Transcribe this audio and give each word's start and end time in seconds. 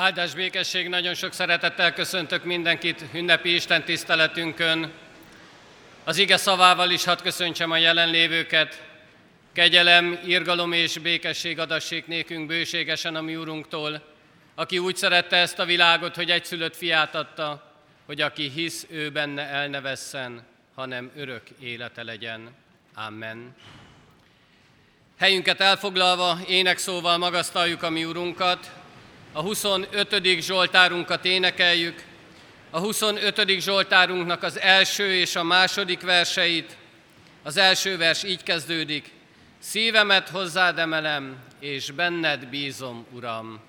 Áldás 0.00 0.34
békesség, 0.34 0.88
nagyon 0.88 1.14
sok 1.14 1.32
szeretettel 1.32 1.92
köszöntök 1.92 2.44
mindenkit 2.44 3.04
ünnepi 3.14 3.54
Isten 3.54 3.84
tiszteletünkön. 3.84 4.92
Az 6.04 6.16
ige 6.16 6.36
szavával 6.36 6.90
is 6.90 7.04
hadd 7.04 7.22
köszöntsem 7.22 7.70
a 7.70 7.76
jelenlévőket. 7.76 8.82
Kegyelem, 9.52 10.20
irgalom 10.24 10.72
és 10.72 10.98
békesség 10.98 11.58
adassék 11.58 12.06
nékünk 12.06 12.46
bőségesen 12.46 13.16
a 13.16 13.20
mi 13.20 13.36
Urunktól, 13.36 14.02
aki 14.54 14.78
úgy 14.78 14.96
szerette 14.96 15.36
ezt 15.36 15.58
a 15.58 15.64
világot, 15.64 16.14
hogy 16.14 16.30
egyszülött 16.30 16.76
fiát 16.76 17.14
adta, 17.14 17.74
hogy 18.06 18.20
aki 18.20 18.50
hisz, 18.54 18.86
ő 18.90 19.10
benne 19.10 19.42
elnevesszen, 19.42 20.46
hanem 20.74 21.10
örök 21.16 21.42
élete 21.58 22.02
legyen. 22.02 22.54
Amen. 22.94 23.54
Helyünket 25.18 25.60
elfoglalva 25.60 26.38
énekszóval 26.48 27.18
magasztaljuk 27.18 27.82
a 27.82 27.90
mi 27.90 28.04
Urunkat, 28.04 28.79
a 29.32 29.40
25. 29.40 30.40
Zsoltárunkat 30.40 31.24
énekeljük, 31.24 32.02
a 32.70 32.78
25. 32.78 33.48
Zsoltárunknak 33.58 34.42
az 34.42 34.60
első 34.60 35.12
és 35.14 35.36
a 35.36 35.42
második 35.42 36.00
verseit. 36.00 36.76
Az 37.42 37.56
első 37.56 37.96
vers 37.96 38.22
így 38.22 38.42
kezdődik, 38.42 39.10
Szívemet 39.58 40.28
hozzád 40.28 40.78
emelem, 40.78 41.36
és 41.58 41.90
benned 41.90 42.46
bízom, 42.46 43.06
Uram. 43.12 43.60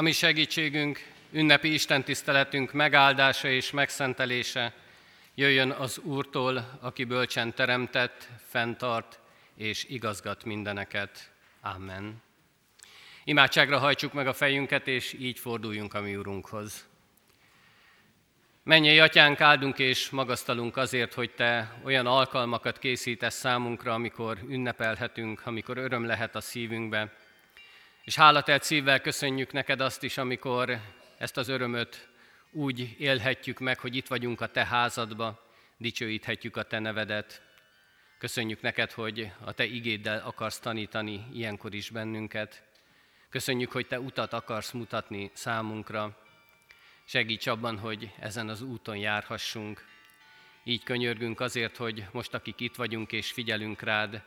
Mi 0.00 0.12
segítségünk, 0.12 1.06
ünnepi 1.30 1.72
istentiszteletünk 1.72 2.72
megáldása 2.72 3.48
és 3.48 3.70
megszentelése 3.70 4.74
jöjjön 5.34 5.70
az 5.70 5.98
Úrtól, 5.98 6.78
aki 6.80 7.04
bölcsen 7.04 7.54
teremtett, 7.54 8.28
fenntart 8.48 9.18
és 9.56 9.84
igazgat 9.88 10.44
mindeneket. 10.44 11.30
Amen. 11.60 12.22
Imádságra 13.24 13.78
hajtsuk 13.78 14.12
meg 14.12 14.26
a 14.26 14.32
fejünket, 14.32 14.88
és 14.88 15.12
így 15.12 15.38
forduljunk 15.38 15.94
a 15.94 16.00
mi 16.00 16.16
Úrunkhoz. 16.16 16.86
Menjél, 18.62 19.02
Atyánk, 19.02 19.40
áldunk 19.40 19.78
és 19.78 20.10
magasztalunk 20.10 20.76
azért, 20.76 21.14
hogy 21.14 21.30
Te 21.30 21.80
olyan 21.84 22.06
alkalmakat 22.06 22.78
készítesz 22.78 23.34
számunkra, 23.34 23.94
amikor 23.94 24.38
ünnepelhetünk, 24.48 25.42
amikor 25.44 25.78
öröm 25.78 26.06
lehet 26.06 26.36
a 26.36 26.40
szívünkbe, 26.40 27.12
és 28.10 28.16
hálatelt 28.16 28.62
szívvel 28.62 29.00
köszönjük 29.00 29.52
neked 29.52 29.80
azt 29.80 30.02
is, 30.02 30.18
amikor 30.18 30.80
ezt 31.18 31.36
az 31.36 31.48
örömöt 31.48 32.08
úgy 32.50 32.96
élhetjük 32.98 33.58
meg, 33.58 33.78
hogy 33.78 33.96
itt 33.96 34.06
vagyunk 34.06 34.40
a 34.40 34.46
te 34.46 34.64
házadba, 34.64 35.50
dicsőíthetjük 35.76 36.56
a 36.56 36.62
te 36.62 36.78
nevedet. 36.78 37.42
Köszönjük 38.18 38.60
neked, 38.60 38.92
hogy 38.92 39.32
a 39.44 39.52
te 39.52 39.64
igéddel 39.64 40.22
akarsz 40.24 40.58
tanítani 40.58 41.26
ilyenkor 41.32 41.74
is 41.74 41.90
bennünket. 41.90 42.62
Köszönjük, 43.28 43.72
hogy 43.72 43.86
te 43.86 44.00
utat 44.00 44.32
akarsz 44.32 44.70
mutatni 44.70 45.30
számunkra. 45.34 46.16
Segíts 47.04 47.46
abban, 47.46 47.78
hogy 47.78 48.12
ezen 48.18 48.48
az 48.48 48.62
úton 48.62 48.96
járhassunk. 48.96 49.84
Így 50.64 50.82
könyörgünk 50.82 51.40
azért, 51.40 51.76
hogy 51.76 52.06
most, 52.12 52.34
akik 52.34 52.60
itt 52.60 52.74
vagyunk 52.74 53.12
és 53.12 53.32
figyelünk 53.32 53.80
rád, 53.80 54.22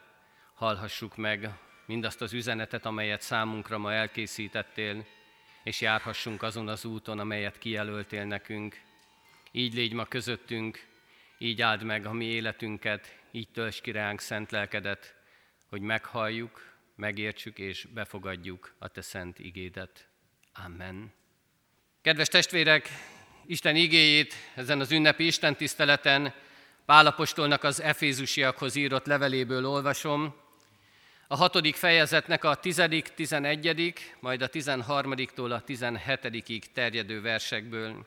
hallhassuk 0.53 1.15
meg 1.15 1.49
mindazt 1.85 2.21
az 2.21 2.33
üzenetet, 2.33 2.85
amelyet 2.85 3.21
számunkra 3.21 3.77
ma 3.77 3.93
elkészítettél, 3.93 5.05
és 5.63 5.81
járhassunk 5.81 6.43
azon 6.43 6.67
az 6.67 6.85
úton, 6.85 7.19
amelyet 7.19 7.57
kijelöltél 7.57 8.25
nekünk. 8.25 8.81
Így 9.51 9.73
légy 9.73 9.93
ma 9.93 10.05
közöttünk, 10.05 10.87
így 11.37 11.61
áld 11.61 11.83
meg 11.83 12.05
a 12.05 12.13
mi 12.13 12.25
életünket, 12.25 13.19
így 13.31 13.49
tölts 13.49 13.81
ki 13.81 13.91
ránk 13.91 14.19
szent 14.19 14.51
lelkedet, 14.51 15.15
hogy 15.69 15.81
meghalljuk, 15.81 16.71
megértsük 16.95 17.57
és 17.59 17.87
befogadjuk 17.93 18.75
a 18.79 18.87
Te 18.87 19.01
szent 19.01 19.39
igédet. 19.39 20.07
Amen. 20.65 21.13
Kedves 22.01 22.27
testvérek, 22.27 22.89
Isten 23.45 23.75
igéjét 23.75 24.33
ezen 24.55 24.79
az 24.79 24.91
ünnepi 24.91 25.25
Isten 25.25 25.55
tiszteleten 25.55 26.33
Pálapostolnak 26.85 27.63
az 27.63 27.81
Efézusiakhoz 27.81 28.75
írott 28.75 29.05
leveléből 29.05 29.65
olvasom, 29.65 30.35
a 31.33 31.35
hatodik 31.35 31.75
fejezetnek 31.75 32.43
a 32.43 32.55
tizedik, 32.55 33.07
tizenegyedik, 33.07 34.17
majd 34.19 34.41
a 34.41 34.47
tizenharmadiktól 34.47 35.51
a 35.51 35.61
tizenhetedikig 35.61 36.71
terjedő 36.71 37.21
versekből. 37.21 38.05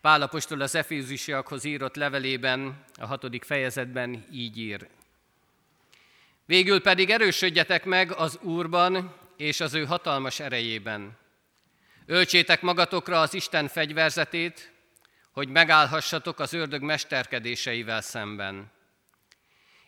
Pálapostól 0.00 0.60
az 0.60 0.74
Efézusiakhoz 0.74 1.64
írott 1.64 1.96
levelében, 1.96 2.84
a 2.94 3.06
hatodik 3.06 3.44
fejezetben 3.44 4.24
így 4.32 4.58
ír. 4.58 4.88
Végül 6.46 6.82
pedig 6.82 7.10
erősödjetek 7.10 7.84
meg 7.84 8.12
az 8.12 8.38
Úrban 8.42 9.14
és 9.36 9.60
az 9.60 9.74
ő 9.74 9.84
hatalmas 9.84 10.40
erejében. 10.40 11.18
Öltsétek 12.06 12.62
magatokra 12.62 13.20
az 13.20 13.34
Isten 13.34 13.68
fegyverzetét, 13.68 14.72
hogy 15.30 15.48
megállhassatok 15.48 16.40
az 16.40 16.52
ördög 16.52 16.82
mesterkedéseivel 16.82 18.00
szemben. 18.00 18.70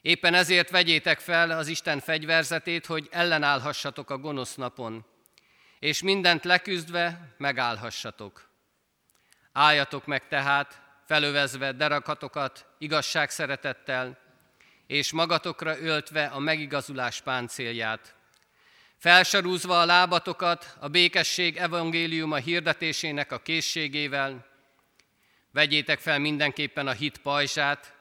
Éppen 0.02 0.34
ezért 0.34 0.70
vegyétek 0.70 1.18
fel 1.20 1.50
az 1.50 1.68
Isten 1.68 2.00
fegyverzetét, 2.00 2.86
hogy 2.86 3.08
ellenállhassatok 3.10 4.10
a 4.10 4.18
gonosz 4.18 4.54
napon, 4.54 5.04
és 5.78 6.02
mindent 6.02 6.44
leküzdve 6.44 7.34
megállhassatok. 7.36 8.48
Álljatok 9.52 10.06
meg 10.06 10.28
tehát, 10.28 10.80
felövezve 11.06 11.72
derakatokat 11.72 12.66
igazság 12.78 13.30
szeretettel, 13.30 14.18
és 14.86 15.12
magatokra 15.12 15.80
öltve 15.80 16.24
a 16.24 16.38
megigazulás 16.38 17.20
páncélját, 17.20 18.14
felsarúzva 18.96 19.80
a 19.80 19.84
lábatokat 19.84 20.76
a 20.80 20.88
békesség 20.88 21.56
evangéliuma 21.56 22.36
hirdetésének 22.36 23.32
a 23.32 23.38
készségével, 23.38 24.46
vegyétek 25.50 25.98
fel 25.98 26.18
mindenképpen 26.18 26.86
a 26.86 26.92
hit 26.92 27.18
pajzsát, 27.18 27.94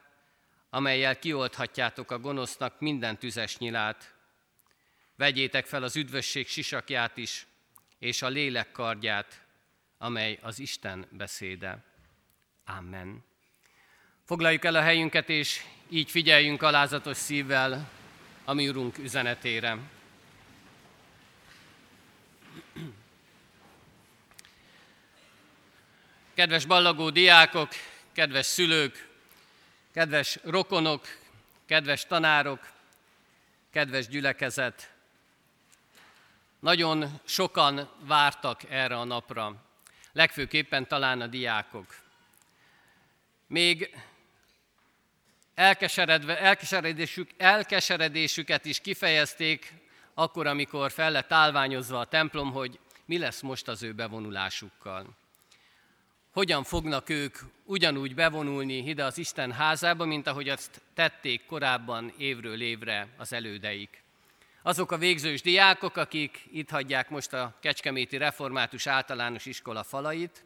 amelyel 0.73 1.19
kiolthatjátok 1.19 2.11
a 2.11 2.19
gonosznak 2.19 2.79
minden 2.79 3.17
tüzes 3.17 3.57
nyilát. 3.57 4.13
Vegyétek 5.15 5.65
fel 5.65 5.83
az 5.83 5.95
üdvösség 5.95 6.47
sisakját 6.47 7.17
is, 7.17 7.45
és 7.99 8.21
a 8.21 8.27
lélek 8.27 8.71
kardját, 8.71 9.41
amely 9.97 10.39
az 10.41 10.59
Isten 10.59 11.07
beszéde. 11.09 11.83
Amen. 12.65 13.23
Foglaljuk 14.25 14.65
el 14.65 14.75
a 14.75 14.81
helyünket, 14.81 15.29
és 15.29 15.61
így 15.89 16.11
figyeljünk 16.11 16.61
alázatos 16.61 17.17
szívvel 17.17 17.89
a 18.45 18.53
mi 18.53 18.69
Urunk 18.69 18.97
üzenetére. 18.97 19.77
Kedves 26.33 26.65
ballagó 26.65 27.09
diákok, 27.09 27.69
kedves 28.13 28.45
szülők, 28.45 29.10
kedves 29.93 30.39
rokonok, 30.43 31.07
kedves 31.65 32.05
tanárok, 32.05 32.69
kedves 33.71 34.07
gyülekezet, 34.07 34.91
nagyon 36.59 37.19
sokan 37.23 37.89
vártak 37.99 38.63
erre 38.69 38.97
a 38.97 39.03
napra, 39.03 39.55
legfőképpen 40.11 40.87
talán 40.87 41.21
a 41.21 41.27
diákok. 41.27 41.95
Még 43.47 43.95
elkeseredve, 45.55 46.39
elkeseredésük, 46.39 47.29
elkeseredésüket 47.37 48.65
is 48.65 48.79
kifejezték 48.79 49.73
akkor, 50.13 50.47
amikor 50.47 50.91
fel 50.91 51.11
lett 51.11 51.31
állványozva 51.31 51.99
a 51.99 52.05
templom, 52.05 52.51
hogy 52.51 52.79
mi 53.05 53.17
lesz 53.17 53.41
most 53.41 53.67
az 53.67 53.83
ő 53.83 53.93
bevonulásukkal. 53.93 55.20
Hogyan 56.31 56.63
fognak 56.63 57.09
ők 57.09 57.37
ugyanúgy 57.63 58.15
bevonulni 58.15 58.77
ide 58.77 59.03
az 59.03 59.17
Isten 59.17 59.51
házába, 59.51 60.05
mint 60.05 60.27
ahogy 60.27 60.49
azt 60.49 60.81
tették 60.93 61.45
korábban 61.45 62.13
évről 62.17 62.61
évre 62.61 63.07
az 63.17 63.33
elődeik. 63.33 64.03
Azok 64.61 64.91
a 64.91 64.97
végzős 64.97 65.41
diákok, 65.41 65.97
akik 65.97 66.47
itt 66.51 66.69
hagyják 66.69 67.09
most 67.09 67.33
a 67.33 67.55
Kecskeméti 67.59 68.17
Református 68.17 68.87
Általános 68.87 69.45
Iskola 69.45 69.83
falait, 69.83 70.45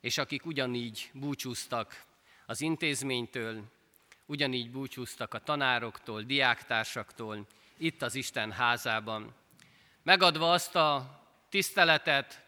és 0.00 0.18
akik 0.18 0.46
ugyanígy 0.46 1.10
búcsúztak 1.12 2.04
az 2.46 2.60
intézménytől, 2.60 3.62
ugyanígy 4.26 4.70
búcsúztak 4.70 5.34
a 5.34 5.38
tanároktól, 5.38 6.22
diáktársaktól, 6.22 7.46
itt 7.76 8.02
az 8.02 8.14
Isten 8.14 8.52
házában, 8.52 9.34
megadva 10.02 10.52
azt 10.52 10.76
a 10.76 11.20
tiszteletet, 11.48 12.42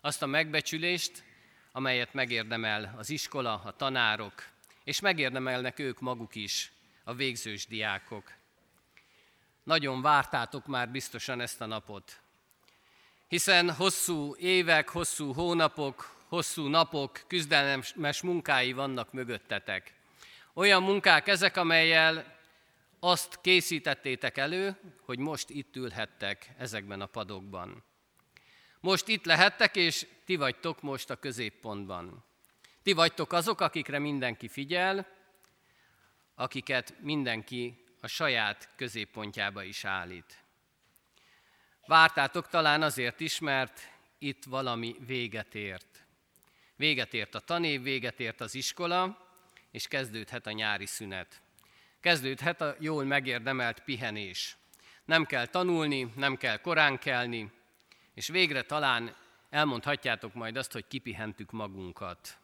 azt 0.00 0.22
a 0.22 0.26
megbecsülést, 0.26 1.22
amelyet 1.76 2.14
megérdemel 2.14 2.94
az 2.96 3.10
iskola, 3.10 3.60
a 3.64 3.76
tanárok, 3.76 4.48
és 4.84 5.00
megérdemelnek 5.00 5.78
ők 5.78 6.00
maguk 6.00 6.34
is, 6.34 6.72
a 7.04 7.14
végzős 7.14 7.66
diákok. 7.66 8.32
Nagyon 9.62 10.02
vártátok 10.02 10.66
már 10.66 10.88
biztosan 10.88 11.40
ezt 11.40 11.60
a 11.60 11.66
napot, 11.66 12.20
hiszen 13.28 13.70
hosszú 13.70 14.34
évek, 14.36 14.88
hosszú 14.88 15.32
hónapok, 15.32 16.16
hosszú 16.28 16.66
napok, 16.66 17.24
küzdelmes 17.26 18.22
munkái 18.22 18.72
vannak 18.72 19.12
mögöttetek. 19.12 19.94
Olyan 20.52 20.82
munkák 20.82 21.28
ezek, 21.28 21.56
amelyel 21.56 22.36
azt 23.00 23.40
készítettétek 23.40 24.36
elő, 24.36 24.76
hogy 25.00 25.18
most 25.18 25.50
itt 25.50 25.76
ülhettek 25.76 26.50
ezekben 26.58 27.00
a 27.00 27.06
padokban. 27.06 27.82
Most 28.84 29.08
itt 29.08 29.24
lehettek, 29.24 29.76
és 29.76 30.06
ti 30.24 30.36
vagytok 30.36 30.82
most 30.82 31.10
a 31.10 31.16
középpontban. 31.16 32.24
Ti 32.82 32.92
vagytok 32.92 33.32
azok, 33.32 33.60
akikre 33.60 33.98
mindenki 33.98 34.48
figyel, 34.48 35.06
akiket 36.34 36.94
mindenki 37.00 37.84
a 38.00 38.06
saját 38.06 38.68
középpontjába 38.76 39.62
is 39.62 39.84
állít. 39.84 40.44
Vártátok 41.86 42.48
talán 42.48 42.82
azért 42.82 43.20
is, 43.20 43.38
mert 43.38 43.80
itt 44.18 44.44
valami 44.44 44.96
véget 45.06 45.54
ért. 45.54 46.06
Véget 46.76 47.14
ért 47.14 47.34
a 47.34 47.40
tanév, 47.40 47.82
véget 47.82 48.20
ért 48.20 48.40
az 48.40 48.54
iskola, 48.54 49.28
és 49.70 49.88
kezdődhet 49.88 50.46
a 50.46 50.52
nyári 50.52 50.86
szünet. 50.86 51.42
Kezdődhet 52.00 52.60
a 52.60 52.76
jól 52.78 53.04
megérdemelt 53.04 53.80
pihenés. 53.80 54.56
Nem 55.04 55.24
kell 55.24 55.46
tanulni, 55.46 56.12
nem 56.16 56.36
kell 56.36 56.56
korán 56.56 56.98
kelni, 56.98 57.52
és 58.14 58.28
végre 58.28 58.62
talán 58.62 59.16
elmondhatjátok 59.50 60.34
majd 60.34 60.56
azt, 60.56 60.72
hogy 60.72 60.86
kipihentük 60.86 61.50
magunkat. 61.50 62.38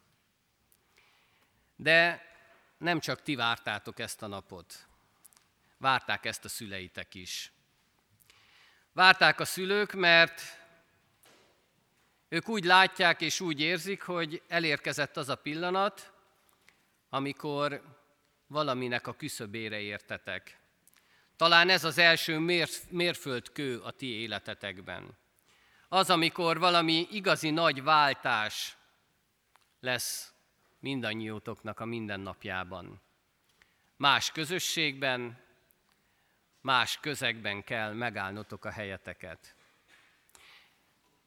De 1.76 2.28
nem 2.78 3.00
csak 3.00 3.22
ti 3.22 3.34
vártátok 3.34 3.99
ezt 3.99 4.22
a 4.22 4.26
napot, 4.26 4.87
várták 5.76 6.25
ezt 6.25 6.44
a 6.44 6.49
szüleitek 6.49 7.14
is. 7.14 7.52
Várták 8.93 9.40
a 9.40 9.44
szülők, 9.44 9.93
mert 9.93 10.43
ők 12.28 12.49
úgy 12.49 12.64
látják 12.64 13.20
és 13.20 13.40
úgy 13.40 13.61
érzik, 13.61 14.02
hogy 14.02 14.42
elérkezett 14.49 15.16
az 15.16 15.28
a 15.28 15.35
pillanat, 15.35 16.12
amikor 17.09 17.83
valaminek 18.47 19.06
a 19.06 19.14
küszöbére 19.14 19.80
értetek. 19.80 20.59
Talán 21.37 21.68
ez 21.68 21.85
az 21.85 21.99
első 21.99 22.38
mérföldkő 22.88 23.78
a 23.78 23.90
ti 23.90 24.06
életetekben 24.06 25.18
az, 25.92 26.11
amikor 26.11 26.59
valami 26.59 27.06
igazi 27.11 27.50
nagy 27.50 27.82
váltás 27.82 28.76
lesz 29.80 30.32
mindannyiótoknak 30.78 31.80
a 31.80 31.85
mindennapjában. 31.85 33.00
Más 33.97 34.32
közösségben, 34.32 35.38
más 36.61 36.99
közegben 37.00 37.64
kell 37.64 37.92
megállnotok 37.92 38.64
a 38.64 38.70
helyeteket. 38.70 39.54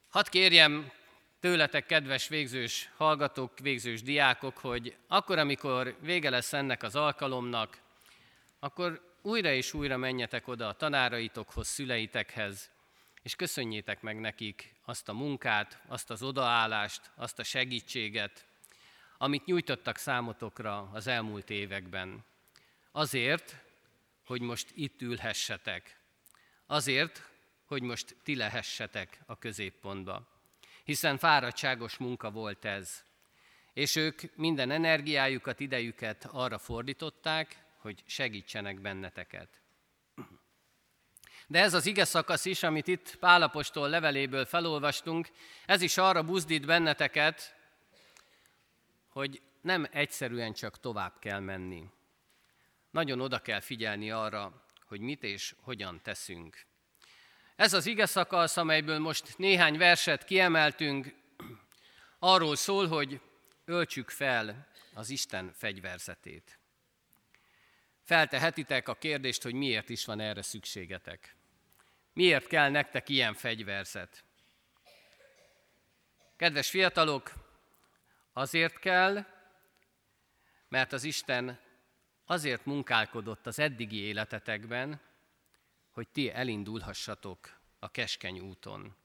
Hadd 0.08 0.30
kérjem 0.30 0.92
tőletek, 1.40 1.86
kedves 1.86 2.28
végzős 2.28 2.90
hallgatók, 2.96 3.58
végzős 3.58 4.02
diákok, 4.02 4.58
hogy 4.58 4.96
akkor, 5.08 5.38
amikor 5.38 5.96
vége 6.00 6.30
lesz 6.30 6.52
ennek 6.52 6.82
az 6.82 6.96
alkalomnak, 6.96 7.80
akkor 8.58 9.14
újra 9.22 9.52
és 9.52 9.74
újra 9.74 9.96
menjetek 9.96 10.48
oda 10.48 10.68
a 10.68 10.74
tanáraitokhoz, 10.74 11.68
szüleitekhez, 11.68 12.73
és 13.24 13.34
köszönjétek 13.34 14.02
meg 14.02 14.20
nekik 14.20 14.74
azt 14.84 15.08
a 15.08 15.12
munkát, 15.12 15.80
azt 15.86 16.10
az 16.10 16.22
odaállást, 16.22 17.10
azt 17.14 17.38
a 17.38 17.42
segítséget, 17.42 18.46
amit 19.18 19.44
nyújtottak 19.44 19.96
számotokra 19.96 20.90
az 20.92 21.06
elmúlt 21.06 21.50
években. 21.50 22.24
Azért, 22.92 23.56
hogy 24.24 24.40
most 24.40 24.70
itt 24.74 25.02
ülhessetek. 25.02 26.00
Azért, 26.66 27.30
hogy 27.64 27.82
most 27.82 28.16
ti 28.22 28.36
lehessetek 28.36 29.20
a 29.26 29.38
középpontba. 29.38 30.28
Hiszen 30.84 31.18
fáradtságos 31.18 31.96
munka 31.96 32.30
volt 32.30 32.64
ez. 32.64 33.04
És 33.72 33.96
ők 33.96 34.36
minden 34.36 34.70
energiájukat, 34.70 35.60
idejüket 35.60 36.28
arra 36.30 36.58
fordították, 36.58 37.64
hogy 37.76 38.02
segítsenek 38.06 38.80
benneteket. 38.80 39.63
De 41.46 41.60
ez 41.60 41.74
az 41.74 41.86
ige 41.86 42.04
szakasz 42.04 42.44
is, 42.44 42.62
amit 42.62 42.86
itt 42.86 43.16
Pálapostól 43.16 43.88
leveléből 43.88 44.44
felolvastunk, 44.44 45.28
ez 45.66 45.82
is 45.82 45.96
arra 45.96 46.22
buzdít 46.22 46.66
benneteket, 46.66 47.54
hogy 49.08 49.42
nem 49.60 49.86
egyszerűen 49.90 50.52
csak 50.52 50.80
tovább 50.80 51.18
kell 51.18 51.40
menni. 51.40 51.84
Nagyon 52.90 53.20
oda 53.20 53.38
kell 53.38 53.60
figyelni 53.60 54.10
arra, 54.10 54.66
hogy 54.86 55.00
mit 55.00 55.22
és 55.22 55.54
hogyan 55.60 56.00
teszünk. 56.02 56.66
Ez 57.56 57.72
az 57.72 57.86
ige 57.86 58.06
szakasz, 58.06 58.56
amelyből 58.56 58.98
most 58.98 59.38
néhány 59.38 59.78
verset 59.78 60.24
kiemeltünk, 60.24 61.14
arról 62.18 62.56
szól, 62.56 62.86
hogy 62.86 63.20
öltsük 63.64 64.10
fel 64.10 64.68
az 64.94 65.10
Isten 65.10 65.52
fegyverzetét. 65.56 66.58
Feltehetitek 68.04 68.88
a 68.88 68.94
kérdést, 68.94 69.42
hogy 69.42 69.54
miért 69.54 69.88
is 69.88 70.04
van 70.04 70.20
erre 70.20 70.42
szükségetek. 70.42 71.36
Miért 72.12 72.46
kell 72.46 72.70
nektek 72.70 73.08
ilyen 73.08 73.34
fegyverzet? 73.34 74.24
Kedves 76.36 76.70
fiatalok, 76.70 77.32
azért 78.32 78.78
kell, 78.78 79.24
mert 80.68 80.92
az 80.92 81.04
Isten 81.04 81.60
azért 82.24 82.64
munkálkodott 82.64 83.46
az 83.46 83.58
eddigi 83.58 84.00
életetekben, 84.00 85.00
hogy 85.90 86.08
ti 86.08 86.30
elindulhassatok 86.30 87.58
a 87.78 87.90
keskeny 87.90 88.40
úton. 88.40 88.96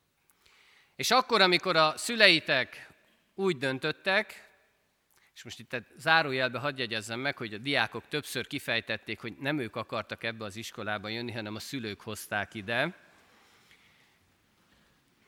És 0.95 1.11
akkor, 1.11 1.41
amikor 1.41 1.75
a 1.75 1.97
szüleitek 1.97 2.89
úgy 3.35 3.57
döntöttek, 3.57 4.48
és 5.39 5.45
most 5.45 5.59
itt 5.59 5.75
zárójelbe 5.97 6.59
hadd 6.59 6.77
jegyezzem 6.77 7.19
meg, 7.19 7.37
hogy 7.37 7.53
a 7.53 7.57
diákok 7.57 8.07
többször 8.07 8.47
kifejtették, 8.47 9.19
hogy 9.19 9.37
nem 9.37 9.59
ők 9.59 9.75
akartak 9.75 10.23
ebbe 10.23 10.45
az 10.45 10.55
iskolába 10.55 11.07
jönni, 11.07 11.31
hanem 11.31 11.55
a 11.55 11.59
szülők 11.59 12.01
hozták 12.01 12.53
ide. 12.53 12.95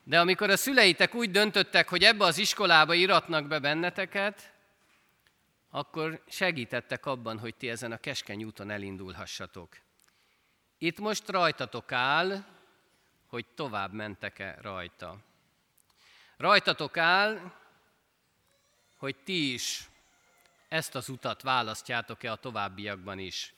De 0.04 0.20
amikor 0.20 0.50
a 0.50 0.58
szüleitek 0.58 1.16
úgy 1.16 1.32
döntöttek, 1.32 1.90
hogy 1.90 2.04
ebbe 2.04 2.26
az 2.26 2.38
iskolába 2.38 2.94
iratnak 2.94 3.48
be 3.48 3.60
benneteket, 3.60 4.54
akkor 5.70 6.24
segítettek 6.28 7.06
abban, 7.06 7.40
hogy 7.40 7.56
ti 7.56 7.70
ezen 7.70 7.92
a 7.92 7.98
keskeny 7.98 8.44
úton 8.44 8.70
elindulhassatok. 8.70 9.78
Itt 10.78 11.00
most 11.00 11.30
rajtatok 11.30 11.92
áll, 11.92 12.44
hogy 13.28 13.46
tovább 13.56 13.94
mentek-e 13.94 14.58
rajta. 14.62 15.18
Rajtatok 16.38 16.98
áll, 16.98 17.52
hogy 18.96 19.16
ti 19.24 19.54
is 19.54 19.90
ezt 20.72 20.96
az 20.96 21.10
utat 21.10 21.42
választjátok-e 21.42 22.32
a 22.32 22.36
továbbiakban 22.36 23.20
is. 23.20 23.54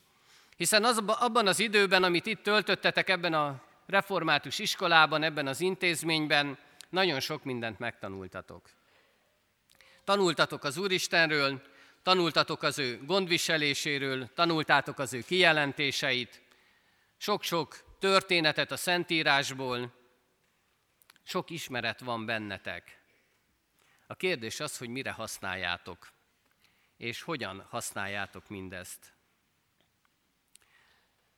Hiszen 0.57 0.83
az, 0.83 1.03
abban 1.05 1.47
az 1.47 1.59
időben, 1.59 2.03
amit 2.03 2.25
itt 2.25 2.43
töltöttetek 2.43 3.09
ebben 3.09 3.33
a 3.33 3.61
református 3.85 4.59
iskolában, 4.59 5.23
ebben 5.23 5.47
az 5.47 5.61
intézményben, 5.61 6.57
nagyon 6.89 7.19
sok 7.19 7.43
mindent 7.43 7.79
megtanultatok. 7.79 8.69
Tanultatok 10.03 10.63
az 10.63 10.77
Úristenről, 10.77 11.61
tanultatok 12.03 12.63
az 12.63 12.79
ő 12.79 13.05
gondviseléséről, 13.05 14.29
tanultátok 14.33 14.99
az 14.99 15.13
ő 15.13 15.21
kijelentéseit, 15.21 16.41
sok-sok 17.17 17.83
történetet 17.99 18.71
a 18.71 18.77
Szentírásból, 18.77 19.93
sok 21.23 21.49
ismeret 21.49 21.99
van 21.99 22.25
bennetek. 22.25 23.01
A 24.07 24.15
kérdés 24.15 24.59
az, 24.59 24.77
hogy 24.77 24.89
mire 24.89 25.11
használjátok 25.11 26.13
és 27.03 27.21
hogyan 27.21 27.65
használjátok 27.69 28.49
mindezt. 28.49 29.13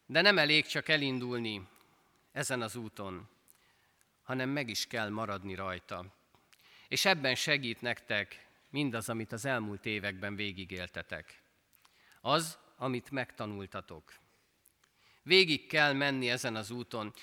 De 0.05 0.21
nem 0.21 0.37
elég 0.37 0.65
csak 0.65 0.87
elindulni 0.87 1.67
ezen 2.31 2.61
az 2.61 2.75
úton, 2.75 3.29
hanem 4.23 4.49
meg 4.49 4.69
is 4.69 4.87
kell 4.87 5.09
maradni 5.09 5.55
rajta. 5.55 6.05
És 6.87 7.05
ebben 7.05 7.35
segít 7.35 7.81
nektek 7.81 8.47
mindaz, 8.69 9.09
amit 9.09 9.31
az 9.31 9.45
elmúlt 9.45 9.85
években 9.85 10.35
végigéltetek. 10.35 11.41
Az, 12.21 12.57
amit 12.77 13.11
megtanultatok. 13.11 14.13
Végig 15.23 15.67
kell 15.67 15.93
menni 15.93 16.29
ezen 16.29 16.55
az 16.55 16.71
úton, 16.71 17.13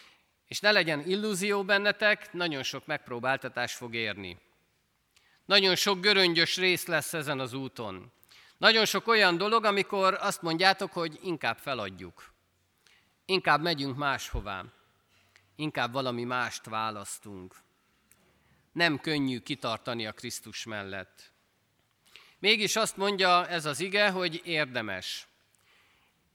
és 0.47 0.61
ne 0.61 0.71
legyen 0.71 1.01
illúzió 1.01 1.65
bennetek, 1.65 2.33
nagyon 2.33 2.63
sok 2.63 2.87
megpróbáltatás 2.87 3.75
fog 3.75 3.95
érni. 3.95 4.39
Nagyon 5.45 5.77
sok 5.77 6.01
göröngyös 6.01 6.57
rész 6.57 6.87
lesz 6.87 7.13
ezen 7.13 7.41
az 7.41 7.53
úton. 7.53 8.13
Nagyon 8.63 8.85
sok 8.85 9.07
olyan 9.07 9.37
dolog, 9.37 9.65
amikor 9.65 10.19
azt 10.21 10.43
mondjátok, 10.43 10.93
hogy 10.93 11.19
inkább 11.23 11.59
feladjuk. 11.59 12.33
Inkább 13.25 13.63
megyünk 13.63 13.97
máshová. 13.97 14.65
Inkább 15.57 15.93
valami 15.93 16.25
mást 16.25 16.65
választunk. 16.65 17.55
Nem 18.73 19.01
könnyű 19.01 19.39
kitartani 19.39 20.07
a 20.07 20.13
Krisztus 20.13 20.65
mellett. 20.65 21.33
Mégis 22.39 22.77
azt 22.77 22.97
mondja 22.97 23.49
ez 23.49 23.65
az 23.65 23.81
ige, 23.81 24.11
hogy 24.11 24.41
érdemes. 24.45 25.27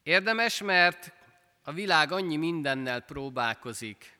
Érdemes, 0.03 0.61
mert 0.61 1.11
a 1.63 1.71
világ 1.71 2.11
annyi 2.11 2.35
mindennel 2.35 3.01
próbálkozik, 3.01 4.17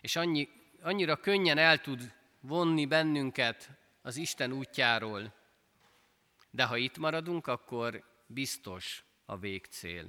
és 0.00 0.16
annyi, 0.16 0.48
annyira 0.82 1.16
könnyen 1.16 1.58
el 1.58 1.80
tud 1.80 2.12
vonni 2.40 2.86
bennünket 2.86 3.70
az 4.02 4.16
Isten 4.16 4.52
útjáról, 4.52 5.40
de 6.54 6.64
ha 6.64 6.76
itt 6.76 6.98
maradunk, 6.98 7.46
akkor 7.46 8.04
biztos 8.26 9.04
a 9.24 9.36
végcél. 9.36 10.06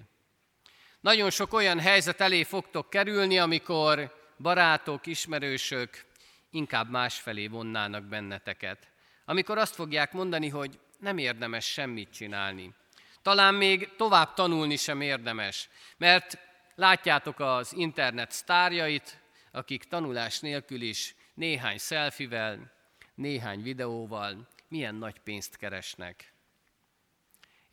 Nagyon 0.99 1.29
sok 1.29 1.53
olyan 1.53 1.79
helyzet 1.79 2.21
elé 2.21 2.43
fogtok 2.43 2.89
kerülni, 2.89 3.39
amikor 3.39 4.21
barátok, 4.37 5.05
ismerősök 5.05 6.05
inkább 6.49 6.89
másfelé 6.89 7.47
vonnának 7.47 8.03
benneteket. 8.03 8.87
Amikor 9.25 9.57
azt 9.57 9.75
fogják 9.75 10.11
mondani, 10.11 10.49
hogy 10.49 10.79
nem 10.99 11.17
érdemes 11.17 11.65
semmit 11.65 12.09
csinálni. 12.09 12.73
Talán 13.21 13.53
még 13.55 13.95
tovább 13.95 14.33
tanulni 14.33 14.75
sem 14.75 15.01
érdemes, 15.01 15.69
mert 15.97 16.37
látjátok 16.75 17.39
az 17.39 17.73
internet 17.73 18.31
sztárjait, 18.31 19.19
akik 19.51 19.83
tanulás 19.83 20.39
nélkül 20.39 20.81
is 20.81 21.15
néhány 21.33 21.77
szelfivel, 21.77 22.71
néhány 23.15 23.61
videóval 23.61 24.47
milyen 24.67 24.95
nagy 24.95 25.19
pénzt 25.19 25.55
keresnek 25.55 26.32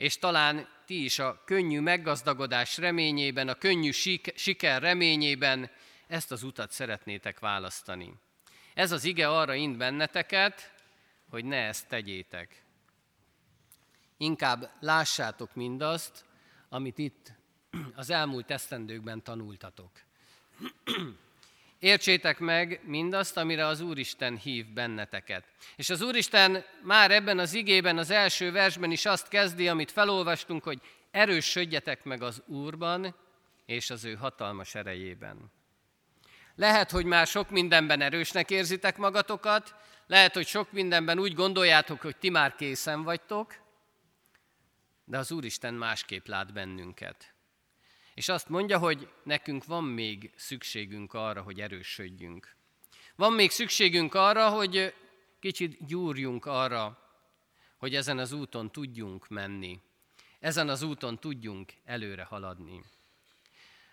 és 0.00 0.18
talán 0.18 0.68
ti 0.86 1.04
is 1.04 1.18
a 1.18 1.42
könnyű 1.44 1.80
meggazdagodás 1.80 2.78
reményében, 2.78 3.48
a 3.48 3.54
könnyű 3.54 3.90
siker 4.34 4.82
reményében 4.82 5.70
ezt 6.06 6.32
az 6.32 6.42
utat 6.42 6.70
szeretnétek 6.70 7.38
választani. 7.38 8.14
Ez 8.74 8.92
az 8.92 9.04
ige 9.04 9.28
arra 9.28 9.54
int 9.54 9.76
benneteket, 9.76 10.72
hogy 11.30 11.44
ne 11.44 11.56
ezt 11.56 11.88
tegyétek. 11.88 12.64
Inkább 14.16 14.70
lássátok 14.80 15.54
mindazt, 15.54 16.24
amit 16.68 16.98
itt 16.98 17.32
az 17.94 18.10
elmúlt 18.10 18.50
esztendőkben 18.50 19.22
tanultatok. 19.22 19.90
Értsétek 21.80 22.38
meg 22.38 22.80
mindazt, 22.84 23.36
amire 23.36 23.66
az 23.66 23.80
Úristen 23.80 24.36
hív 24.36 24.66
benneteket. 24.66 25.44
És 25.76 25.90
az 25.90 26.00
Úristen 26.00 26.64
már 26.82 27.10
ebben 27.10 27.38
az 27.38 27.54
igében, 27.54 27.98
az 27.98 28.10
első 28.10 28.52
versben 28.52 28.90
is 28.90 29.06
azt 29.06 29.28
kezdi, 29.28 29.68
amit 29.68 29.90
felolvastunk, 29.90 30.62
hogy 30.62 30.80
erősödjetek 31.10 32.04
meg 32.04 32.22
az 32.22 32.42
Úrban 32.46 33.14
és 33.66 33.90
az 33.90 34.04
ő 34.04 34.14
hatalmas 34.14 34.74
erejében. 34.74 35.52
Lehet, 36.54 36.90
hogy 36.90 37.04
már 37.04 37.26
sok 37.26 37.50
mindenben 37.50 38.00
erősnek 38.00 38.50
érzitek 38.50 38.96
magatokat, 38.96 39.74
lehet, 40.06 40.34
hogy 40.34 40.46
sok 40.46 40.72
mindenben 40.72 41.18
úgy 41.18 41.34
gondoljátok, 41.34 42.00
hogy 42.00 42.16
ti 42.16 42.30
már 42.30 42.54
készen 42.54 43.02
vagytok, 43.02 43.54
de 45.04 45.18
az 45.18 45.32
Úristen 45.32 45.74
másképp 45.74 46.26
lát 46.26 46.52
bennünket. 46.52 47.34
És 48.20 48.28
azt 48.28 48.48
mondja, 48.48 48.78
hogy 48.78 49.08
nekünk 49.22 49.64
van 49.64 49.84
még 49.84 50.30
szükségünk 50.36 51.14
arra, 51.14 51.42
hogy 51.42 51.60
erősödjünk. 51.60 52.56
Van 53.16 53.32
még 53.32 53.50
szükségünk 53.50 54.14
arra, 54.14 54.48
hogy 54.48 54.94
kicsit 55.38 55.86
gyúrjunk 55.86 56.46
arra, 56.46 56.98
hogy 57.76 57.94
ezen 57.94 58.18
az 58.18 58.32
úton 58.32 58.70
tudjunk 58.70 59.28
menni. 59.28 59.80
Ezen 60.40 60.68
az 60.68 60.82
úton 60.82 61.18
tudjunk 61.18 61.72
előre 61.84 62.22
haladni. 62.22 62.84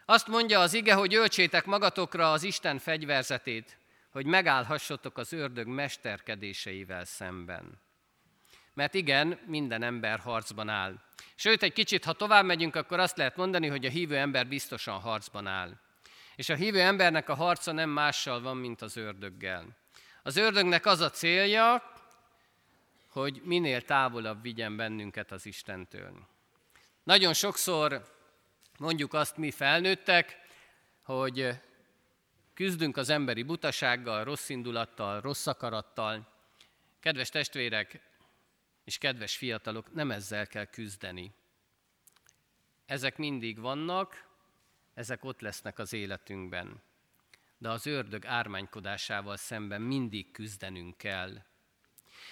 Azt 0.06 0.28
mondja 0.28 0.60
az 0.60 0.74
ige, 0.74 0.94
hogy 0.94 1.14
öltsétek 1.14 1.66
magatokra 1.66 2.32
az 2.32 2.44
Isten 2.44 2.80
fegyverzetét, 2.80 3.78
hogy 4.10 4.26
megállhassatok 4.26 5.18
az 5.18 5.34
ördög 5.34 5.68
mesterkedéseivel 5.68 7.06
szemben. 7.06 7.82
Mert 8.78 8.94
igen, 8.94 9.40
minden 9.46 9.84
ember 9.84 10.20
harcban 10.20 10.70
áll. 10.70 11.00
Sőt, 11.36 11.64
egy 11.64 11.74
kicsit, 11.74 12.06
ha 12.06 12.14
tovább 12.14 12.46
megyünk, 12.46 12.76
akkor 12.76 13.00
azt 13.00 13.18
lehet 13.18 13.36
mondani, 13.36 13.68
hogy 13.68 13.86
a 13.86 13.90
hívő 13.90 14.18
ember 14.18 14.48
biztosan 14.48 15.00
harcban 15.00 15.48
áll. 15.48 15.80
És 16.36 16.50
a 16.50 16.56
hívő 16.56 16.82
embernek 16.82 17.30
a 17.30 17.36
harca 17.36 17.72
nem 17.72 17.90
mással 17.90 18.42
van, 18.42 18.58
mint 18.58 18.82
az 18.82 18.98
ördöggel. 18.98 19.78
Az 20.24 20.36
ördögnek 20.36 20.86
az 20.86 21.00
a 21.00 21.10
célja, 21.10 21.94
hogy 23.08 23.42
minél 23.44 23.82
távolabb 23.82 24.42
vigyen 24.42 24.76
bennünket 24.76 25.32
az 25.32 25.46
Istentől. 25.46 26.28
Nagyon 27.04 27.34
sokszor 27.34 28.14
mondjuk 28.80 29.14
azt 29.14 29.38
mi 29.38 29.52
felnőttek, 29.52 30.38
hogy 31.04 31.50
küzdünk 32.54 32.98
az 32.98 33.10
emberi 33.10 33.44
butasággal, 33.44 34.24
rossz 34.24 34.50
indulattal, 34.50 35.22
rossz 35.22 35.48
akarattal. 35.48 36.28
Kedves 37.00 37.30
testvérek, 37.30 38.06
és 38.88 38.98
kedves 38.98 39.38
fiatalok, 39.38 39.94
nem 39.94 40.12
ezzel 40.12 40.48
kell 40.48 40.66
küzdeni. 40.66 41.32
Ezek 42.86 43.18
mindig 43.18 43.60
vannak, 43.60 44.28
ezek 44.94 45.24
ott 45.24 45.42
lesznek 45.42 45.80
az 45.80 45.94
életünkben. 45.94 46.82
De 47.58 47.70
az 47.70 47.86
ördög 47.86 48.26
ármánykodásával 48.26 49.38
szemben 49.38 49.82
mindig 49.82 50.32
küzdenünk 50.32 50.98
kell. 50.98 51.44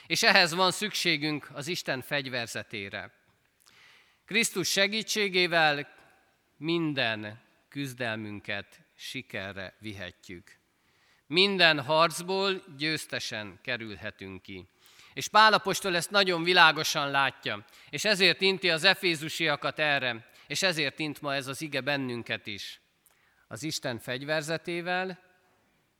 És 0.07 0.23
ehhez 0.23 0.53
van 0.53 0.71
szükségünk 0.71 1.49
az 1.53 1.67
Isten 1.67 2.01
fegyverzetére. 2.01 3.13
Krisztus 4.25 4.69
segítségével 4.69 5.87
minden 6.57 7.41
küzdelmünket 7.69 8.81
sikerre 8.93 9.75
vihetjük. 9.79 10.57
Minden 11.27 11.81
harcból 11.81 12.63
győztesen 12.77 13.59
kerülhetünk 13.61 14.41
ki. 14.41 14.67
És 15.15 15.27
Pálapostól 15.27 15.95
ezt 15.95 16.09
nagyon 16.09 16.43
világosan 16.43 17.11
látja, 17.11 17.65
és 17.89 18.05
ezért 18.05 18.41
inti 18.41 18.69
az 18.69 18.83
efézusiakat 18.83 19.79
erre, 19.79 20.29
és 20.47 20.61
ezért 20.61 20.99
int 20.99 21.21
ma 21.21 21.33
ez 21.33 21.47
az 21.47 21.61
ige 21.61 21.81
bennünket 21.81 22.47
is. 22.47 22.81
Az 23.47 23.63
Isten 23.63 23.99
fegyverzetével 23.99 25.19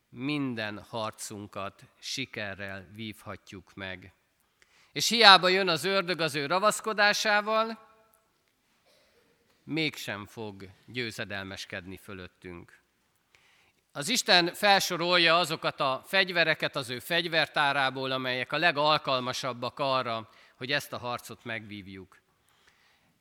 minden 0.10 0.80
harcunkat 0.80 1.84
sikerrel 2.00 2.88
vívhatjuk 2.94 3.74
meg. 3.74 4.14
És 4.92 5.08
hiába 5.08 5.48
jön 5.48 5.68
az 5.68 5.84
ördög 5.84 6.20
az 6.20 6.36
ő 6.36 6.46
ravaszkodásával, 6.46 7.80
mégsem 9.64 10.26
fog 10.26 10.70
győzedelmeskedni 10.86 11.98
fölöttünk. 11.98 12.85
Az 13.98 14.10
Isten 14.10 14.54
felsorolja 14.54 15.38
azokat 15.38 15.80
a 15.80 16.04
fegyvereket 16.06 16.76
az 16.76 16.90
ő 16.90 17.00
fegyvertárából, 17.00 18.12
amelyek 18.12 18.52
a 18.52 18.58
legalkalmasabbak 18.58 19.80
arra, 19.80 20.30
hogy 20.56 20.72
ezt 20.72 20.94
a 20.94 20.98
harcot 20.98 21.44
megvívjuk. 21.44 22.22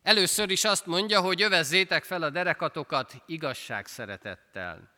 Először 0.02 0.50
is 0.50 0.64
azt 0.64 0.86
mondja, 0.86 1.20
hogy 1.20 1.42
övezzétek 1.42 2.04
fel 2.04 2.22
a 2.22 2.30
derekatokat 2.30 3.14
igazság 3.26 3.86
szeretettel. 3.86 4.90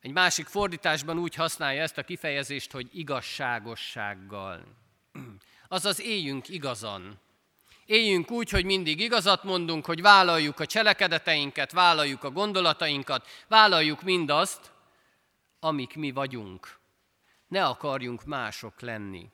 Egy 0.00 0.12
másik 0.12 0.46
fordításban 0.46 1.18
úgy 1.18 1.34
használja 1.34 1.82
ezt 1.82 1.98
a 1.98 2.04
kifejezést, 2.04 2.72
hogy 2.72 2.88
igazságossággal. 2.92 4.64
Azaz 5.68 6.00
éljünk 6.00 6.48
igazan. 6.48 7.20
Éljünk 7.86 8.30
úgy, 8.30 8.50
hogy 8.50 8.64
mindig 8.64 9.00
igazat 9.00 9.44
mondunk, 9.44 9.84
hogy 9.84 10.02
vállaljuk 10.02 10.60
a 10.60 10.66
cselekedeteinket, 10.66 11.72
vállaljuk 11.72 12.24
a 12.24 12.30
gondolatainkat, 12.30 13.26
vállaljuk 13.48 14.02
mindazt, 14.02 14.72
amik 15.60 15.96
mi 15.96 16.10
vagyunk. 16.10 16.78
Ne 17.48 17.64
akarjunk 17.64 18.24
mások 18.24 18.80
lenni. 18.80 19.30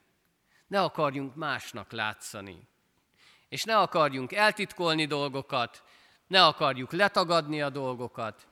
Ne 0.67 0.81
akarjunk 0.81 1.35
másnak 1.35 1.93
látszani. 1.93 2.69
És 3.49 3.65
ne 3.65 3.79
akarjunk 3.79 4.33
eltitkolni 4.33 5.07
dolgokat, 5.07 5.83
ne 6.27 6.45
akarjuk 6.45 6.93
letagadni 6.93 7.63
a 7.63 7.71
dolgokat, 7.71 8.47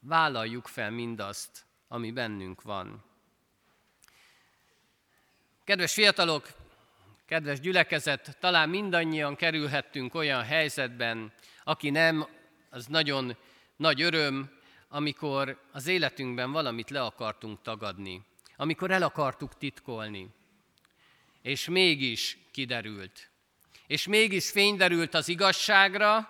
vállaljuk 0.00 0.66
fel 0.66 0.90
mindazt, 0.90 1.64
ami 1.88 2.10
bennünk 2.10 2.62
van. 2.62 3.04
Kedves 5.64 5.92
fiatalok, 5.92 6.48
Kedves 7.28 7.60
gyülekezet, 7.60 8.36
talán 8.40 8.68
mindannyian 8.68 9.36
kerülhettünk 9.36 10.14
olyan 10.14 10.42
helyzetben, 10.42 11.32
aki 11.64 11.90
nem, 11.90 12.26
az 12.70 12.86
nagyon 12.86 13.36
nagy 13.76 14.02
öröm, 14.02 14.50
amikor 14.88 15.60
az 15.72 15.86
életünkben 15.86 16.52
valamit 16.52 16.90
le 16.90 17.00
akartunk 17.02 17.62
tagadni, 17.62 18.22
amikor 18.56 18.90
el 18.90 19.02
akartuk 19.02 19.58
titkolni, 19.58 20.28
és 21.42 21.68
mégis 21.68 22.38
kiderült. 22.50 23.30
És 23.86 24.06
mégis 24.06 24.50
fényderült 24.50 25.14
az 25.14 25.28
igazságra, 25.28 26.28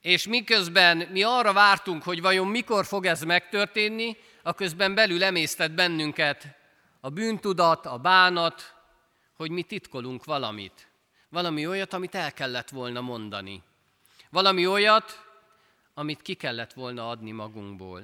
és 0.00 0.26
miközben 0.26 0.96
mi 0.96 1.22
arra 1.22 1.52
vártunk, 1.52 2.02
hogy 2.02 2.20
vajon 2.20 2.46
mikor 2.46 2.86
fog 2.86 3.06
ez 3.06 3.22
megtörténni, 3.22 4.16
a 4.42 4.54
közben 4.54 4.94
belül 4.94 5.24
emésztett 5.24 5.72
bennünket 5.72 6.46
a 7.00 7.08
bűntudat, 7.08 7.86
a 7.86 7.98
bánat, 7.98 8.73
hogy 9.34 9.50
mi 9.50 9.62
titkolunk 9.62 10.24
valamit. 10.24 10.88
Valami 11.28 11.66
olyat, 11.66 11.92
amit 11.92 12.14
el 12.14 12.32
kellett 12.32 12.68
volna 12.68 13.00
mondani. 13.00 13.62
Valami 14.30 14.66
olyat, 14.66 15.24
amit 15.94 16.22
ki 16.22 16.34
kellett 16.34 16.72
volna 16.72 17.08
adni 17.08 17.30
magunkból. 17.30 18.02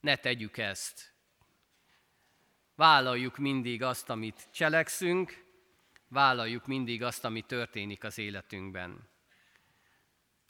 Ne 0.00 0.16
tegyük 0.16 0.58
ezt. 0.58 1.12
Vállaljuk 2.74 3.36
mindig 3.38 3.82
azt, 3.82 4.10
amit 4.10 4.48
cselekszünk, 4.50 5.44
vállaljuk 6.08 6.66
mindig 6.66 7.02
azt, 7.02 7.24
ami 7.24 7.42
történik 7.42 8.04
az 8.04 8.18
életünkben. 8.18 9.08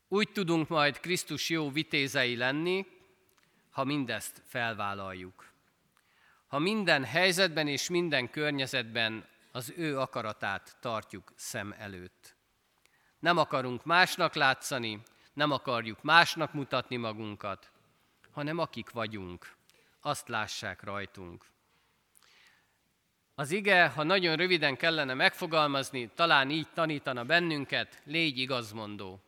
Úgy 0.08 0.32
tudunk 0.32 0.68
majd 0.68 1.00
Krisztus 1.00 1.48
jó 1.48 1.70
vitézei 1.70 2.36
lenni, 2.36 2.86
ha 3.70 3.84
mindezt 3.84 4.42
felvállaljuk 4.46 5.53
ha 6.54 6.60
minden 6.60 7.04
helyzetben 7.04 7.68
és 7.68 7.88
minden 7.88 8.30
környezetben 8.30 9.26
az 9.52 9.72
ő 9.76 9.98
akaratát 9.98 10.76
tartjuk 10.80 11.32
szem 11.36 11.74
előtt. 11.78 12.36
Nem 13.18 13.36
akarunk 13.36 13.84
másnak 13.84 14.34
látszani, 14.34 15.02
nem 15.32 15.50
akarjuk 15.50 16.02
másnak 16.02 16.52
mutatni 16.52 16.96
magunkat, 16.96 17.70
hanem 18.30 18.58
akik 18.58 18.90
vagyunk, 18.90 19.56
azt 20.00 20.28
lássák 20.28 20.82
rajtunk. 20.82 21.44
Az 23.34 23.50
ige, 23.50 23.86
ha 23.86 24.02
nagyon 24.02 24.36
röviden 24.36 24.76
kellene 24.76 25.14
megfogalmazni, 25.14 26.10
talán 26.14 26.50
így 26.50 26.68
tanítana 26.72 27.24
bennünket, 27.24 28.02
légy 28.04 28.38
igazmondó. 28.38 29.20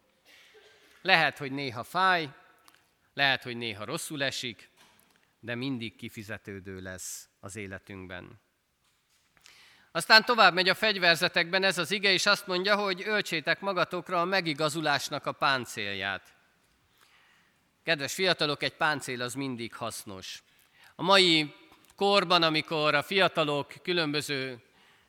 Lehet, 1.02 1.38
hogy 1.38 1.52
néha 1.52 1.84
fáj, 1.84 2.28
lehet, 3.14 3.42
hogy 3.42 3.56
néha 3.56 3.84
rosszul 3.84 4.22
esik, 4.22 4.70
de 5.46 5.54
mindig 5.54 5.96
kifizetődő 5.96 6.80
lesz 6.80 7.28
az 7.40 7.56
életünkben. 7.56 8.40
Aztán 9.92 10.24
tovább 10.24 10.54
megy 10.54 10.68
a 10.68 10.74
fegyverzetekben 10.74 11.62
ez 11.62 11.78
az 11.78 11.90
ige, 11.90 12.12
és 12.12 12.26
azt 12.26 12.46
mondja, 12.46 12.76
hogy 12.76 13.02
öltsétek 13.06 13.60
magatokra 13.60 14.20
a 14.20 14.24
megigazulásnak 14.24 15.26
a 15.26 15.32
páncélját. 15.32 16.34
Kedves 17.82 18.14
fiatalok, 18.14 18.62
egy 18.62 18.76
páncél 18.76 19.22
az 19.22 19.34
mindig 19.34 19.74
hasznos. 19.74 20.42
A 20.94 21.02
mai 21.02 21.54
korban, 21.96 22.42
amikor 22.42 22.94
a 22.94 23.02
fiatalok 23.02 23.72
különböző 23.82 24.62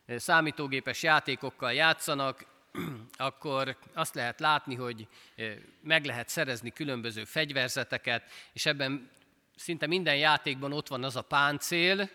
eh, 0.06 0.18
számítógépes 0.18 1.02
játékokkal 1.02 1.72
játszanak, 1.72 2.46
akkor 3.16 3.76
azt 3.94 4.14
lehet 4.14 4.40
látni, 4.40 4.74
hogy 4.74 5.08
eh, 5.34 5.56
meg 5.82 6.04
lehet 6.04 6.28
szerezni 6.28 6.72
különböző 6.72 7.24
fegyverzeteket, 7.24 8.30
és 8.52 8.66
ebben 8.66 9.10
szinte 9.58 9.86
minden 9.86 10.16
játékban 10.16 10.72
ott 10.72 10.88
van 10.88 11.04
az 11.04 11.16
a 11.16 11.22
páncél, 11.22 12.10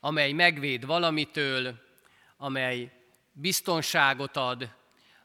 amely 0.00 0.32
megvéd 0.32 0.86
valamitől, 0.86 1.74
amely 2.36 2.92
biztonságot 3.32 4.36
ad, 4.36 4.74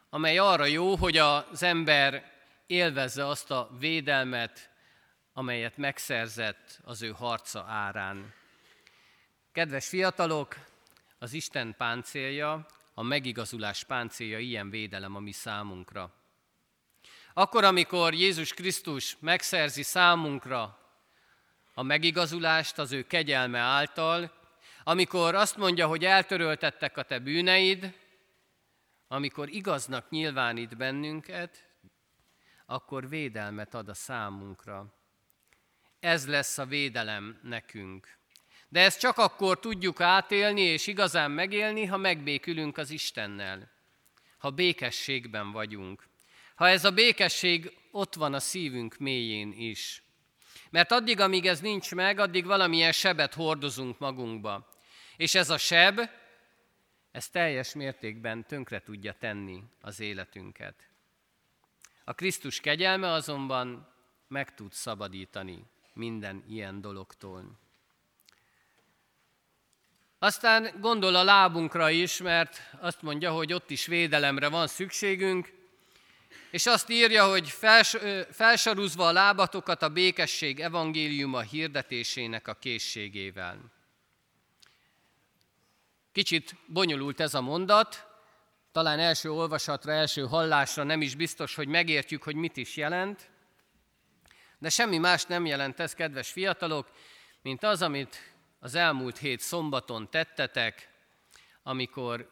amely 0.09 0.37
arra 0.37 0.65
jó, 0.65 0.95
hogy 0.95 1.17
az 1.17 1.63
ember 1.63 2.31
élvezze 2.67 3.27
azt 3.27 3.51
a 3.51 3.69
védelmet, 3.79 4.69
amelyet 5.33 5.77
megszerzett 5.77 6.79
az 6.83 7.01
ő 7.01 7.09
harca 7.11 7.65
árán. 7.67 8.33
Kedves 9.51 9.87
fiatalok, 9.87 10.55
az 11.19 11.33
Isten 11.33 11.75
páncélja, 11.77 12.65
a 12.93 13.03
megigazulás 13.03 13.83
páncélja 13.83 14.39
ilyen 14.39 14.69
védelem 14.69 15.15
a 15.15 15.19
mi 15.19 15.31
számunkra. 15.31 16.13
Akkor, 17.33 17.63
amikor 17.63 18.13
Jézus 18.13 18.53
Krisztus 18.53 19.17
megszerzi 19.19 19.83
számunkra 19.83 20.87
a 21.77 21.83
megigazulást 21.83 22.77
az 22.77 22.91
ő 22.91 23.03
kegyelme 23.03 23.59
által, 23.59 24.31
amikor 24.83 25.35
azt 25.35 25.57
mondja, 25.57 25.87
hogy 25.87 26.05
eltöröltettek 26.05 26.97
a 26.97 27.03
te 27.03 27.19
bűneid, 27.19 27.93
amikor 29.07 29.49
igaznak 29.49 30.09
nyilvánít 30.09 30.77
bennünket, 30.77 31.65
akkor 32.65 33.09
védelmet 33.09 33.73
ad 33.73 33.89
a 33.89 33.93
számunkra. 33.93 34.93
Ez 35.99 36.27
lesz 36.27 36.57
a 36.57 36.65
védelem 36.65 37.39
nekünk. 37.43 38.17
De 38.69 38.79
ezt 38.81 38.99
csak 38.99 39.17
akkor 39.17 39.59
tudjuk 39.59 40.01
átélni 40.01 40.61
és 40.61 40.87
igazán 40.87 41.31
megélni, 41.31 41.85
ha 41.85 41.97
megbékülünk 41.97 42.77
az 42.77 42.89
Istennel, 42.89 43.71
ha 44.37 44.49
békességben 44.49 45.51
vagyunk. 45.51 46.07
Ha 46.55 46.67
ez 46.67 46.85
a 46.85 46.91
békesség 46.91 47.77
ott 47.91 48.13
van 48.13 48.33
a 48.33 48.39
szívünk 48.39 48.97
mélyén 48.97 49.51
is. 49.51 50.01
Mert 50.69 50.91
addig, 50.91 51.19
amíg 51.19 51.45
ez 51.45 51.60
nincs 51.60 51.95
meg, 51.95 52.19
addig 52.19 52.45
valamilyen 52.45 52.91
sebet 52.91 53.34
hordozunk 53.34 53.99
magunkba. 53.99 54.69
És 55.17 55.36
ez 55.36 55.49
a 55.49 55.58
seb, 55.58 55.99
ez 57.12 57.30
teljes 57.30 57.73
mértékben 57.73 58.45
tönkre 58.45 58.82
tudja 58.82 59.13
tenni 59.13 59.63
az 59.82 59.99
életünket. 59.99 60.88
A 62.03 62.13
Krisztus 62.13 62.60
kegyelme 62.60 63.12
azonban 63.12 63.93
meg 64.27 64.53
tud 64.53 64.73
szabadítani 64.73 65.63
minden 65.93 66.43
ilyen 66.47 66.82
dologtól. 66.82 67.60
Aztán 70.19 70.69
gondol 70.80 71.15
a 71.15 71.23
lábunkra 71.23 71.89
is, 71.89 72.17
mert 72.17 72.62
azt 72.80 73.01
mondja, 73.01 73.32
hogy 73.32 73.53
ott 73.53 73.69
is 73.69 73.86
védelemre 73.86 74.49
van 74.49 74.67
szükségünk, 74.67 75.56
és 76.51 76.65
azt 76.65 76.89
írja, 76.89 77.29
hogy 77.29 77.49
fels, 77.49 77.95
felsarúzva 78.31 79.07
a 79.07 79.12
lábatokat 79.12 79.81
a 79.81 79.89
békesség 79.89 80.60
evangéliuma 80.60 81.41
hirdetésének 81.41 82.47
a 82.47 82.53
készségével. 82.53 83.71
Kicsit 86.12 86.55
bonyolult 86.67 87.19
ez 87.19 87.33
a 87.33 87.41
mondat, 87.41 88.07
talán 88.71 88.99
első 88.99 89.31
olvasatra, 89.31 89.91
első 89.91 90.25
hallásra 90.25 90.83
nem 90.83 91.01
is 91.01 91.15
biztos, 91.15 91.55
hogy 91.55 91.67
megértjük, 91.67 92.23
hogy 92.23 92.36
mit 92.36 92.57
is 92.57 92.75
jelent, 92.75 93.29
de 94.60 94.69
semmi 94.69 94.97
más 94.97 95.25
nem 95.25 95.45
jelent 95.45 95.79
ez, 95.79 95.93
kedves 95.93 96.31
fiatalok, 96.31 96.91
mint 97.41 97.63
az, 97.63 97.81
amit 97.81 98.36
az 98.60 98.75
elmúlt 98.75 99.17
hét 99.17 99.39
szombaton 99.39 100.10
tettetek, 100.10 100.89
amikor 101.63 102.29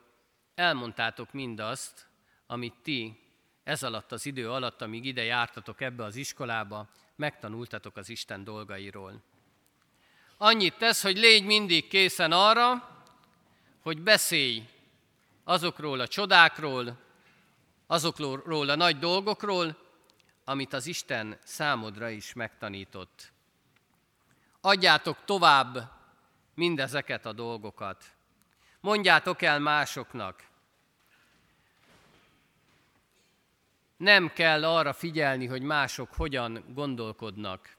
elmondtátok 0.55 1.33
mindazt, 1.33 2.07
amit 2.47 2.73
ti 2.83 3.24
ez 3.65 3.83
alatt 3.83 4.11
az 4.11 4.25
idő 4.25 4.51
alatt, 4.51 4.81
amíg 4.81 5.05
ide 5.05 5.23
jártatok 5.23 5.81
ebbe 5.81 6.03
az 6.03 6.15
iskolába, 6.15 6.87
megtanultatok 7.15 7.97
az 7.97 8.09
Isten 8.09 8.43
dolgairól. 8.43 9.21
Annyit 10.37 10.77
tesz, 10.77 11.01
hogy 11.01 11.17
légy 11.17 11.45
mindig 11.45 11.87
készen 11.87 12.31
arra, 12.31 12.89
hogy 13.81 14.01
beszélj 14.01 14.69
azokról 15.43 15.99
a 15.99 16.07
csodákról, 16.07 16.97
azokról 17.87 18.69
a 18.69 18.75
nagy 18.75 18.99
dolgokról, 18.99 19.77
amit 20.43 20.73
az 20.73 20.87
Isten 20.87 21.37
számodra 21.43 22.09
is 22.09 22.33
megtanított. 22.33 23.31
Adjátok 24.61 25.17
tovább 25.25 25.91
mindezeket 26.53 27.25
a 27.25 27.33
dolgokat. 27.33 28.05
Mondjátok 28.79 29.41
el 29.41 29.59
másoknak. 29.59 30.43
Nem 33.97 34.33
kell 34.33 34.63
arra 34.65 34.93
figyelni, 34.93 35.45
hogy 35.45 35.61
mások 35.61 36.13
hogyan 36.13 36.63
gondolkodnak. 36.73 37.75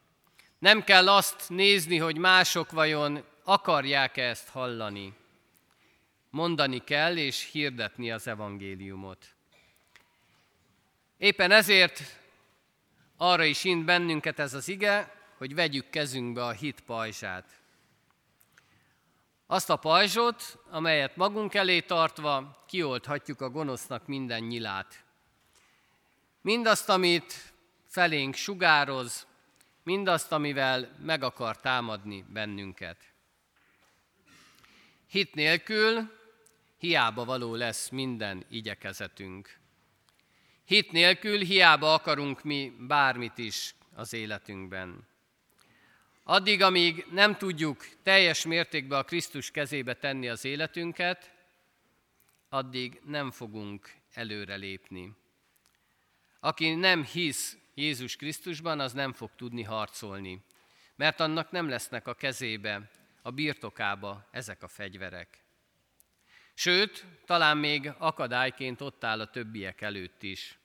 Nem 0.59 0.85
kell 0.85 1.09
azt 1.09 1.49
nézni, 1.49 1.99
hogy 1.99 2.17
mások 2.17 2.71
vajon 2.71 3.25
akarják 3.45 4.17
-e 4.17 4.23
ezt 4.23 4.49
hallani. 4.49 5.15
Mondani 6.31 6.85
kell 6.85 7.17
és 7.17 7.51
hirdetni 7.53 8.11
az 8.11 8.27
evangéliumot. 8.27 9.35
Éppen 11.19 11.51
ezért 11.51 12.01
arra 13.17 13.45
is 13.45 13.65
int 13.65 13.85
bennünket 13.85 14.39
ez 14.39 14.55
az 14.55 14.69
ige, 14.69 15.15
hogy 15.37 15.55
vegyük 15.55 15.91
kezünkbe 15.91 16.45
a 16.45 16.51
hit 16.51 16.81
pajzsát. 16.81 17.61
Azt 19.47 19.71
a 19.71 19.77
pajzsot, 19.77 20.59
amelyet 20.71 21.17
magunk 21.17 21.55
elé 21.55 21.81
tartva 21.81 22.65
kiolthatjuk 22.67 23.41
a 23.41 23.51
gonosznak 23.51 24.07
minden 24.07 24.43
nyilát. 24.43 25.06
Mindazt, 26.47 26.89
amit 26.89 27.53
felénk 27.87 28.35
sugároz, 28.35 29.27
mindazt, 29.83 30.33
amivel 30.33 30.97
meg 30.99 31.23
akar 31.23 31.61
támadni 31.61 32.25
bennünket. 32.29 32.97
Hit 35.07 35.35
nélkül 35.35 36.11
hiába 36.79 37.25
való 37.25 37.55
lesz 37.55 37.89
minden 37.89 38.45
igyekezetünk. 38.51 39.59
Hit 40.65 40.93
nélkül 40.93 41.39
hiába 41.39 41.95
akarunk 41.95 42.43
mi 42.43 42.73
bármit 42.79 43.39
is 43.39 43.75
az 43.95 44.13
életünkben. 44.13 45.07
Addig, 46.25 46.63
amíg 46.63 47.07
nem 47.11 47.37
tudjuk 47.37 47.87
teljes 48.03 48.45
mértékben 48.45 48.99
a 48.99 49.05
Krisztus 49.05 49.51
kezébe 49.51 49.95
tenni 49.95 50.29
az 50.29 50.45
életünket, 50.45 51.33
addig 52.49 53.01
nem 53.05 53.31
fogunk 53.31 53.95
előrelépni. 54.15 55.13
Aki 56.47 56.75
nem 56.75 57.05
hisz 57.05 57.57
Jézus 57.75 58.17
Krisztusban, 58.17 58.81
az 58.81 58.93
nem 58.93 59.13
fog 59.13 59.31
tudni 59.37 59.63
harcolni, 59.63 60.43
mert 60.97 61.21
annak 61.21 61.51
nem 61.51 61.69
lesznek 61.69 62.07
a 62.07 62.15
kezébe, 62.15 62.91
a 63.23 63.31
birtokába 63.31 64.29
ezek 64.31 64.63
a 64.63 64.69
fegyverek. 64.69 65.39
Sőt, 66.55 67.05
talán 67.25 67.57
még 67.57 67.93
akadályként 67.99 68.81
ott 68.81 69.05
áll 69.05 69.21
a 69.21 69.31
többiek 69.31 69.81
előtt 69.81 70.23
is. 70.23 70.59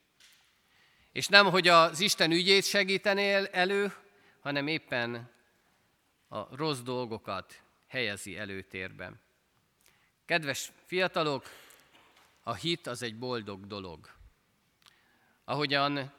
És 1.12 1.26
nem, 1.26 1.46
hogy 1.46 1.68
az 1.68 2.00
Isten 2.00 2.30
ügyét 2.30 2.64
segítenél 2.64 3.46
elő, 3.46 3.92
hanem 4.40 4.66
éppen 4.66 5.30
a 6.28 6.56
rossz 6.56 6.80
dolgokat 6.80 7.62
helyezi 7.86 8.38
előtérbe. 8.38 9.12
Kedves 10.24 10.72
fiatalok, 10.84 11.48
a 12.42 12.54
hit 12.54 12.86
az 12.86 13.02
egy 13.02 13.18
boldog 13.18 13.66
dolog. 13.66 14.20
Ahogyan 15.52 16.12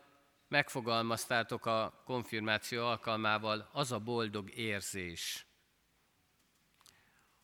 megfogalmaztátok 0.47 1.65
a 1.65 2.01
konfirmáció 2.05 2.85
alkalmával, 2.85 3.69
az 3.71 3.91
a 3.91 3.99
boldog 3.99 4.55
érzés, 4.55 5.45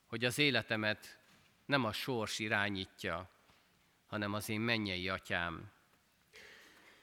hogy 0.08 0.26
az 0.26 0.38
életemet 0.38 1.20
nem 1.66 1.86
a 1.86 1.92
sors 1.92 2.40
irányítja, 2.40 3.30
hanem 4.08 4.34
az 4.34 4.50
én 4.50 4.60
mennyei 4.60 5.10
atyám. 5.10 5.72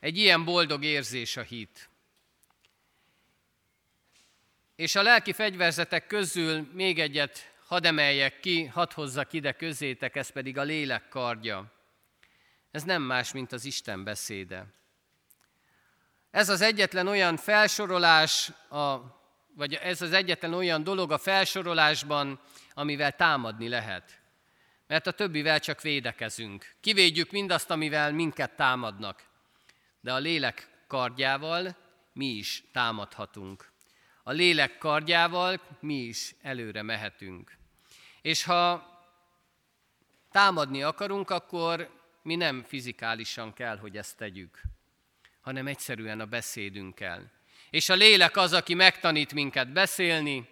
Egy 0.00 0.16
ilyen 0.16 0.44
boldog 0.44 0.84
érzés 0.84 1.36
a 1.36 1.42
hit. 1.42 1.88
És 4.76 4.94
a 4.94 5.02
lelki 5.02 5.32
fegyverzetek 5.32 6.06
közül 6.06 6.68
még 6.72 6.98
egyet 6.98 7.54
hadd 7.64 7.86
emeljek 7.86 8.40
ki, 8.40 8.64
hadd 8.64 8.92
hozzak 8.94 9.32
ide 9.32 9.52
közétek, 9.52 10.16
ez 10.16 10.30
pedig 10.30 10.58
a 10.58 10.62
lélek 10.62 11.08
kardja. 11.08 11.74
Ez 12.76 12.82
nem 12.82 13.02
más, 13.02 13.32
mint 13.32 13.52
az 13.52 13.64
Isten 13.64 14.04
beszéde. 14.04 14.66
Ez 16.30 16.48
az 16.48 16.60
egyetlen 16.60 17.06
olyan 17.06 17.36
felsorolás, 17.36 18.52
a, 18.68 18.96
vagy 19.54 19.74
ez 19.74 20.02
az 20.02 20.12
egyetlen 20.12 20.54
olyan 20.54 20.82
dolog 20.82 21.12
a 21.12 21.18
felsorolásban, 21.18 22.40
amivel 22.74 23.12
támadni 23.12 23.68
lehet 23.68 24.20
mert 24.86 25.06
a 25.06 25.10
többivel 25.10 25.60
csak 25.60 25.80
védekezünk. 25.80 26.74
Kivédjük 26.80 27.30
mindazt, 27.30 27.70
amivel 27.70 28.12
minket 28.12 28.56
támadnak. 28.56 29.24
De 30.00 30.12
a 30.12 30.18
lélek 30.18 30.68
kardjával 30.86 31.76
mi 32.12 32.26
is 32.26 32.64
támadhatunk. 32.72 33.70
A 34.22 34.30
lélek 34.32 34.78
kardjával 34.78 35.60
mi 35.80 35.94
is 35.94 36.34
előre 36.42 36.82
mehetünk. 36.82 37.56
És 38.22 38.44
ha 38.44 38.94
támadni 40.30 40.82
akarunk, 40.82 41.30
akkor 41.30 41.95
mi 42.26 42.34
nem 42.34 42.62
fizikálisan 42.62 43.52
kell, 43.52 43.78
hogy 43.78 43.96
ezt 43.96 44.16
tegyük, 44.16 44.60
hanem 45.40 45.66
egyszerűen 45.66 46.20
a 46.20 46.26
beszédünkkel. 46.26 47.30
És 47.70 47.88
a 47.88 47.94
lélek 47.94 48.36
az, 48.36 48.52
aki 48.52 48.74
megtanít 48.74 49.34
minket 49.34 49.72
beszélni, 49.72 50.48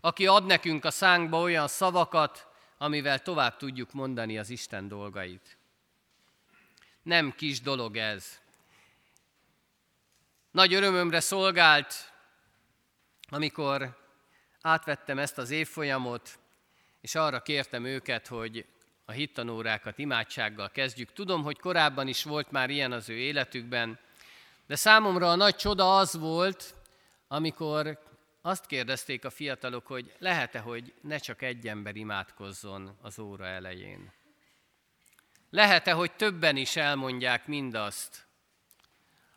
aki 0.00 0.26
ad 0.26 0.46
nekünk 0.46 0.84
a 0.84 0.90
szánkba 0.90 1.40
olyan 1.40 1.68
szavakat, 1.68 2.46
amivel 2.78 3.22
tovább 3.22 3.56
tudjuk 3.56 3.92
mondani 3.92 4.38
az 4.38 4.50
Isten 4.50 4.88
dolgait. 4.88 5.56
Nem 7.02 7.34
kis 7.34 7.60
dolog 7.60 7.96
ez. 7.96 8.40
Nagy 10.50 10.74
örömömre 10.74 11.20
szolgált, 11.20 12.12
amikor 13.28 13.98
átvettem 14.60 15.18
ezt 15.18 15.38
az 15.38 15.50
évfolyamot, 15.50 16.38
és 17.00 17.14
arra 17.14 17.42
kértem 17.42 17.84
őket, 17.84 18.26
hogy 18.26 18.66
a 19.12 19.14
hittanórákat 19.14 19.98
imádsággal 19.98 20.70
kezdjük. 20.70 21.12
Tudom, 21.12 21.42
hogy 21.42 21.58
korábban 21.58 22.08
is 22.08 22.24
volt 22.24 22.50
már 22.50 22.70
ilyen 22.70 22.92
az 22.92 23.08
ő 23.08 23.14
életükben, 23.14 23.98
de 24.66 24.76
számomra 24.76 25.30
a 25.30 25.34
nagy 25.34 25.56
csoda 25.56 25.96
az 25.96 26.16
volt, 26.18 26.74
amikor 27.28 27.98
azt 28.40 28.66
kérdezték 28.66 29.24
a 29.24 29.30
fiatalok, 29.30 29.86
hogy 29.86 30.14
lehet-e, 30.18 30.58
hogy 30.58 30.94
ne 31.00 31.18
csak 31.18 31.42
egy 31.42 31.68
ember 31.68 31.96
imádkozzon 31.96 32.98
az 33.02 33.18
óra 33.18 33.46
elején? 33.46 34.12
Lehet-e, 35.50 35.92
hogy 35.92 36.12
többen 36.12 36.56
is 36.56 36.76
elmondják 36.76 37.46
mindazt, 37.46 38.26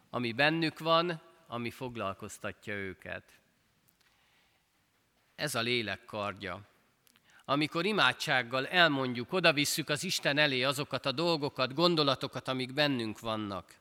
ami 0.09 0.31
bennük 0.31 0.79
van, 0.79 1.21
ami 1.47 1.71
foglalkoztatja 1.71 2.73
őket? 2.73 3.23
Ez 5.35 5.55
a 5.55 5.61
lélek 5.61 6.05
kardja. 6.05 6.61
Amikor 7.45 7.85
imádsággal 7.85 8.67
elmondjuk, 8.67 9.33
odavisszük 9.33 9.89
az 9.89 10.03
Isten 10.03 10.37
elé 10.37 10.63
azokat 10.63 11.05
a 11.05 11.11
dolgokat, 11.11 11.73
gondolatokat, 11.73 12.47
amik 12.47 12.73
bennünk 12.73 13.19
vannak, 13.19 13.75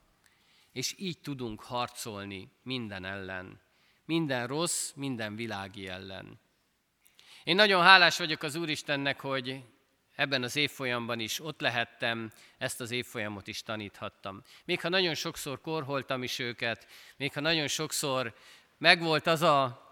és 0.72 0.94
így 0.98 1.18
tudunk 1.18 1.62
harcolni 1.62 2.50
minden 2.62 3.04
ellen 3.04 3.62
minden 4.04 4.46
rossz, 4.46 4.92
minden 4.94 5.36
világi 5.36 5.88
ellen. 5.88 6.40
Én 7.44 7.54
nagyon 7.54 7.82
hálás 7.82 8.18
vagyok 8.18 8.42
az 8.42 8.54
Úristennek, 8.54 9.20
hogy 9.20 9.62
ebben 10.14 10.42
az 10.42 10.56
évfolyamban 10.56 11.20
is 11.20 11.40
ott 11.40 11.60
lehettem, 11.60 12.32
ezt 12.58 12.80
az 12.80 12.90
évfolyamot 12.90 13.46
is 13.46 13.62
taníthattam. 13.62 14.42
Még 14.64 14.80
ha 14.80 14.88
nagyon 14.88 15.14
sokszor 15.14 15.60
korholtam 15.60 16.22
is 16.22 16.38
őket, 16.38 16.86
még 17.16 17.32
ha 17.32 17.40
nagyon 17.40 17.66
sokszor 17.66 18.34
megvolt 18.78 19.26
az 19.26 19.42
a 19.42 19.83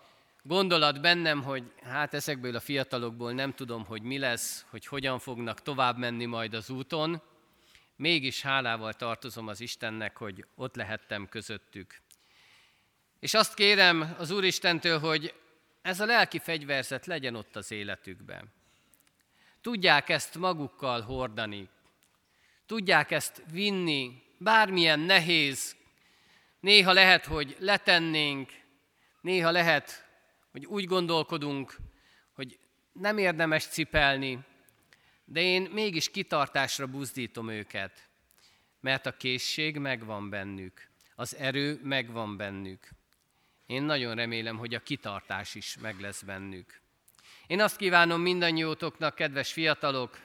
gondolat 0.42 1.00
bennem, 1.00 1.42
hogy 1.42 1.72
hát 1.82 2.14
ezekből 2.14 2.56
a 2.56 2.60
fiatalokból 2.60 3.32
nem 3.32 3.54
tudom, 3.54 3.84
hogy 3.84 4.02
mi 4.02 4.18
lesz, 4.18 4.64
hogy 4.68 4.86
hogyan 4.86 5.18
fognak 5.18 5.62
tovább 5.62 5.98
menni 5.98 6.24
majd 6.24 6.54
az 6.54 6.70
úton, 6.70 7.22
mégis 7.96 8.42
hálával 8.42 8.92
tartozom 8.92 9.48
az 9.48 9.60
Istennek, 9.60 10.16
hogy 10.16 10.44
ott 10.54 10.74
lehettem 10.74 11.28
közöttük. 11.28 12.00
És 13.20 13.34
azt 13.34 13.54
kérem 13.54 14.14
az 14.18 14.30
Úristentől, 14.30 14.98
hogy 14.98 15.34
ez 15.82 16.00
a 16.00 16.06
lelki 16.06 16.38
fegyverzet 16.38 17.06
legyen 17.06 17.34
ott 17.34 17.56
az 17.56 17.70
életükben. 17.70 18.52
Tudják 19.60 20.08
ezt 20.08 20.38
magukkal 20.38 21.00
hordani, 21.00 21.68
tudják 22.66 23.10
ezt 23.10 23.42
vinni, 23.50 24.22
bármilyen 24.38 25.00
nehéz, 25.00 25.76
néha 26.60 26.92
lehet, 26.92 27.24
hogy 27.24 27.56
letennénk, 27.58 28.50
néha 29.20 29.50
lehet, 29.50 30.11
hogy 30.52 30.66
úgy 30.66 30.84
gondolkodunk, 30.84 31.76
hogy 32.32 32.58
nem 32.92 33.18
érdemes 33.18 33.66
cipelni, 33.66 34.38
de 35.24 35.40
én 35.40 35.62
mégis 35.62 36.10
kitartásra 36.10 36.86
buzdítom 36.86 37.50
őket, 37.50 38.08
mert 38.80 39.06
a 39.06 39.16
készség 39.16 39.76
megvan 39.76 40.30
bennük, 40.30 40.88
az 41.14 41.36
erő 41.36 41.80
megvan 41.82 42.36
bennük. 42.36 42.88
Én 43.66 43.82
nagyon 43.82 44.14
remélem, 44.14 44.56
hogy 44.56 44.74
a 44.74 44.82
kitartás 44.82 45.54
is 45.54 45.76
meg 45.80 46.00
lesz 46.00 46.22
bennük. 46.22 46.80
Én 47.46 47.60
azt 47.60 47.76
kívánom 47.76 48.20
mindannyiótoknak, 48.20 49.14
kedves 49.14 49.52
fiatalok, 49.52 50.20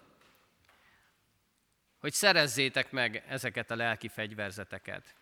hogy 1.98 2.14
szerezzétek 2.14 2.92
meg 2.92 3.24
ezeket 3.28 3.72
a 3.72 3.76
lelki 3.76 4.08
fegyverzeteket. 4.08 5.16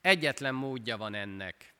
Egyetlen 0.00 0.54
módja 0.54 0.96
van 0.96 1.14
ennek. 1.14 1.74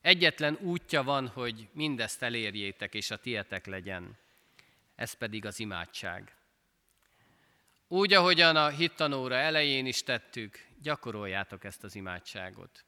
Egyetlen 0.00 0.58
útja 0.60 1.02
van, 1.02 1.28
hogy 1.28 1.68
mindezt 1.72 2.22
elérjétek, 2.22 2.94
és 2.94 3.10
a 3.10 3.16
tietek 3.16 3.66
legyen. 3.66 4.18
Ez 4.94 5.12
pedig 5.12 5.44
az 5.44 5.58
imádság. 5.58 6.34
Úgy, 7.88 8.12
ahogyan 8.12 8.56
a 8.56 8.68
hittanóra 8.68 9.34
elején 9.34 9.86
is 9.86 10.02
tettük, 10.02 10.66
gyakoroljátok 10.82 11.64
ezt 11.64 11.84
az 11.84 11.94
imádságot. 11.94 12.84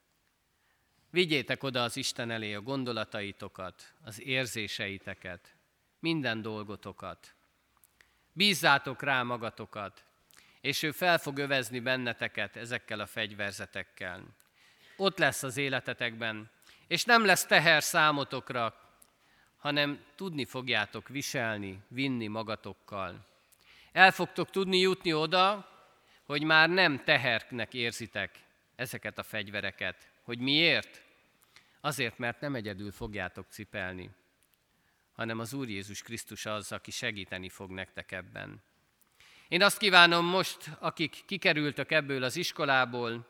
Vigyétek 1.10 1.62
oda 1.62 1.82
az 1.82 1.96
Isten 1.96 2.30
elé 2.30 2.54
a 2.54 2.60
gondolataitokat, 2.60 3.92
az 4.04 4.20
érzéseiteket, 4.20 5.54
minden 5.98 6.42
dolgotokat. 6.42 7.34
Bízzátok 8.32 9.02
rá 9.02 9.22
magatokat, 9.22 10.04
és 10.60 10.82
ő 10.82 10.90
fel 10.90 11.18
fog 11.18 11.38
övezni 11.38 11.80
benneteket 11.80 12.56
ezekkel 12.56 13.00
a 13.00 13.06
fegyverzetekkel. 13.06 14.24
Ott 14.96 15.18
lesz 15.18 15.42
az 15.42 15.56
életetekben, 15.56 16.50
és 16.92 17.04
nem 17.04 17.24
lesz 17.24 17.46
teher 17.46 17.82
számotokra, 17.82 18.74
hanem 19.56 20.04
tudni 20.14 20.44
fogjátok 20.44 21.08
viselni, 21.08 21.80
vinni 21.88 22.26
magatokkal. 22.26 23.26
El 23.92 24.10
fogtok 24.10 24.50
tudni 24.50 24.78
jutni 24.78 25.12
oda, 25.12 25.68
hogy 26.24 26.42
már 26.42 26.68
nem 26.68 27.04
tehernek 27.04 27.74
érzitek 27.74 28.44
ezeket 28.76 29.18
a 29.18 29.22
fegyvereket. 29.22 30.10
Hogy 30.22 30.38
miért? 30.38 31.02
Azért, 31.80 32.18
mert 32.18 32.40
nem 32.40 32.54
egyedül 32.54 32.92
fogjátok 32.92 33.46
cipelni, 33.48 34.10
hanem 35.12 35.38
az 35.38 35.52
Úr 35.52 35.68
Jézus 35.68 36.02
Krisztus 36.02 36.46
az, 36.46 36.72
aki 36.72 36.90
segíteni 36.90 37.48
fog 37.48 37.70
nektek 37.70 38.12
ebben. 38.12 38.62
Én 39.48 39.62
azt 39.62 39.78
kívánom 39.78 40.24
most, 40.24 40.70
akik 40.78 41.22
kikerültök 41.26 41.90
ebből 41.90 42.22
az 42.22 42.36
iskolából, 42.36 43.26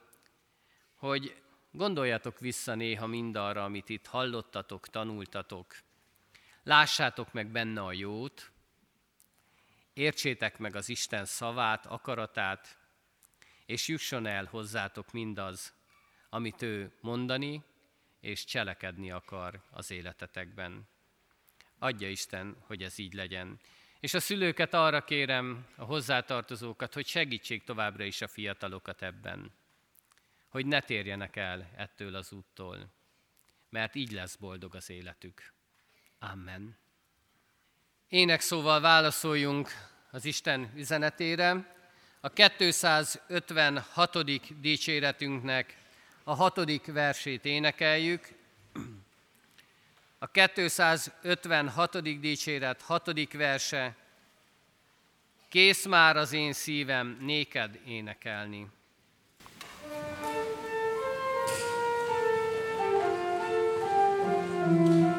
hogy 0.95 1.42
gondoljatok 1.73 2.39
vissza 2.39 2.75
néha 2.75 3.07
mindarra, 3.07 3.65
amit 3.65 3.89
itt 3.89 4.07
hallottatok, 4.07 4.89
tanultatok. 4.89 5.77
Lássátok 6.63 7.33
meg 7.33 7.47
benne 7.47 7.81
a 7.81 7.93
jót, 7.93 8.51
értsétek 9.93 10.59
meg 10.59 10.77
az 10.77 10.89
Isten 10.89 11.25
szavát, 11.25 11.87
akaratát, 11.87 12.77
és 13.67 13.89
jusson 13.89 14.27
el 14.27 14.45
hozzátok 14.45 15.13
mindaz, 15.13 15.75
amit 16.29 16.63
ő 16.63 16.93
mondani 17.01 17.63
és 18.21 18.45
cselekedni 18.45 19.11
akar 19.11 19.63
az 19.71 19.91
életetekben. 19.91 20.89
Adja 21.79 22.09
Isten, 22.09 22.57
hogy 22.67 22.83
ez 22.83 22.99
így 22.99 23.13
legyen. 23.13 23.61
És 24.01 24.15
a 24.15 24.21
szülőket 24.21 24.75
arra 24.75 25.05
kérem, 25.05 25.67
a 25.77 25.85
hozzátartozókat, 25.85 26.95
hogy 26.95 27.07
segítsék 27.07 27.65
továbbra 27.65 28.05
is 28.05 28.23
a 28.23 28.29
fiatalokat 28.29 29.03
ebben, 29.03 29.53
hogy 30.53 30.67
ne 30.67 30.81
térjenek 30.81 31.37
el 31.37 31.71
ettől 31.77 32.15
az 32.15 32.33
úttól, 32.33 32.89
mert 33.69 33.95
így 33.95 34.11
lesz 34.11 34.37
boldog 34.37 34.75
az 34.75 34.91
életük. 34.91 35.53
Amen. 36.19 36.77
Ének 38.09 38.41
szóval 38.41 38.81
válaszoljunk 38.81 39.71
az 40.11 40.25
Isten 40.25 40.73
üzenetére. 40.77 41.75
A 42.21 42.29
256. 42.29 44.25
dicséretünknek 44.61 45.77
a 46.23 46.35
hatodik 46.35 46.87
versét 46.87 47.45
énekeljük. 47.45 48.29
A 50.19 50.27
256. 50.27 52.21
dicséret 52.21 52.83
hatodik 52.83 53.33
verse. 53.33 53.97
Kész 55.49 55.87
már 55.87 56.17
az 56.17 56.33
én 56.33 56.53
szívem 56.53 57.17
néked 57.21 57.81
énekelni. 57.87 58.71
Amen. 64.73 65.12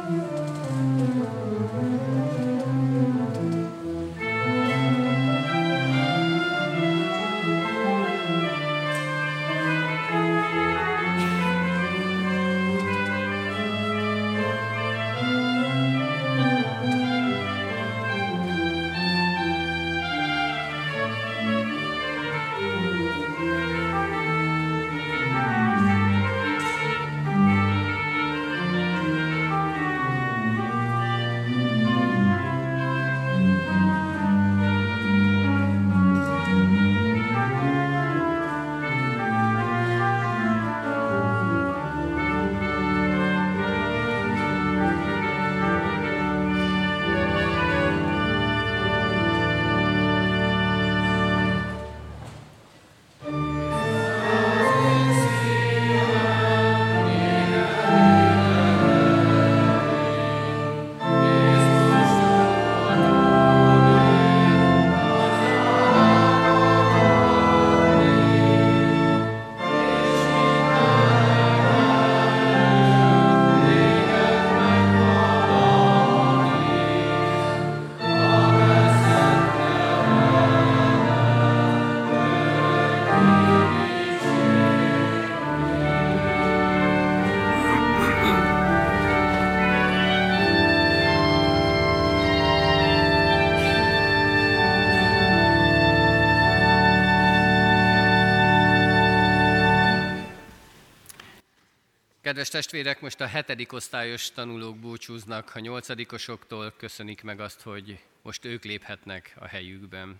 Kedves 102.43 102.61
testvérek, 102.61 103.01
most 103.01 103.21
a 103.21 103.25
hetedik 103.27 103.73
osztályos 103.73 104.31
tanulók 104.31 104.77
búcsúznak, 104.77 105.51
a 105.55 105.59
nyolcadikosoktól 105.59 106.73
köszönik 106.77 107.23
meg 107.23 107.39
azt, 107.39 107.61
hogy 107.61 108.03
most 108.21 108.45
ők 108.45 108.63
léphetnek 108.63 109.35
a 109.39 109.47
helyükben. 109.47 110.15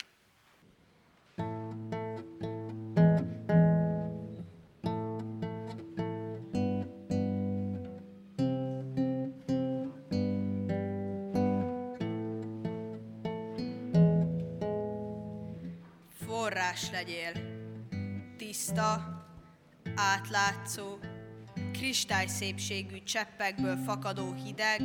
Forrás 16.25 16.91
legyél, 16.91 17.31
tiszta, 18.38 19.23
átlátszó, 19.95 20.97
kristály 21.73 22.27
szépségű 22.27 23.03
cseppekből 23.03 23.77
fakadó 23.86 24.33
hideg 24.45 24.81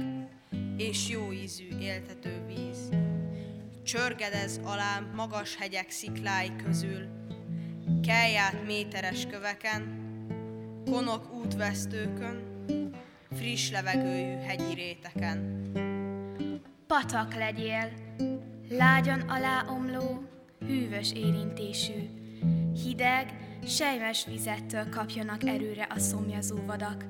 és 0.76 1.08
jó 1.08 1.32
ízű 1.32 1.78
éltető 1.80 2.44
víz. 2.46 2.88
Csörgedez 3.84 4.60
alá 4.64 5.00
magas 5.14 5.56
hegyek 5.56 5.90
sziklái 5.90 6.56
közül, 6.64 7.06
kelj 8.02 8.36
méteres 8.66 9.26
köveken, 9.26 10.06
konok 10.90 11.34
útvesztőkön, 11.34 12.64
friss 13.30 13.70
levegőjű 13.70 14.36
hegyi 14.36 14.74
réteken. 14.74 15.62
Patak 16.86 17.34
legyél, 17.34 17.92
lágyan 18.68 19.20
aláomló, 19.20 20.22
hűvös 20.66 21.12
érintésű, 21.12 22.08
hideg, 22.82 23.47
sejmes 23.64 24.26
vizettől 24.26 24.88
kapjanak 24.88 25.44
erőre 25.44 25.86
a 25.90 25.98
szomjazó 25.98 26.56
vadak. 26.66 27.04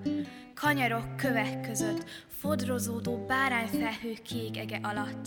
Kanyarok 0.55 1.17
kövek 1.17 1.61
között, 1.61 2.05
fodrozódó 2.27 3.25
bárányfelhő 3.27 4.13
kék 4.25 4.59
ege 4.59 4.81
alatt. 4.83 5.27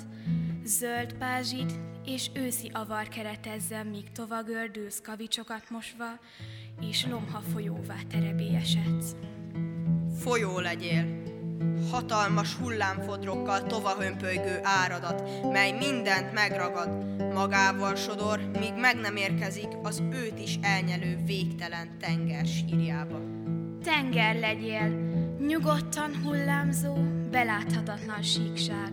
Zöld 0.63 1.13
pázsit 1.13 1.73
és 2.05 2.29
őszi 2.33 2.69
avar 2.73 3.07
keretezzen, 3.07 3.87
míg 3.87 4.11
tovagördülsz 4.11 5.01
kavicsokat 5.01 5.69
mosva, 5.69 6.19
és 6.81 7.05
lomha 7.05 7.41
folyóvá 7.41 7.95
terebélyesedsz. 8.09 9.15
Folyó 10.19 10.59
legyél, 10.59 11.30
hatalmas 11.91 12.55
hullámfodrokkal 12.55 13.63
tovahömpölygő 13.63 14.59
áradat, 14.63 15.23
mely 15.51 15.71
mindent 15.71 16.33
megragad, 16.33 16.89
magával 17.33 17.95
sodor, 17.95 18.39
míg 18.59 18.73
meg 18.77 18.95
nem 18.95 19.15
érkezik 19.15 19.67
az 19.83 20.01
őt 20.11 20.39
is 20.39 20.59
elnyelő 20.61 21.17
végtelen 21.25 21.97
tenger 21.99 22.45
sírjába. 22.45 23.19
Tenger 23.83 24.35
legyél, 24.39 24.89
nyugodtan 25.47 26.11
hullámzó, 26.23 26.93
beláthatatlan 27.31 28.21
síkság, 28.21 28.91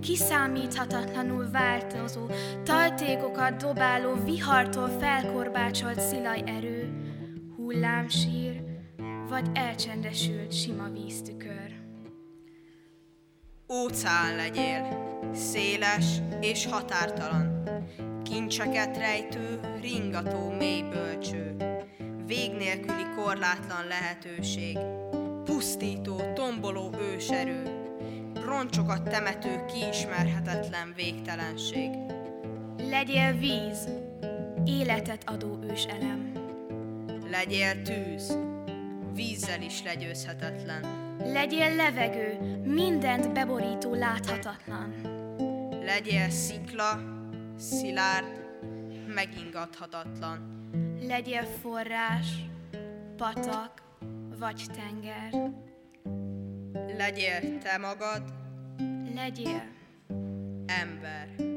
kiszámíthatatlanul 0.00 1.50
változó, 1.50 2.26
taltékokat 2.64 3.56
dobáló, 3.56 4.14
vihartól 4.24 4.88
felkorbácsolt 4.88 6.00
szilaj 6.00 6.42
erő, 6.46 6.92
hullámsír, 7.56 8.62
vagy 9.28 9.46
elcsendesült 9.52 10.52
sima 10.52 10.88
víztükör. 10.88 11.69
Óceán 13.72 14.36
legyél, 14.36 14.88
széles 15.34 16.06
és 16.40 16.66
határtalan, 16.66 17.62
kincseket 18.22 18.96
rejtő, 18.96 19.60
ringató 19.80 20.50
mély 20.58 20.82
bölcső, 20.82 21.56
vég 22.26 22.52
nélküli 22.52 23.04
korlátlan 23.16 23.86
lehetőség, 23.88 24.78
pusztító, 25.44 26.32
tomboló 26.34 26.90
őserő, 27.00 27.62
roncsokat 28.44 29.02
temető, 29.02 29.64
kiismerhetetlen 29.64 30.92
végtelenség. 30.96 31.90
Legyél 32.78 33.32
víz, 33.32 33.88
életet 34.64 35.22
adó 35.26 35.58
őselem. 35.62 36.32
Legyél 37.30 37.82
tűz, 37.82 38.38
vízzel 39.14 39.62
is 39.62 39.82
legyőzhetetlen. 39.82 41.09
Legyél 41.24 41.74
levegő, 41.76 42.38
mindent 42.64 43.32
beborító 43.32 43.94
láthatatlan. 43.94 44.94
Legyél 45.84 46.30
szikla, 46.30 47.00
szilárd, 47.56 48.26
megingathatatlan. 49.14 50.68
Legyél 51.00 51.44
forrás, 51.62 52.26
patak 53.16 53.82
vagy 54.38 54.62
tenger. 54.74 55.52
Legyél 56.96 57.58
te 57.58 57.78
magad, 57.78 58.22
Legyél 59.14 59.62
ember. 60.66 61.49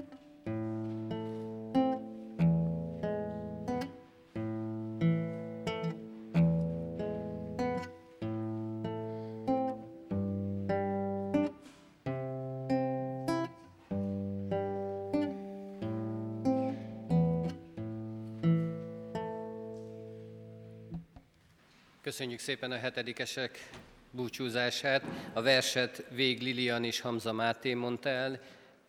Köszönjük 22.13 22.39
szépen 22.39 22.71
a 22.71 22.78
hetedikesek 22.78 23.69
búcsúzását. 24.12 25.04
A 25.34 25.41
verset 25.41 26.06
Vég 26.10 26.41
Lilian 26.41 26.84
és 26.84 26.99
Hamza 26.99 27.32
Máté 27.32 27.73
mondta 27.73 28.10
el, 28.10 28.39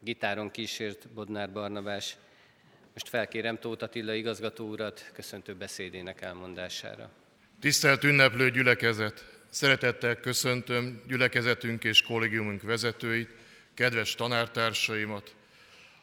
gitáron 0.01 0.51
kísért 0.51 1.09
Bodnár 1.09 1.53
Barnabás. 1.53 2.17
Most 2.93 3.09
felkérem 3.09 3.59
Tóth 3.59 3.83
Attila 3.83 4.15
igazgató 4.15 4.69
urat 4.69 5.11
köszöntő 5.15 5.55
beszédének 5.55 6.21
elmondására. 6.21 7.11
Tisztelt 7.61 8.05
ünneplő 8.05 8.51
gyülekezet! 8.51 9.25
Szeretettel 9.51 10.15
köszöntöm 10.17 11.03
gyülekezetünk 11.07 11.85
és 11.85 12.03
kollégiumunk 12.03 12.63
vezetőit, 12.63 13.31
kedves 13.75 14.15
tanártársaimat, 14.15 15.35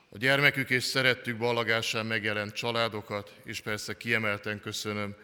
a 0.10 0.17
gyermekük 0.17 0.69
és 0.69 0.84
szerettük 0.84 1.38
ballagásán 1.38 2.05
megjelent 2.05 2.53
családokat, 2.53 3.34
és 3.43 3.60
persze 3.60 3.97
kiemelten 3.97 4.60
köszönöm 4.60 5.15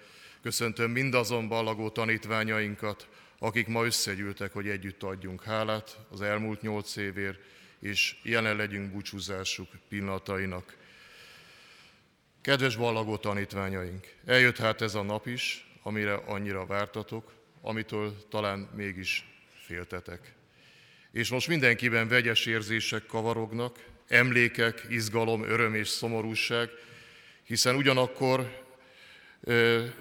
Köszöntöm 0.41 0.91
mindazon 0.91 1.47
ballagó 1.47 1.89
tanítványainkat, 1.89 3.07
akik 3.39 3.67
ma 3.67 3.85
összegyűltek, 3.85 4.53
hogy 4.53 4.67
együtt 4.67 5.03
adjunk 5.03 5.43
hálát 5.43 5.97
az 6.09 6.21
elmúlt 6.21 6.61
nyolc 6.61 6.95
évért, 6.95 7.39
és 7.79 8.15
jelen 8.23 8.55
legyünk 8.55 8.91
búcsúzásuk 8.91 9.67
pillanatainak. 9.89 10.77
Kedves 12.41 12.75
ballagó 12.75 13.17
tanítványaink, 13.17 14.15
eljött 14.25 14.57
hát 14.57 14.81
ez 14.81 14.95
a 14.95 15.01
nap 15.01 15.27
is, 15.27 15.67
amire 15.83 16.13
annyira 16.13 16.65
vártatok, 16.65 17.33
amitől 17.61 18.27
talán 18.29 18.69
mégis 18.75 19.25
féltetek. 19.65 20.33
És 21.11 21.29
most 21.29 21.47
mindenkiben 21.47 22.07
vegyes 22.07 22.45
érzések 22.45 23.05
kavarognak, 23.05 23.85
emlékek, 24.07 24.85
izgalom, 24.89 25.43
öröm 25.43 25.75
és 25.75 25.87
szomorúság, 25.87 26.69
hiszen 27.43 27.75
ugyanakkor 27.75 28.66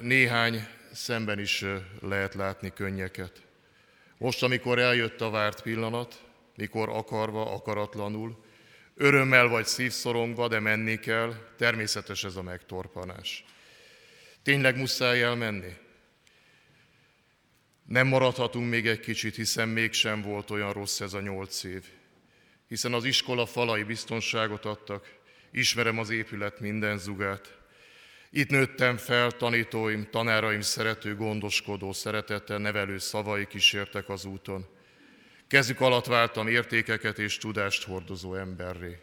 néhány 0.00 0.66
szemben 0.92 1.38
is 1.38 1.64
lehet 2.00 2.34
látni 2.34 2.72
könnyeket. 2.72 3.42
Most, 4.18 4.42
amikor 4.42 4.78
eljött 4.78 5.20
a 5.20 5.30
várt 5.30 5.62
pillanat, 5.62 6.24
mikor 6.56 6.88
akarva, 6.88 7.52
akaratlanul, 7.52 8.44
örömmel 8.94 9.48
vagy 9.48 9.66
szívszorongva, 9.66 10.48
de 10.48 10.60
menni 10.60 10.98
kell, 10.98 11.34
természetes 11.56 12.24
ez 12.24 12.36
a 12.36 12.42
megtorpanás. 12.42 13.44
Tényleg 14.42 14.76
muszáj 14.76 15.22
elmenni? 15.22 15.76
Nem 17.86 18.06
maradhatunk 18.06 18.70
még 18.70 18.86
egy 18.86 19.00
kicsit, 19.00 19.34
hiszen 19.34 19.68
mégsem 19.68 20.22
volt 20.22 20.50
olyan 20.50 20.72
rossz 20.72 21.00
ez 21.00 21.12
a 21.12 21.20
nyolc 21.20 21.64
év. 21.64 21.84
Hiszen 22.68 22.92
az 22.92 23.04
iskola 23.04 23.46
falai 23.46 23.82
biztonságot 23.82 24.64
adtak, 24.64 25.14
ismerem 25.52 25.98
az 25.98 26.10
épület 26.10 26.60
minden 26.60 26.98
zugát, 26.98 27.58
itt 28.36 28.50
nőttem 28.50 28.96
fel, 28.96 29.30
tanítóim, 29.30 30.06
tanáraim 30.10 30.60
szerető, 30.60 31.14
gondoskodó, 31.14 31.92
szeretettel 31.92 32.58
nevelő 32.58 32.98
szavai 32.98 33.46
kísértek 33.46 34.08
az 34.08 34.24
úton. 34.24 34.66
Kezük 35.48 35.80
alatt 35.80 36.06
váltam 36.06 36.48
értékeket 36.48 37.18
és 37.18 37.38
tudást 37.38 37.84
hordozó 37.84 38.34
emberré. 38.34 38.98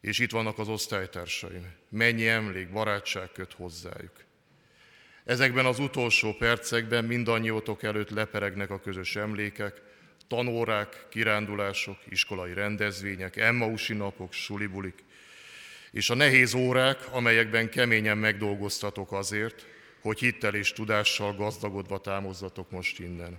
És 0.00 0.18
itt 0.18 0.30
vannak 0.30 0.58
az 0.58 0.68
osztálytársaim. 0.68 1.72
Mennyi 1.88 2.28
emlék, 2.28 2.72
barátság 2.72 3.32
köt 3.32 3.52
hozzájuk. 3.52 4.24
Ezekben 5.24 5.66
az 5.66 5.78
utolsó 5.78 6.32
percekben 6.32 7.04
mindannyiótok 7.04 7.82
előtt 7.82 8.10
leperegnek 8.10 8.70
a 8.70 8.80
közös 8.80 9.16
emlékek, 9.16 9.82
tanórák, 10.28 11.06
kirándulások, 11.10 11.98
iskolai 12.08 12.54
rendezvények, 12.54 13.36
emmausi 13.36 13.94
napok, 13.94 14.32
sulibulik, 14.32 15.04
és 15.92 16.10
a 16.10 16.14
nehéz 16.14 16.54
órák, 16.54 16.98
amelyekben 17.10 17.68
keményen 17.68 18.18
megdolgoztatok 18.18 19.12
azért, 19.12 19.66
hogy 20.00 20.18
hittel 20.18 20.54
és 20.54 20.72
tudással 20.72 21.34
gazdagodva 21.34 21.98
támozzatok 21.98 22.70
most 22.70 22.98
innen. 22.98 23.38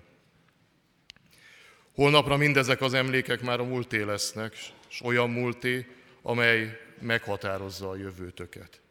Holnapra 1.95 2.37
mindezek 2.37 2.81
az 2.81 2.93
emlékek 2.93 3.41
már 3.41 3.59
a 3.59 3.63
múlté 3.63 4.01
lesznek, 4.01 4.55
és 4.89 5.01
olyan 5.01 5.29
múlté, 5.29 5.85
amely 6.21 6.79
meghatározza 6.99 7.89
a 7.89 7.95
jövőtöket. 7.95 8.81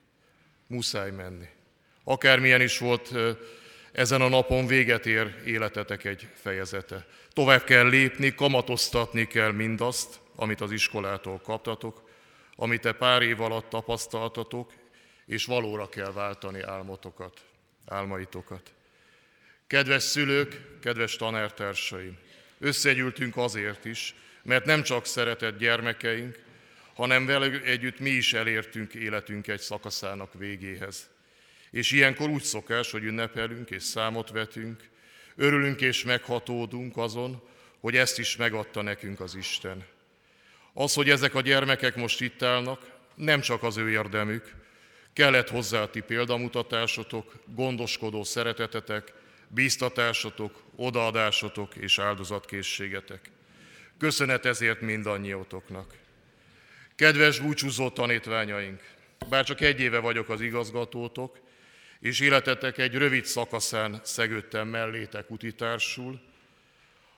Muszáj 0.66 1.10
menni. 1.10 1.46
Akármilyen 2.04 2.60
is 2.60 2.78
volt 2.78 3.14
ezen 3.92 4.20
a 4.20 4.28
napon 4.28 4.66
véget 4.66 5.06
ér 5.06 5.42
életetek 5.44 6.04
egy 6.04 6.28
fejezete. 6.34 7.06
Tovább 7.32 7.64
kell 7.64 7.88
lépni, 7.88 8.34
kamatoztatni 8.34 9.26
kell 9.26 9.50
mindazt, 9.50 10.20
amit 10.36 10.60
az 10.60 10.70
iskolától 10.70 11.40
kaptatok, 11.44 12.10
amit 12.56 12.80
te 12.80 12.92
pár 12.92 13.22
év 13.22 13.40
alatt 13.40 13.68
tapasztaltatok, 13.68 14.72
és 15.26 15.44
valóra 15.44 15.88
kell 15.88 16.12
váltani 16.12 16.60
álmotokat. 16.62 17.40
álmaitokat. 17.86 18.72
Kedves 19.66 20.02
szülők, 20.02 20.78
kedves 20.80 21.16
tanártársaim, 21.16 22.18
összegyűltünk 22.58 23.36
azért 23.36 23.84
is, 23.84 24.14
mert 24.42 24.64
nem 24.64 24.82
csak 24.82 25.06
szeretett 25.06 25.58
gyermekeink, 25.58 26.38
hanem 26.94 27.26
vele 27.26 27.60
együtt 27.62 27.98
mi 27.98 28.10
is 28.10 28.32
elértünk 28.32 28.94
életünk 28.94 29.46
egy 29.46 29.60
szakaszának 29.60 30.34
végéhez. 30.34 31.10
És 31.70 31.90
ilyenkor 31.90 32.28
úgy 32.28 32.42
szokás, 32.42 32.90
hogy 32.90 33.04
ünnepelünk 33.04 33.70
és 33.70 33.82
számot 33.82 34.30
vetünk, 34.30 34.88
örülünk 35.36 35.80
és 35.80 36.04
meghatódunk 36.04 36.96
azon, 36.96 37.42
hogy 37.80 37.96
ezt 37.96 38.18
is 38.18 38.36
megadta 38.36 38.82
nekünk 38.82 39.20
az 39.20 39.34
Isten. 39.34 39.84
Az, 40.72 40.94
hogy 40.94 41.10
ezek 41.10 41.34
a 41.34 41.40
gyermekek 41.40 41.96
most 41.96 42.20
itt 42.20 42.42
állnak, 42.42 42.90
nem 43.14 43.40
csak 43.40 43.62
az 43.62 43.76
ő 43.76 43.90
érdemük, 43.90 44.54
kellett 45.12 45.48
hozzá 45.48 45.86
ti 45.86 46.00
példamutatásotok, 46.00 47.34
gondoskodó 47.46 48.24
szeretetetek, 48.24 49.12
bíztatásotok, 49.48 50.62
odaadásotok 50.76 51.76
és 51.76 51.98
áldozatkészségetek. 51.98 53.30
Köszönet 53.98 54.44
ezért 54.44 54.80
mindannyiótoknak. 54.80 55.94
Kedves 56.94 57.38
búcsúzó 57.38 57.90
tanítványaink, 57.90 58.80
bár 59.28 59.44
csak 59.44 59.60
egy 59.60 59.80
éve 59.80 59.98
vagyok 59.98 60.28
az 60.28 60.40
igazgatótok, 60.40 61.38
és 62.00 62.20
életetek 62.20 62.78
egy 62.78 62.94
rövid 62.94 63.24
szakaszán 63.24 64.00
szegődtem 64.04 64.68
mellétek 64.68 65.30
utitársul, 65.30 66.20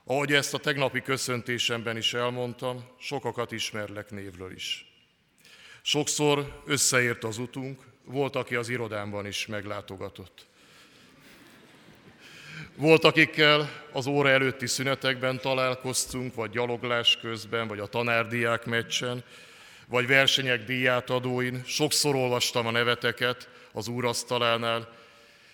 ahogy 0.05 0.33
ezt 0.33 0.53
a 0.53 0.57
tegnapi 0.57 1.01
köszöntésemben 1.01 1.97
is 1.97 2.13
elmondtam, 2.13 2.83
sokakat 2.99 3.51
ismerlek 3.51 4.11
névről 4.11 4.51
is. 4.51 4.93
Sokszor 5.81 6.61
összeért 6.65 7.23
az 7.23 7.37
utunk, 7.37 7.81
volt, 8.03 8.35
aki 8.35 8.55
az 8.55 8.69
irodámban 8.69 9.25
is 9.25 9.45
meglátogatott. 9.45 10.45
Volt, 12.75 13.03
akikkel 13.03 13.83
az 13.91 14.07
óra 14.07 14.29
előtti 14.29 14.67
szünetekben 14.67 15.39
találkoztunk, 15.39 16.35
vagy 16.35 16.49
gyaloglás 16.49 17.17
közben, 17.21 17.67
vagy 17.67 17.79
a 17.79 17.87
tanárdiák 17.87 18.65
meccsen, 18.65 19.23
vagy 19.87 20.07
versenyek 20.07 20.63
díjátadóin. 20.63 21.63
Sokszor 21.65 22.15
olvastam 22.15 22.67
a 22.67 22.71
neveteket 22.71 23.49
az 23.71 23.87
úrasztalánál, 23.87 24.93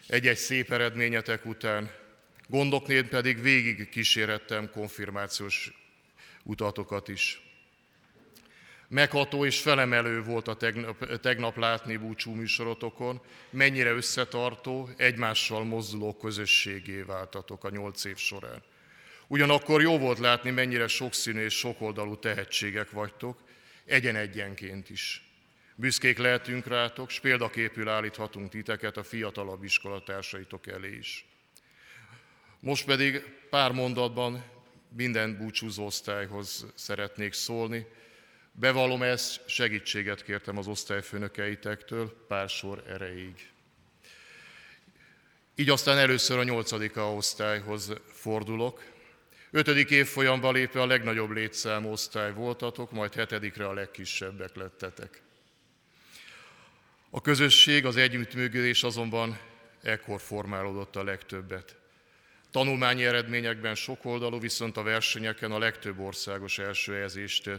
egy-egy 0.07 0.37
szép 0.37 0.71
eredményetek 0.71 1.45
után. 1.45 2.00
Gondoknél 2.51 3.07
pedig 3.07 3.41
végig 3.41 3.89
kísérettem 3.89 4.69
konfirmációs 4.69 5.71
utatokat 6.43 7.07
is. 7.07 7.41
Megható 8.87 9.45
és 9.45 9.61
felemelő 9.61 10.23
volt 10.23 10.47
a 10.47 10.55
tegnap, 10.55 11.19
tegnap 11.19 11.57
látni 11.57 11.97
búcsú 11.97 12.31
műsorotokon, 12.31 13.21
mennyire 13.49 13.91
összetartó, 13.91 14.89
egymással 14.97 15.63
mozduló 15.63 16.13
közösségé 16.15 17.01
váltatok 17.01 17.63
a 17.63 17.69
nyolc 17.69 18.03
év 18.03 18.17
során. 18.17 18.63
Ugyanakkor 19.27 19.81
jó 19.81 19.97
volt 19.97 20.19
látni, 20.19 20.49
mennyire 20.49 20.87
sokszínű 20.87 21.43
és 21.43 21.57
sokoldalú 21.57 22.17
tehetségek 22.17 22.91
vagytok, 22.91 23.39
egyen-egyenként 23.85 24.89
is. 24.89 25.23
Büszkék 25.75 26.17
lehetünk 26.17 26.67
rátok, 26.67 27.11
és 27.11 27.19
példaképül 27.19 27.89
állíthatunk 27.89 28.49
titeket 28.49 28.97
a 28.97 29.03
fiatalabb 29.03 29.63
iskolatársaitok 29.63 30.67
elé 30.67 30.95
is. 30.95 31.25
Most 32.61 32.85
pedig 32.85 33.23
pár 33.49 33.71
mondatban 33.71 34.43
minden 34.95 35.37
búcsúzó 35.37 35.85
osztályhoz 35.85 36.65
szeretnék 36.75 37.33
szólni, 37.33 37.87
Bevallom 38.51 39.03
ezt, 39.03 39.49
segítséget 39.49 40.23
kértem 40.23 40.57
az 40.57 40.67
osztályfőnökeitektől 40.67 42.25
pár 42.27 42.49
sor 42.49 42.83
erejéig. 42.87 43.49
Így 45.55 45.69
aztán 45.69 45.97
először 45.97 46.37
a 46.37 46.43
nyolcadika 46.43 47.13
osztályhoz 47.13 47.93
fordulok. 48.07 48.83
Ötödik 49.51 49.89
évfolyamban 49.89 50.53
lépve 50.53 50.81
a 50.81 50.85
legnagyobb 50.85 51.29
létszámú 51.29 51.91
osztály 51.91 52.33
voltatok, 52.33 52.91
majd 52.91 53.13
hetedikre 53.13 53.67
a 53.67 53.73
legkisebbek 53.73 54.55
lettetek. 54.55 55.21
A 57.09 57.21
közösség, 57.21 57.85
az 57.85 57.95
együttműködés 57.95 58.83
azonban 58.83 59.39
ekkor 59.81 60.21
formálódott 60.21 60.95
a 60.95 61.03
legtöbbet. 61.03 61.80
Tanulmányi 62.51 63.05
eredményekben 63.05 63.75
sokoldalú, 63.75 64.39
viszont 64.39 64.77
a 64.77 64.83
versenyeken 64.83 65.51
a 65.51 65.59
legtöbb 65.59 65.99
országos 65.99 66.59
első 66.59 66.93
helyezést 66.93 67.49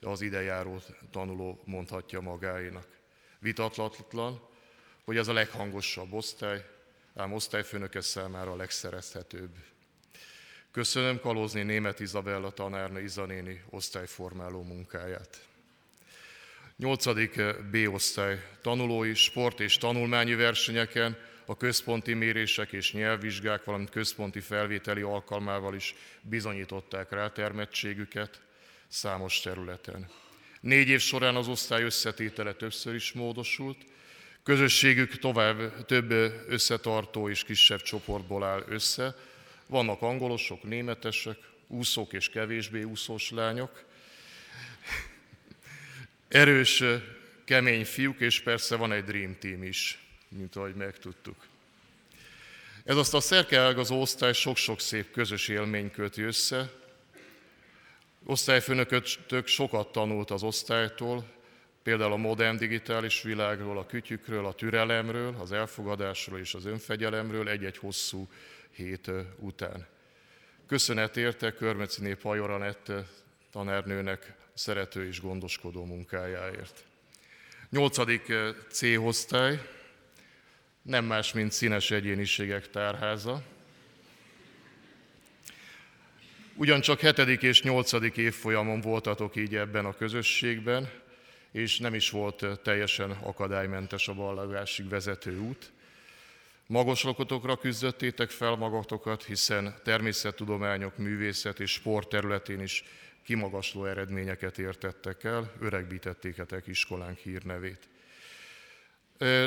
az 0.00 0.20
idejáró 0.20 0.82
tanuló 1.10 1.62
mondhatja 1.64 2.20
magáénak. 2.20 2.86
Vitatlatlan, 3.38 4.40
hogy 5.04 5.16
ez 5.16 5.28
a 5.28 5.32
leghangosabb 5.32 6.12
osztály, 6.12 6.64
ám 7.14 7.32
osztályfőnöke 7.32 8.00
számára 8.00 8.52
a 8.52 8.56
legszerezhetőbb. 8.56 9.50
Köszönöm 10.70 11.20
Kalózni 11.20 11.62
német 11.62 12.00
Izabella 12.00 12.50
tanárnő 12.50 13.02
Izanéni 13.02 13.62
osztályformáló 13.70 14.62
munkáját. 14.62 15.46
8. 16.76 17.04
B-osztály 17.70 18.44
tanulói 18.62 19.14
sport 19.14 19.60
és 19.60 19.78
tanulmányi 19.78 20.34
versenyeken 20.34 21.16
a 21.50 21.56
központi 21.56 22.14
mérések 22.14 22.72
és 22.72 22.92
nyelvvizsgák, 22.92 23.64
valamint 23.64 23.90
központi 23.90 24.40
felvételi 24.40 25.00
alkalmával 25.00 25.74
is 25.74 25.94
bizonyították 26.22 27.10
rátermettségüket, 27.10 28.40
számos 28.88 29.40
területen. 29.40 30.06
Négy 30.60 30.88
év 30.88 31.00
során 31.00 31.36
az 31.36 31.48
osztály 31.48 31.82
összetétele 31.82 32.52
többször 32.52 32.94
is 32.94 33.12
módosult, 33.12 33.76
közösségük 34.42 35.18
tovább 35.18 35.84
több 35.86 36.10
összetartó 36.48 37.28
és 37.28 37.44
kisebb 37.44 37.82
csoportból 37.82 38.44
áll 38.44 38.64
össze. 38.68 39.16
Vannak 39.66 40.02
angolosok, 40.02 40.62
németesek, 40.62 41.38
úszók 41.66 42.12
és 42.12 42.28
kevésbé 42.30 42.82
úszós 42.82 43.30
lányok, 43.30 43.84
erős, 46.28 46.82
kemény 47.44 47.84
fiúk, 47.84 48.20
és 48.20 48.40
persze 48.40 48.76
van 48.76 48.92
egy 48.92 49.04
Dream 49.04 49.36
Team 49.38 49.62
is, 49.62 50.07
mint 50.28 50.56
ahogy 50.56 50.74
megtudtuk. 50.74 51.36
Ez 52.84 52.96
azt 52.96 53.14
a 53.14 53.20
szerkeágazó 53.20 54.00
osztály 54.00 54.32
sok-sok 54.32 54.80
szép 54.80 55.10
közös 55.10 55.48
élmény 55.48 55.90
köti 55.90 56.22
össze, 56.22 56.70
Osztályfőnökötök 58.30 59.46
sokat 59.46 59.92
tanult 59.92 60.30
az 60.30 60.42
osztálytól, 60.42 61.24
például 61.82 62.12
a 62.12 62.16
modern 62.16 62.56
digitális 62.56 63.22
világról, 63.22 63.78
a 63.78 63.86
kütyükről, 63.86 64.46
a 64.46 64.52
türelemről, 64.52 65.34
az 65.38 65.52
elfogadásról 65.52 66.38
és 66.38 66.54
az 66.54 66.64
önfegyelemről 66.64 67.48
egy-egy 67.48 67.76
hosszú 67.76 68.28
hét 68.70 69.10
után. 69.38 69.86
Köszönet 70.66 71.16
érte 71.16 71.52
Körmeciné 71.52 72.14
Pajoranett 72.14 72.92
tanárnőnek 73.52 74.34
szerető 74.54 75.06
és 75.06 75.20
gondoskodó 75.20 75.84
munkájáért. 75.84 76.84
Nyolcadik 77.70 78.32
C-osztály, 78.70 79.60
nem 80.88 81.04
más, 81.04 81.32
mint 81.32 81.52
színes 81.52 81.90
egyéniségek 81.90 82.70
tárháza, 82.70 83.42
Ugyancsak 86.60 87.00
hetedik 87.00 87.42
és 87.42 87.62
nyolcadik 87.62 88.16
évfolyamon 88.16 88.80
voltatok 88.80 89.36
így 89.36 89.56
ebben 89.56 89.84
a 89.84 89.96
közösségben, 89.96 90.90
és 91.52 91.78
nem 91.78 91.94
is 91.94 92.10
volt 92.10 92.60
teljesen 92.62 93.10
akadálymentes 93.10 94.08
a 94.08 94.14
ballagásig 94.14 94.88
vezető 94.88 95.38
út. 95.38 95.72
Magaslakotokra 96.66 97.56
küzdöttétek 97.56 98.30
fel 98.30 98.54
magatokat, 98.54 99.24
hiszen 99.24 99.74
természettudományok, 99.84 100.96
művészet 100.96 101.60
és 101.60 101.70
sport 101.70 102.08
területén 102.08 102.60
is 102.60 102.84
kimagasló 103.22 103.84
eredményeket 103.84 104.58
értettek 104.58 105.24
el, 105.24 105.52
öregbítettéketek 105.60 106.66
iskolánk 106.66 107.18
hírnevét. 107.18 107.88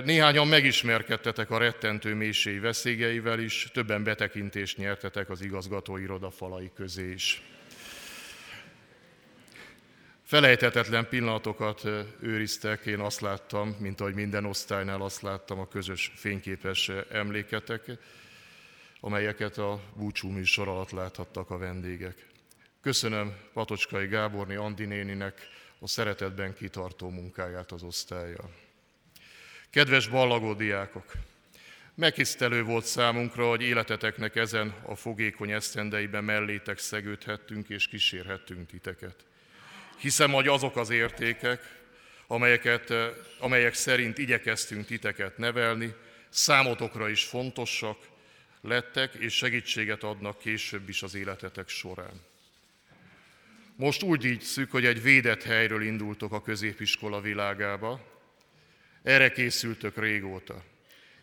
Néhányan 0.04 0.48
megismerkedtetek 0.48 1.50
a 1.50 1.58
rettentő 1.58 2.14
mélységi 2.14 2.60
veszélyeivel 2.60 3.40
is, 3.40 3.70
többen 3.74 4.04
betekintést 4.04 4.78
nyertetek 4.78 5.30
az 5.30 5.42
igazgatóiroda 5.42 6.32
falai 6.32 6.72
közé 6.76 7.12
is. 7.12 7.42
Felejthetetlen 10.24 11.08
pillanatokat 11.10 11.88
őriztek, 12.22 12.86
én 12.86 13.00
azt 13.00 13.22
láttam, 13.22 13.76
mint 13.80 14.02
ahogy 14.02 14.14
minden 14.14 14.46
osztálynál 14.46 15.02
azt 15.02 15.22
láttam 15.22 15.60
a 15.60 15.68
közös 15.68 16.12
fényképes 16.16 16.92
emléketek, 17.12 17.92
amelyeket 19.00 19.58
a 19.58 19.82
búcsú 19.96 20.30
műsor 20.30 20.68
alatt 20.68 20.92
láthattak 20.92 21.50
a 21.50 21.58
vendégek. 21.58 22.28
Köszönöm 22.82 23.36
Patocskai 23.54 24.08
Gáborni 24.08 24.56
Andi 24.56 24.86
néninek 24.86 25.48
a 25.80 25.88
szeretetben 25.88 26.54
kitartó 26.54 27.10
munkáját 27.10 27.72
az 27.72 27.84
osztályjal. 27.84 28.61
Kedves 29.72 30.08
ballagó 30.08 30.54
diákok! 30.54 31.12
Meghisztelő 31.96 32.64
volt 32.64 32.86
számunkra, 32.86 33.50
hogy 33.50 33.62
életeteknek 33.62 34.36
ezen 34.36 34.74
a 34.86 34.96
fogékony 34.96 35.52
esztendeiben 35.52 36.24
mellétek 36.24 36.80
szegődhettünk 36.80 37.70
és 37.70 37.88
kísérhettünk 37.88 38.70
titeket. 38.70 39.16
Hiszem, 39.98 40.32
hogy 40.32 40.48
azok 40.48 40.76
az 40.76 40.90
értékek, 40.90 41.80
amelyeket, 42.28 42.94
amelyek 43.40 43.74
szerint 43.74 44.18
igyekeztünk 44.18 44.86
titeket 44.86 45.38
nevelni, 45.38 45.94
számotokra 46.30 47.10
is 47.10 47.24
fontosak 47.24 47.98
lettek, 48.62 49.14
és 49.14 49.34
segítséget 49.34 50.04
adnak 50.04 50.38
később 50.38 50.90
is 50.90 51.04
az 51.04 51.16
életetek 51.16 51.68
során. 51.68 52.22
Most 53.76 54.04
úgy 54.04 54.26
így 54.26 54.42
szük, 54.42 54.72
hogy 54.72 54.86
egy 54.86 55.02
védett 55.02 55.44
helyről 55.44 55.82
indultok 55.82 56.34
a 56.34 56.42
középiskola 56.42 57.22
világába, 57.22 58.10
erre 59.04 59.32
készültök 59.32 59.98
régóta. 59.98 60.64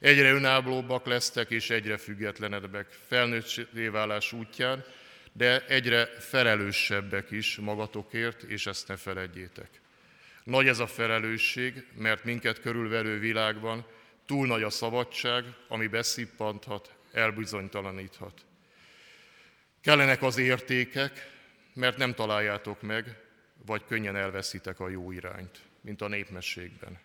Egyre 0.01 0.33
önállóbbak 0.33 1.07
lesztek 1.07 1.51
és 1.51 1.71
egyre 1.71 1.97
függetlenebbek 1.97 2.99
felnőtté 3.07 3.89
válás 3.89 4.33
útján, 4.33 4.85
de 5.33 5.67
egyre 5.67 6.07
felelősebbek 6.07 7.31
is 7.31 7.57
magatokért, 7.57 8.43
és 8.43 8.67
ezt 8.67 8.89
ne 8.89 8.97
feledjétek. 8.97 9.69
Nagy 10.45 10.69
ez 10.69 10.79
a 10.79 10.87
felelősség, 10.87 11.87
mert 11.95 12.25
minket 12.25 12.61
körülvelő 12.61 13.19
világban 13.19 13.87
túl 14.27 14.47
nagy 14.47 14.63
a 14.63 14.71
szabadság, 14.71 15.45
ami 15.69 15.87
beszippanthat, 15.87 16.95
elbizonytalaníthat. 17.13 18.45
Kellenek 19.81 20.23
az 20.23 20.39
értékek, 20.39 21.31
mert 21.75 21.97
nem 21.97 22.15
találjátok 22.15 22.83
meg, 22.83 23.17
vagy 23.67 23.85
könnyen 23.85 24.17
elveszitek 24.17 24.81
a 24.81 24.89
jó 24.89 25.11
irányt, 25.11 25.59
mint 25.81 26.03
a 26.03 26.09
népmességben. 26.09 26.99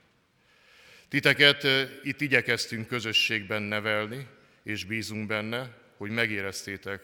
Titeket 1.14 1.68
itt 2.04 2.22
igyekeztünk 2.22 2.88
közösségben 2.88 3.62
nevelni, 3.62 4.28
és 4.64 4.84
bízunk 4.84 5.28
benne, 5.28 5.78
hogy 5.98 6.10
megéreztétek, 6.10 7.02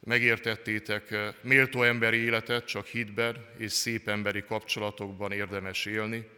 megértettétek 0.00 1.14
méltó 1.40 1.82
emberi 1.82 2.16
életet 2.16 2.64
csak 2.64 2.86
hitben 2.86 3.46
és 3.56 3.72
szép 3.72 4.08
emberi 4.08 4.42
kapcsolatokban 4.42 5.32
érdemes 5.32 5.86
élni, 5.86 6.28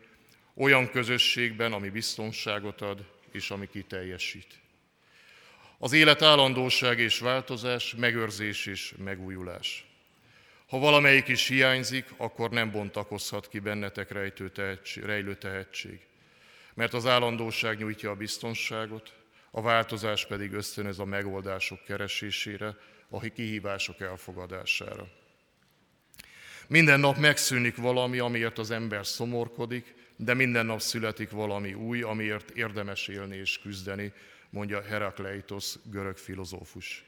olyan 0.55 0.91
közösségben, 0.91 1.73
ami 1.73 1.89
biztonságot 1.89 2.81
ad, 2.81 3.05
és 3.33 3.51
ami 3.51 3.69
kiteljesít. 3.73 4.55
Az 5.79 5.93
élet 5.93 6.23
állandóság 6.23 6.99
és 6.99 7.19
változás, 7.19 7.95
megőrzés 7.95 8.67
és 8.67 8.95
megújulás. 9.05 9.87
Ha 10.67 10.79
valamelyik 10.79 11.29
is 11.29 11.47
hiányzik, 11.47 12.07
akkor 12.17 12.51
nem 12.51 12.71
bontakozhat 12.71 13.49
ki 13.49 13.59
bennetek 13.59 14.11
rejtő 14.11 14.51
tehetség, 14.51 15.03
rejlő 15.03 15.35
tehetség 15.35 16.01
mert 16.77 16.95
az 16.95 17.07
állandóság 17.07 17.79
nyújtja 17.79 18.11
a 18.11 18.15
biztonságot, 18.15 19.13
a 19.51 19.61
változás 19.61 20.27
pedig 20.27 20.53
ösztönöz 20.53 20.99
a 20.99 21.05
megoldások 21.05 21.85
keresésére, 21.85 22.77
a 23.09 23.21
kihívások 23.21 24.01
elfogadására. 24.01 25.09
Minden 26.67 27.01
nap 27.01 27.17
megszűnik 27.17 27.77
valami, 27.77 28.19
amiért 28.19 28.59
az 28.59 28.71
ember 28.71 29.07
szomorkodik, 29.07 29.95
de 30.17 30.35
minden 30.35 30.67
nap 30.67 30.81
születik 30.81 31.31
valami 31.31 31.75
új, 31.75 32.03
amiért 32.03 32.51
érdemes 32.51 33.09
élni 33.09 33.37
és 33.37 33.59
küzdeni, 33.59 34.13
mondja 34.51 34.83
Herakleitos 34.83 35.75
görög 35.85 36.17
filozófus. 36.17 37.05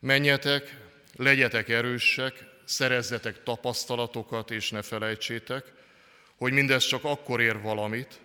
Menjetek, 0.00 0.80
legyetek 1.14 1.68
erősek, 1.68 2.44
szerezzetek 2.64 3.42
tapasztalatokat, 3.42 4.50
és 4.50 4.70
ne 4.70 4.82
felejtsétek, 4.82 5.72
hogy 6.36 6.52
mindez 6.52 6.84
csak 6.84 7.04
akkor 7.04 7.40
ér 7.40 7.60
valamit, 7.60 8.20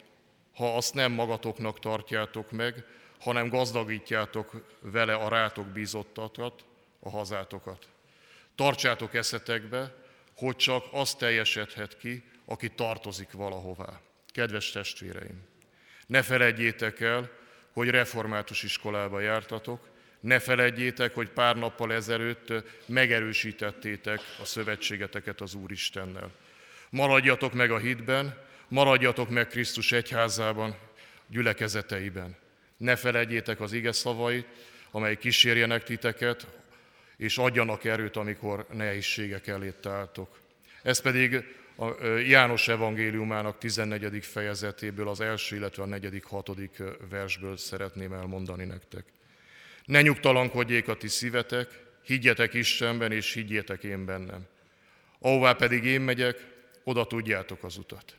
ha 0.54 0.76
azt 0.76 0.94
nem 0.94 1.12
magatoknak 1.12 1.80
tartjátok 1.80 2.52
meg, 2.52 2.86
hanem 3.20 3.50
gazdagítjátok 3.50 4.66
vele 4.80 5.14
a 5.14 5.30
rátok 5.30 5.68
bízottakat, 5.68 6.64
a 7.00 7.10
hazátokat. 7.10 7.88
Tartsátok 8.56 9.14
eszetekbe, 9.14 9.96
hogy 10.36 10.56
csak 10.56 10.86
az 10.92 11.16
teljesedhet 11.16 11.98
ki, 11.98 12.24
aki 12.46 12.70
tartozik 12.70 13.32
valahová. 13.32 14.02
Kedves 14.28 14.72
testvéreim, 14.72 15.44
ne 16.08 16.22
feledjétek 16.22 17.00
el, 17.00 17.30
hogy 17.72 17.90
református 17.90 18.64
iskolába 18.64 19.20
jártatok, 19.20 19.90
ne 20.20 20.40
feledjétek, 20.40 21.14
hogy 21.14 21.30
pár 21.30 21.56
nappal 21.56 21.94
ezelőtt 21.94 22.54
megerősítettétek 22.86 24.20
a 24.42 24.46
szövetségeteket 24.46 25.42
az 25.42 25.54
Úristennel. 25.54 26.32
Maradjatok 26.90 27.54
meg 27.54 27.72
a 27.72 27.78
hitben, 27.78 28.50
Maradjatok 28.72 29.30
meg 29.30 29.48
Krisztus 29.48 29.92
egyházában, 29.92 30.76
gyülekezeteiben. 31.28 32.36
Ne 32.78 32.96
felejtjétek 32.96 33.60
az 33.60 33.74
ige 33.74 33.92
szavait, 33.92 34.46
amely 34.92 35.18
kísérjenek 35.18 35.84
titeket, 35.84 36.48
és 37.18 37.38
adjanak 37.38 37.84
erőt, 37.84 38.16
amikor 38.16 38.66
nehézségek 38.74 39.48
elé 39.48 39.74
álltok. 39.84 40.40
Ez 40.84 41.02
pedig 41.02 41.44
a 41.76 42.06
János 42.06 42.68
evangéliumának 42.68 43.58
14. 43.58 44.26
fejezetéből, 44.26 45.10
az 45.10 45.22
első, 45.22 45.56
illetve 45.56 45.84
a 45.84 45.86
negyedik, 45.86 46.24
hatodik 46.24 46.84
versből 47.10 47.58
szeretném 47.58 48.14
elmondani 48.14 48.66
nektek. 48.66 49.04
Ne 49.86 50.02
nyugtalankodjék 50.02 50.88
a 50.88 50.98
ti 50.98 51.08
szívetek, 51.08 51.84
higgyetek 52.04 52.54
Istenben, 52.54 53.12
és 53.12 53.34
higgyétek 53.34 53.84
én 53.84 54.06
bennem. 54.06 54.46
Ahová 55.20 55.54
pedig 55.54 55.84
én 55.84 56.02
megyek, 56.02 56.46
oda 56.84 57.08
tudjátok 57.08 57.64
az 57.64 57.78
utat. 57.78 58.16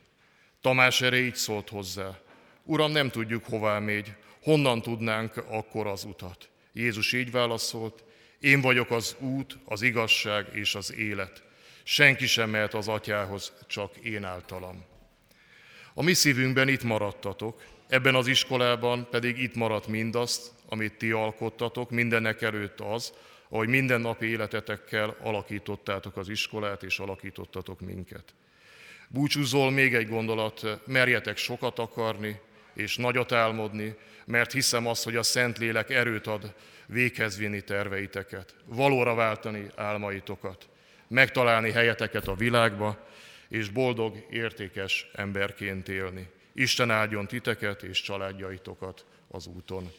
Tamás 0.63 1.01
erre 1.01 1.19
így 1.19 1.35
szólt 1.35 1.69
hozzá. 1.69 2.19
Uram, 2.65 2.93
nem 2.93 3.11
tudjuk, 3.11 3.45
hová 3.45 3.79
megy, 3.79 4.15
honnan 4.43 4.83
tudnánk 4.83 5.37
akkor 5.37 5.87
az 5.87 6.05
utat? 6.05 6.49
Jézus 6.73 7.13
így 7.13 7.31
válaszolt, 7.31 8.05
én 8.41 8.61
vagyok 8.61 8.91
az 8.91 9.17
út, 9.19 9.59
az 9.65 9.83
igazság 9.83 10.47
és 10.53 10.75
az 10.75 10.95
élet. 10.95 11.43
Senki 11.83 12.27
sem 12.27 12.51
mehet 12.51 12.75
az 12.75 12.89
atyához, 12.89 13.53
csak 13.67 13.97
én 13.97 14.25
általam. 14.25 14.85
A 15.95 16.03
mi 16.03 16.13
szívünkben 16.13 16.69
itt 16.69 16.83
maradtatok, 16.83 17.63
ebben 17.89 18.15
az 18.15 18.27
iskolában 18.27 19.09
pedig 19.11 19.39
itt 19.39 19.55
maradt 19.55 19.87
mindazt, 19.87 20.53
amit 20.69 20.99
ti 20.99 21.11
alkottatok, 21.11 21.91
mindennek 21.91 22.43
előtt 22.43 22.81
az, 22.81 23.13
ahogy 23.49 23.69
mindennapi 23.69 24.27
életetekkel 24.27 25.17
alakítottátok 25.21 26.17
az 26.17 26.29
iskolát 26.29 26.83
és 26.83 26.99
alakítottatok 26.99 27.81
minket. 27.81 28.35
Búcsúzol 29.13 29.71
még 29.71 29.95
egy 29.95 30.09
gondolat, 30.09 30.81
merjetek 30.87 31.37
sokat 31.37 31.79
akarni 31.79 32.41
és 32.75 32.97
nagyot 32.97 33.33
álmodni, 33.33 33.97
mert 34.25 34.53
hiszem 34.53 34.87
azt, 34.87 35.05
hogy 35.05 35.17
a 35.17 35.23
Szentlélek 35.23 35.91
erőt 35.91 36.27
ad 36.27 36.55
véghez 36.87 37.39
vinni 37.39 37.61
terveiteket, 37.61 38.55
valóra 38.65 39.15
váltani 39.15 39.67
álmaitokat, 39.77 40.69
megtalálni 41.09 41.71
helyeteket 41.71 42.29
a 42.29 42.35
világba, 42.35 43.09
és 43.49 43.69
boldog, 43.69 44.27
értékes 44.31 45.07
emberként 45.15 45.89
élni. 45.89 46.29
Isten 46.53 46.91
áldjon 46.91 47.27
titeket 47.27 47.83
és 47.83 48.03
családjaitokat 48.03 49.05
az 49.29 49.47
úton. 49.47 49.93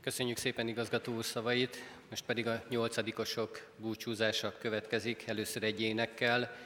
Köszönjük 0.00 0.36
szépen 0.36 0.68
igazgató 0.68 1.14
úr 1.14 1.24
szavait, 1.24 1.84
most 2.08 2.24
pedig 2.24 2.46
a 2.46 2.62
nyolcadikosok 2.68 3.70
búcsúzása 3.76 4.54
következik, 4.58 5.26
először 5.26 5.62
egy 5.62 5.82
énekkel 5.82 6.56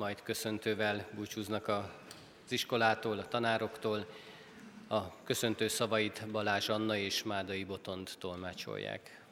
majd 0.00 0.22
köszöntővel 0.22 1.06
búcsúznak 1.14 1.68
az 1.68 2.52
iskolától, 2.52 3.18
a 3.18 3.28
tanároktól. 3.28 4.06
A 4.88 5.22
köszöntő 5.24 5.68
szavait 5.68 6.26
Balázs 6.30 6.68
Anna 6.68 6.96
és 6.96 7.22
Mádai 7.22 7.64
Botond 7.64 8.10
tolmácsolják. 8.18 9.22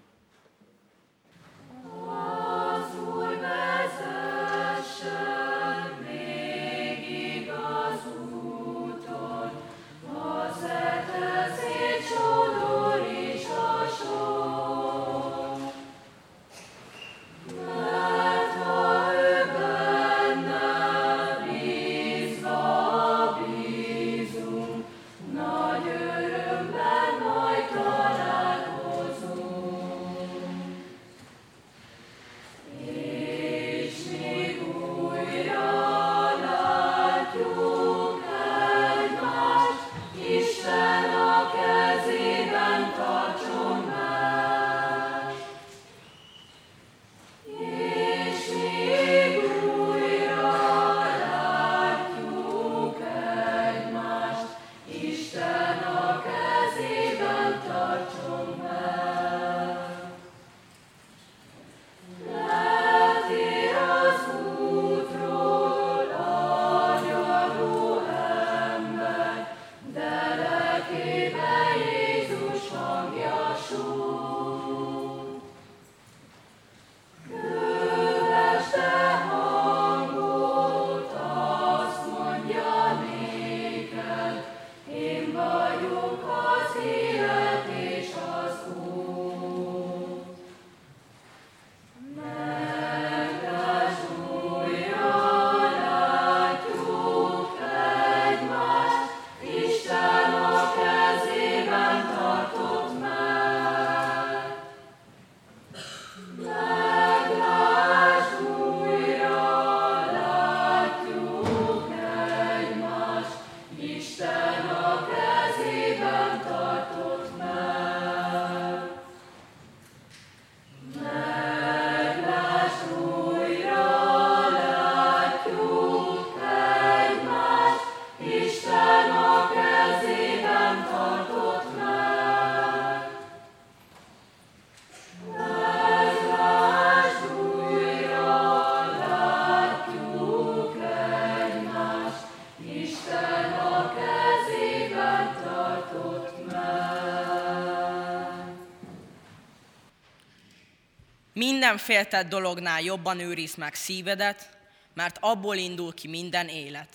Minden 151.68 151.86
féltett 151.86 152.28
dolognál 152.28 152.80
jobban 152.80 153.20
őriz 153.20 153.54
meg 153.54 153.74
szívedet, 153.74 154.48
mert 154.94 155.16
abból 155.20 155.56
indul 155.56 155.94
ki 155.94 156.08
minden 156.08 156.48
élet. 156.48 156.88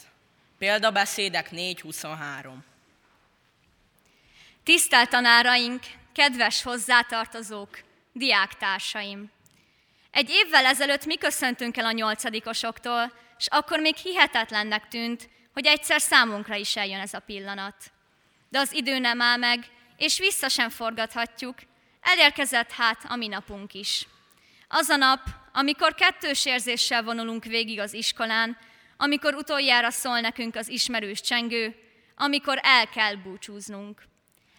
Példabeszédek 0.57 1.49
4.23 1.49 2.53
Tisztelt 4.63 5.09
tanáraink, 5.09 5.82
kedves 6.13 6.61
hozzátartozók, 6.61 7.80
diáktársaim! 8.13 9.32
Egy 10.11 10.30
évvel 10.30 10.65
ezelőtt 10.65 11.05
mi 11.05 11.17
köszöntünk 11.17 11.78
el 11.78 11.86
a 11.86 11.91
nyolcadikosoktól, 11.91 13.13
és 13.38 13.47
akkor 13.49 13.80
még 13.80 13.95
hihetetlennek 13.95 14.88
tűnt, 14.88 15.30
hogy 15.53 15.65
egyszer 15.65 16.01
számunkra 16.01 16.55
is 16.55 16.76
eljön 16.76 16.99
ez 16.99 17.13
a 17.13 17.19
pillanat. 17.19 17.91
De 18.49 18.59
az 18.59 18.74
idő 18.74 18.99
nem 18.99 19.21
áll 19.21 19.38
meg, 19.38 19.65
és 19.97 20.19
vissza 20.19 20.47
sem 20.47 20.69
forgathatjuk, 20.69 21.55
elérkezett 22.01 22.71
hát 22.71 23.05
a 23.07 23.15
mi 23.15 23.28
napunk 23.28 23.74
is. 23.74 24.07
Az 24.68 24.89
a 24.89 24.95
nap, 24.95 25.20
amikor 25.53 25.95
kettős 25.95 26.45
érzéssel 26.45 27.03
vonulunk 27.03 27.43
végig 27.43 27.80
az 27.80 27.93
iskolán, 27.93 28.57
amikor 28.97 29.34
utoljára 29.34 29.89
szól 29.89 30.20
nekünk 30.20 30.55
az 30.55 30.68
ismerős 30.68 31.22
csengő, 31.22 31.76
amikor 32.16 32.59
el 32.64 32.89
kell 32.89 33.16
búcsúznunk. 33.16 34.03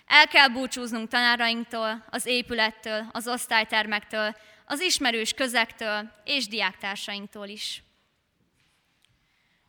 El 0.07 0.27
kell 0.27 0.49
búcsúznunk 0.49 1.09
tanárainktól, 1.09 2.05
az 2.11 2.27
épülettől, 2.27 3.07
az 3.13 3.29
osztálytermektől, 3.29 4.37
az 4.67 4.81
ismerős 4.81 5.33
közektől 5.33 6.11
és 6.25 6.47
diáktársainktól 6.47 7.49
is. 7.49 7.83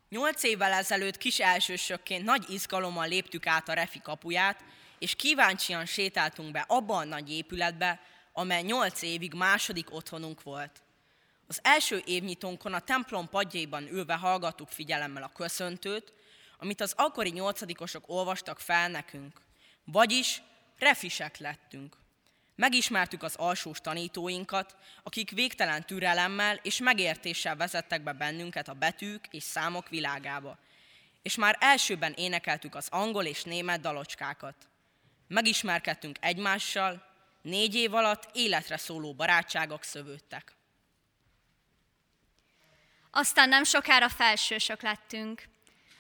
Nyolc 0.10 0.44
évvel 0.44 0.72
ezelőtt 0.72 1.18
kis 1.18 1.40
elsősökként 1.40 2.24
nagy 2.24 2.50
izgalommal 2.50 3.08
léptük 3.08 3.48
át 3.48 3.70
a 3.70 3.74
refi 3.74 4.02
kapuját, 4.02 4.64
és 5.00 5.16
kíváncsian 5.16 5.86
sétáltunk 5.86 6.52
be 6.52 6.66
abba 6.68 6.96
a 6.96 7.04
nagy 7.04 7.32
épületbe, 7.32 8.00
amely 8.38 8.62
nyolc 8.62 9.02
évig 9.02 9.34
második 9.34 9.94
otthonunk 9.94 10.44
volt. 10.44 10.82
Az 11.48 11.60
első 11.64 12.02
évnyitónkon 12.06 12.74
a 12.74 12.80
templom 12.80 13.30
padjaiban 13.30 13.88
ülve 13.88 14.14
hallgattuk 14.14 14.70
figyelemmel 14.70 15.24
a 15.24 15.32
köszöntőt, 15.34 16.14
amit 16.58 16.82
az 16.82 16.94
akkori 16.98 17.30
nyolcadikosok 17.30 18.04
olvastak 18.08 18.60
fel 18.60 18.90
nekünk. 18.90 19.42
Vagyis 19.84 20.42
refisek 20.80 21.38
lettünk. 21.38 21.98
Megismertük 22.56 23.24
az 23.24 23.36
alsós 23.36 23.80
tanítóinkat, 23.82 24.76
akik 25.04 25.32
végtelen 25.32 25.86
türelemmel 25.86 26.60
és 26.62 26.78
megértéssel 26.78 27.56
vezettek 27.56 28.04
be 28.04 28.14
bennünket 28.14 28.68
a 28.68 28.74
betűk 28.74 29.28
és 29.32 29.44
számok 29.44 29.90
világába. 29.90 30.58
És 31.22 31.36
már 31.36 31.58
elsőben 31.60 32.14
énekeltük 32.14 32.76
az 32.76 32.88
angol 32.92 33.26
és 33.26 33.44
német 33.44 33.82
dalocskákat. 33.82 34.56
Megismerkedtünk 35.28 36.18
egymással, 36.20 37.14
négy 37.46 37.76
év 37.76 37.93
alatt 37.93 38.30
életre 38.34 38.78
szóló 38.78 39.14
barátságok 39.14 39.84
szövődtek. 39.84 40.54
Aztán 43.12 43.50
nem 43.50 43.64
sokára 43.64 44.10
felsősök 44.10 44.82
lettünk. 44.82 45.43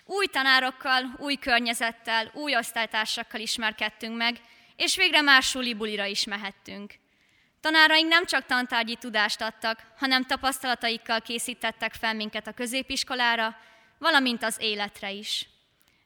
Új 0.05 0.25
tanárokkal, 0.25 1.15
új 1.17 1.35
környezettel, 1.35 2.31
új 2.33 2.55
osztálytársakkal 2.55 3.39
ismerkedtünk 3.39 4.17
meg, 4.17 4.41
és 4.75 4.95
végre 4.95 5.21
más 5.21 5.49
suli-bulira 5.49 6.05
is 6.05 6.23
mehettünk. 6.23 6.93
Tanáraink 7.61 8.09
nem 8.09 8.25
csak 8.25 8.45
tantárgyi 8.45 8.95
tudást 8.95 9.41
adtak, 9.41 9.91
hanem 9.97 10.25
tapasztalataikkal 10.25 11.21
készítettek 11.21 11.93
fel 11.93 12.13
minket 12.13 12.47
a 12.47 12.53
középiskolára, 12.53 13.55
valamint 13.97 14.43
az 14.43 14.57
életre 14.59 15.11
is. 15.11 15.47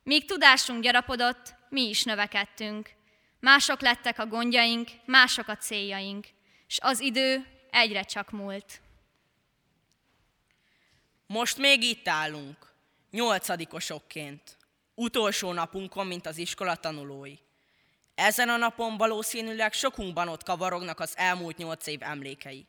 Míg 0.03 0.25
tudásunk 0.25 0.83
gyarapodott, 0.83 1.53
mi 1.69 1.89
is 1.89 2.03
növekedtünk. 2.03 2.97
Mások 3.39 3.81
lettek 3.81 4.19
a 4.19 4.25
gondjaink, 4.25 4.89
mások 5.05 5.47
a 5.47 5.57
céljaink, 5.57 6.27
és 6.67 6.79
az 6.81 6.99
idő 6.99 7.47
egyre 7.71 8.03
csak 8.03 8.31
múlt. 8.31 8.81
Most 11.25 11.57
még 11.57 11.83
itt 11.83 12.07
állunk, 12.07 12.73
nyolcadikosokként, 13.11 14.57
utolsó 14.95 15.51
napunkon, 15.53 16.07
mint 16.07 16.25
az 16.25 16.37
iskola 16.37 16.75
tanulói. 16.75 17.35
Ezen 18.15 18.49
a 18.49 18.57
napon 18.57 18.97
valószínűleg 18.97 19.73
sokunkban 19.73 20.27
ott 20.27 20.43
kavarognak 20.43 20.99
az 20.99 21.17
elmúlt 21.17 21.57
nyolc 21.57 21.87
év 21.87 22.03
emlékei. 22.03 22.65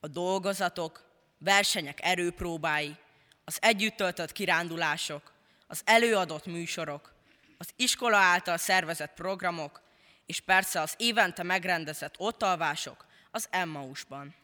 A 0.00 0.08
dolgozatok, 0.08 1.04
versenyek 1.38 1.98
erőpróbái, 2.02 2.96
az 3.44 3.58
együtt 3.60 3.96
töltött 3.96 4.32
kirándulások, 4.32 5.32
az 5.66 5.82
előadott 5.84 6.46
műsorok, 6.46 7.12
az 7.58 7.72
iskola 7.76 8.16
által 8.16 8.56
szervezett 8.56 9.14
programok, 9.14 9.80
és 10.28 10.40
persze 10.40 10.80
az 10.80 10.94
évente 10.96 11.42
megrendezett 11.42 12.14
ottalvások 12.18 13.06
az 13.30 13.46
Emmausban. 13.50 14.34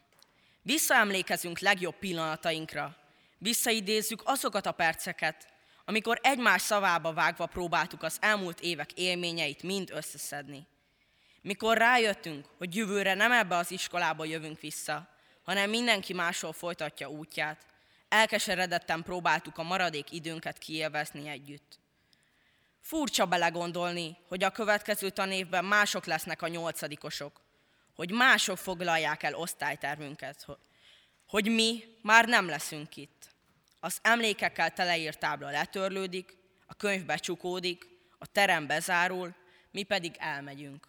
Visszaemlékezünk 0.61 1.59
legjobb 1.59 1.95
pillanatainkra, 1.95 2.95
visszaidézzük 3.37 4.21
azokat 4.23 4.65
a 4.65 4.71
perceket, 4.71 5.47
amikor 5.85 6.19
egymás 6.23 6.61
szavába 6.61 7.13
vágva 7.13 7.45
próbáltuk 7.45 8.03
az 8.03 8.17
elmúlt 8.19 8.59
évek 8.59 8.91
élményeit 8.93 9.63
mind 9.63 9.89
összeszedni. 9.93 10.67
Mikor 11.41 11.77
rájöttünk, 11.77 12.45
hogy 12.57 12.75
jövőre 12.75 13.13
nem 13.13 13.31
ebbe 13.31 13.55
az 13.55 13.71
iskolába 13.71 14.25
jövünk 14.25 14.59
vissza, 14.59 15.09
hanem 15.43 15.69
mindenki 15.69 16.13
máshol 16.13 16.53
folytatja 16.53 17.09
útját, 17.09 17.65
elkeseredetten 18.09 19.03
próbáltuk 19.03 19.57
a 19.57 19.63
maradék 19.63 20.11
időnket 20.11 20.57
kiélvezni 20.57 21.27
együtt. 21.27 21.79
Furcsa 22.85 23.25
belegondolni, 23.25 24.17
hogy 24.27 24.43
a 24.43 24.49
következő 24.49 25.09
tanévben 25.09 25.65
mások 25.65 26.05
lesznek 26.05 26.41
a 26.41 26.47
nyolcadikosok, 26.47 27.41
hogy 27.95 28.11
mások 28.11 28.57
foglalják 28.57 29.23
el 29.23 29.33
osztálytermünket, 29.33 30.45
hogy 31.27 31.51
mi 31.51 31.83
már 32.01 32.25
nem 32.25 32.47
leszünk 32.47 32.95
itt. 32.97 33.29
Az 33.79 33.97
emlékekkel 34.01 34.73
teleírt 34.73 35.19
tábla 35.19 35.49
letörlődik, 35.49 36.37
a 36.65 36.73
könyv 36.73 37.05
becsukódik, 37.05 37.87
a 38.17 38.25
terem 38.25 38.67
bezárul, 38.67 39.35
mi 39.71 39.83
pedig 39.83 40.15
elmegyünk. 40.17 40.87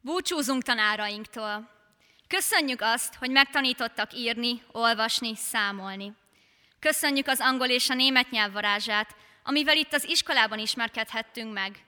Búcsúzunk 0.00 0.62
tanárainktól. 0.62 1.70
Köszönjük 2.26 2.80
azt, 2.80 3.14
hogy 3.14 3.30
megtanítottak 3.30 4.12
írni, 4.12 4.62
olvasni, 4.72 5.36
számolni. 5.36 6.14
Köszönjük 6.78 7.26
az 7.26 7.40
angol 7.40 7.68
és 7.68 7.90
a 7.90 7.94
német 7.94 8.30
nyelvvarázsát, 8.30 9.22
amivel 9.46 9.76
itt 9.76 9.92
az 9.92 10.08
iskolában 10.08 10.58
ismerkedhettünk 10.58 11.52
meg. 11.52 11.84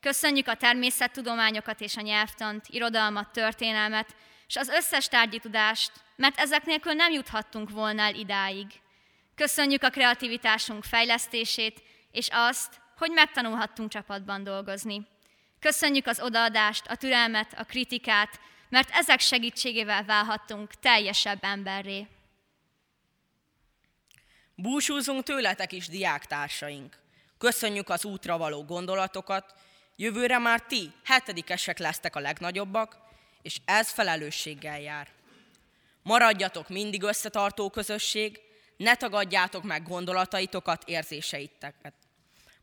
Köszönjük 0.00 0.48
a 0.48 0.54
természettudományokat 0.54 1.80
és 1.80 1.96
a 1.96 2.00
nyelvtant, 2.00 2.66
irodalmat, 2.68 3.32
történelmet, 3.32 4.14
és 4.46 4.56
az 4.56 4.68
összes 4.68 5.08
tárgyi 5.08 5.38
tudást, 5.38 5.92
mert 6.16 6.38
ezek 6.38 6.64
nélkül 6.64 6.92
nem 6.92 7.12
juthattunk 7.12 7.70
volna 7.70 8.02
el 8.02 8.14
idáig. 8.14 8.66
Köszönjük 9.34 9.82
a 9.82 9.90
kreativitásunk 9.90 10.84
fejlesztését, 10.84 11.82
és 12.10 12.28
azt, 12.32 12.80
hogy 12.96 13.10
megtanulhattunk 13.10 13.90
csapatban 13.90 14.44
dolgozni. 14.44 15.06
Köszönjük 15.60 16.06
az 16.06 16.20
odaadást, 16.20 16.86
a 16.86 16.96
türelmet, 16.96 17.54
a 17.58 17.64
kritikát, 17.64 18.40
mert 18.68 18.90
ezek 18.90 19.20
segítségével 19.20 20.04
válhattunk 20.04 20.74
teljesebb 20.74 21.38
emberré. 21.40 22.06
Búsúzunk 24.62 25.22
tőletek 25.22 25.72
is, 25.72 25.88
diáktársaink. 25.88 26.98
Köszönjük 27.38 27.88
az 27.88 28.04
útra 28.04 28.38
való 28.38 28.64
gondolatokat, 28.64 29.54
jövőre 29.96 30.38
már 30.38 30.60
ti, 30.60 30.92
hetedikesek 31.04 31.78
lesztek 31.78 32.16
a 32.16 32.20
legnagyobbak, 32.20 32.96
és 33.42 33.60
ez 33.64 33.90
felelősséggel 33.90 34.80
jár. 34.80 35.08
Maradjatok 36.02 36.68
mindig 36.68 37.02
összetartó 37.02 37.70
közösség, 37.70 38.40
ne 38.76 38.94
tagadjátok 38.94 39.62
meg 39.62 39.82
gondolataitokat, 39.82 40.84
érzéseiteket. 40.86 41.94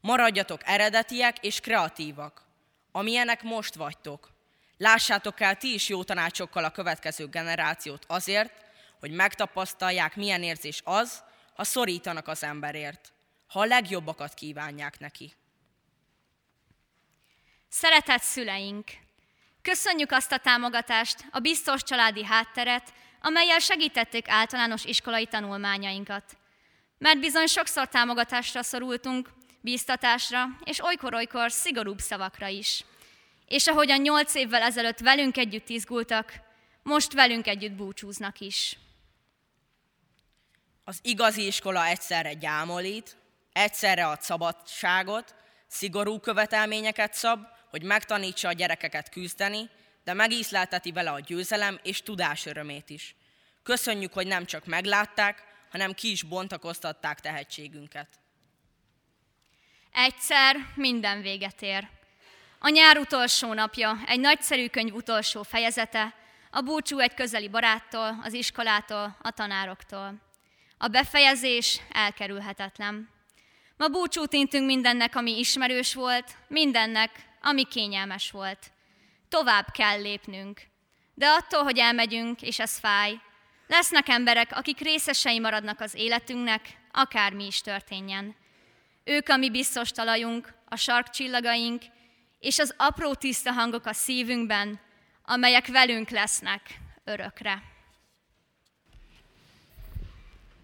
Maradjatok 0.02 0.62
eredetiek 0.64 1.38
és 1.46 1.60
kreatívak, 1.60 2.42
amilyenek 2.92 3.44
most 3.44 3.76
vagytok. 3.76 4.32
Lássátok 4.78 5.42
el 5.42 5.56
ti 5.56 5.74
is 5.74 5.90
jó 5.90 6.04
tanácsokkal 6.04 6.64
a 6.64 6.72
következő 6.72 7.28
generációt 7.28 8.06
azért, 8.08 8.52
hogy 9.00 9.12
megtapasztalják, 9.12 10.16
milyen 10.16 10.44
érzés 10.44 10.82
az, 10.86 11.26
ha 11.58 11.64
szorítanak 11.64 12.28
az 12.28 12.44
emberért, 12.44 13.14
ha 13.48 13.60
a 13.60 13.66
legjobbakat 13.66 14.34
kívánják 14.34 15.00
neki. 15.00 15.34
Szeretett 17.70 18.22
szüleink! 18.22 18.92
Köszönjük 19.62 20.12
azt 20.12 20.32
a 20.32 20.38
támogatást, 20.38 21.26
a 21.32 21.40
biztos 21.40 21.84
családi 21.84 22.24
hátteret, 22.24 22.94
amelyel 23.22 23.60
segítették 23.60 24.30
általános 24.30 24.86
iskolai 24.86 25.26
tanulmányainkat. 25.26 26.38
Mert 26.98 27.20
bizony 27.20 27.46
sokszor 27.46 27.88
támogatásra 27.88 28.64
szorultunk, 28.64 29.30
bíztatásra, 29.62 30.46
és 30.64 30.84
olykor-olykor 30.84 31.52
szigorúbb 31.52 32.00
szavakra 32.00 32.48
is. 32.48 32.86
És 33.46 33.68
ahogyan 33.68 34.02
nyolc 34.02 34.36
évvel 34.36 34.62
ezelőtt 34.62 35.00
velünk 35.00 35.38
együtt 35.38 35.70
izgultak, 35.70 36.34
most 36.84 37.14
velünk 37.14 37.48
együtt 37.48 37.74
búcsúznak 37.74 38.40
is. 38.40 38.78
Az 40.90 41.00
igazi 41.02 41.46
iskola 41.46 41.86
egyszerre 41.86 42.34
gyámolít, 42.34 43.18
egyszerre 43.54 44.08
ad 44.08 44.22
szabadságot, 44.22 45.36
szigorú 45.68 46.20
követelményeket 46.20 47.14
szab, 47.14 47.46
hogy 47.70 47.84
megtanítsa 47.84 48.48
a 48.48 48.52
gyerekeket 48.52 49.10
küzdeni, 49.10 49.70
de 50.04 50.14
megízlelteti 50.14 50.92
vele 50.92 51.12
a 51.12 51.20
győzelem 51.20 51.80
és 51.84 52.02
tudás 52.02 52.46
örömét 52.46 52.90
is. 52.90 53.16
Köszönjük, 53.64 54.14
hogy 54.14 54.28
nem 54.28 54.46
csak 54.46 54.66
meglátták, 54.66 55.44
hanem 55.72 55.94
ki 55.94 56.12
is 56.12 56.24
bontakoztatták 56.24 57.20
tehetségünket. 57.20 58.08
Egyszer 59.92 60.56
minden 60.76 61.22
véget 61.22 61.62
ér. 61.62 61.88
A 62.60 62.70
nyár 62.70 62.98
utolsó 62.98 63.54
napja, 63.54 63.98
egy 64.06 64.20
nagyszerű 64.20 64.68
könyv 64.68 64.94
utolsó 64.94 65.44
fejezete, 65.44 66.14
a 66.52 66.62
búcsú 66.62 67.00
egy 67.00 67.14
közeli 67.14 67.50
baráttól, 67.50 68.20
az 68.24 68.34
iskolától, 68.34 69.18
a 69.22 69.32
tanároktól. 69.32 70.26
A 70.78 70.88
befejezés 70.88 71.82
elkerülhetetlen. 71.92 73.10
Ma 73.78 73.88
búcsút 73.88 74.34
intünk 74.34 74.66
mindennek, 74.66 75.16
ami 75.16 75.40
ismerős 75.40 75.94
volt, 75.94 76.36
mindennek, 76.48 77.10
ami 77.42 77.64
kényelmes 77.64 78.32
volt. 78.32 78.72
Tovább 79.30 79.72
kell 79.72 80.02
lépnünk. 80.02 80.62
De 81.14 81.28
attól, 81.28 81.64
hogy 81.64 81.78
elmegyünk, 81.78 82.42
és 82.42 82.60
ez 82.60 82.80
fáj, 82.80 83.20
lesznek 83.68 84.08
emberek, 84.08 84.52
akik 84.58 84.80
részesei 84.80 85.40
maradnak 85.40 85.80
az 85.80 85.96
életünknek, 85.96 86.62
akármi 86.92 87.46
is 87.46 87.62
történjen. 87.62 88.36
Ők 89.04 89.30
a 89.30 89.38
mi 89.38 89.52
biztos 89.52 89.92
talajunk, 89.92 90.54
a 90.66 90.76
sarkcsillagaink, 90.76 91.84
és 92.40 92.60
az 92.60 92.74
apró 92.78 93.14
tiszta 93.14 93.52
hangok 93.52 93.86
a 93.86 93.94
szívünkben, 93.94 94.80
amelyek 95.26 95.68
velünk 95.68 96.10
lesznek 96.10 96.62
örökre. 97.04 97.64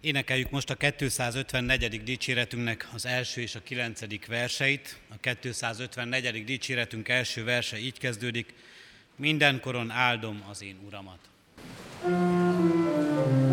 Énekeljük 0.04 0.50
most 0.50 0.70
a 0.70 0.74
254. 0.74 2.02
dicséretünknek 2.02 2.88
az 2.94 3.06
első 3.06 3.40
és 3.40 3.54
a 3.54 3.60
kilencedik 3.62 4.26
verseit. 4.26 4.98
A 5.08 5.36
254. 5.38 6.44
dicséretünk 6.44 7.08
első 7.08 7.44
verse 7.44 7.78
így 7.78 7.98
kezdődik. 7.98 8.54
Mindenkoron 9.16 9.90
áldom 9.90 10.44
az 10.50 10.62
én 10.62 10.76
Uramat. 10.86 11.18
thank 12.02 13.38
you 13.38 13.43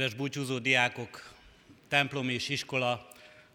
Kedves 0.00 0.18
búcsúzó 0.18 0.58
diákok, 0.58 1.32
templom 1.88 2.28
és 2.28 2.48
iskola 2.48 3.08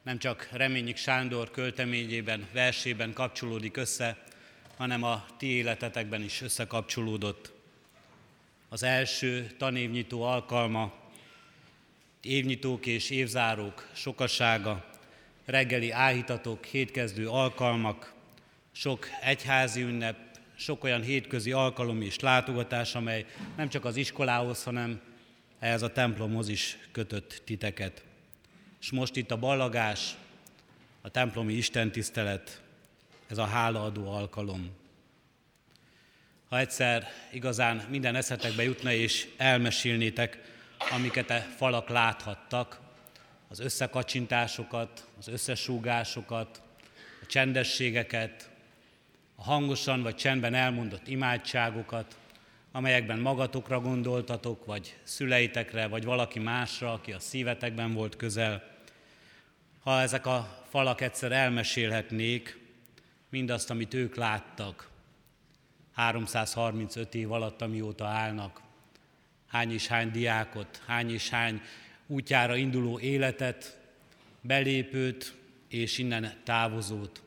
nem 0.04 0.18
csak 0.18 0.50
Reményik 0.52 0.98
Sándor 0.98 1.52
költeményében, 1.52 2.48
versében 2.54 3.14
kapcsolódik 3.14 3.78
össze, 3.78 4.24
hanem 4.78 5.04
a 5.04 5.26
ti 5.38 5.48
életetekben 5.48 6.22
is 6.22 6.42
összekapcsolódott. 6.42 7.54
Az 8.70 8.84
első 8.84 9.52
tanévnyitó 9.58 10.24
alkalma, 10.24 10.94
évnyitók 12.22 12.86
és 12.86 13.10
évzárók 13.10 13.88
sokasága, 13.94 14.86
reggeli 15.46 15.92
áhítatok, 15.92 16.66
hétkezdő 16.66 17.30
alkalmak, 17.30 18.14
sok 18.72 19.08
egyházi 19.22 19.82
ünnep, 19.82 20.18
sok 20.56 20.84
olyan 20.84 21.02
hétközi 21.02 21.52
alkalom 21.52 22.02
és 22.02 22.20
látogatás, 22.20 22.96
amely 22.96 23.26
nem 23.58 23.70
csak 23.70 23.86
az 23.86 23.96
iskolához, 23.96 24.64
hanem 24.64 25.14
ehhez 25.66 25.82
a 25.82 25.92
templomhoz 25.92 26.50
is 26.50 26.78
kötött 26.92 27.42
titeket. 27.46 28.04
És 28.82 28.92
most 28.92 29.16
itt 29.16 29.32
a 29.32 29.38
ballagás, 29.38 30.16
a 31.02 31.10
templomi 31.10 31.54
istentisztelet, 31.54 32.62
ez 33.28 33.38
a 33.38 33.46
hálaadó 33.46 34.12
alkalom. 34.12 34.72
Ha 36.50 36.60
egyszer 36.60 37.08
igazán 37.32 37.86
minden 37.90 38.16
eszetekbe 38.16 38.64
jutna 38.64 38.92
és 38.92 39.28
elmesélnétek, 39.38 40.42
amiket 40.92 41.30
a 41.30 41.40
falak 41.40 41.90
láthattak, 41.90 42.80
az 43.48 43.60
összekacsintásokat, 43.60 45.08
az 45.18 45.28
összesúgásokat, 45.28 46.62
a 47.22 47.26
csendességeket, 47.26 48.50
a 49.36 49.44
hangosan 49.44 50.02
vagy 50.02 50.16
csendben 50.16 50.54
elmondott 50.54 51.08
imádságokat, 51.08 52.16
amelyekben 52.76 53.20
magatokra 53.20 53.80
gondoltatok, 53.80 54.66
vagy 54.66 54.96
szüleitekre, 55.04 55.88
vagy 55.88 56.04
valaki 56.04 56.40
másra, 56.40 56.94
aki 56.94 57.12
a 57.12 57.20
szívetekben 57.20 57.94
volt 57.94 58.16
közel. 58.16 58.64
Ha 59.80 60.02
ezek 60.02 60.26
a 60.26 60.64
falak 60.70 61.02
egyszer 61.02 61.32
elmesélhetnék 61.32 62.60
mindazt, 63.30 63.70
amit 63.70 63.94
ők 63.94 64.16
láttak, 64.16 64.90
335 65.94 67.14
év 67.14 67.32
alatt, 67.32 67.62
amióta 67.62 68.06
állnak, 68.06 68.62
hány 69.48 69.72
és 69.72 69.88
hány 69.88 70.12
diákot, 70.12 70.82
hány 70.86 71.12
és 71.12 71.30
hány 71.30 71.62
útjára 72.08 72.56
induló 72.56 73.00
életet, 73.00 73.80
belépőt 74.42 75.36
és 75.68 75.98
innen 75.98 76.34
távozót, 76.44 77.22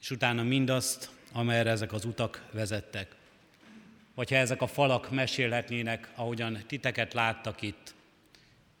és 0.00 0.10
utána 0.10 0.42
mindazt, 0.42 1.10
amerre 1.32 1.70
ezek 1.70 1.92
az 1.92 2.04
utak 2.04 2.48
vezettek 2.52 3.18
vagy 4.20 4.30
ha 4.30 4.36
ezek 4.36 4.62
a 4.62 4.66
falak 4.66 5.10
mesélhetnének, 5.10 6.10
ahogyan 6.14 6.58
titeket 6.66 7.14
láttak 7.14 7.62
itt, 7.62 7.94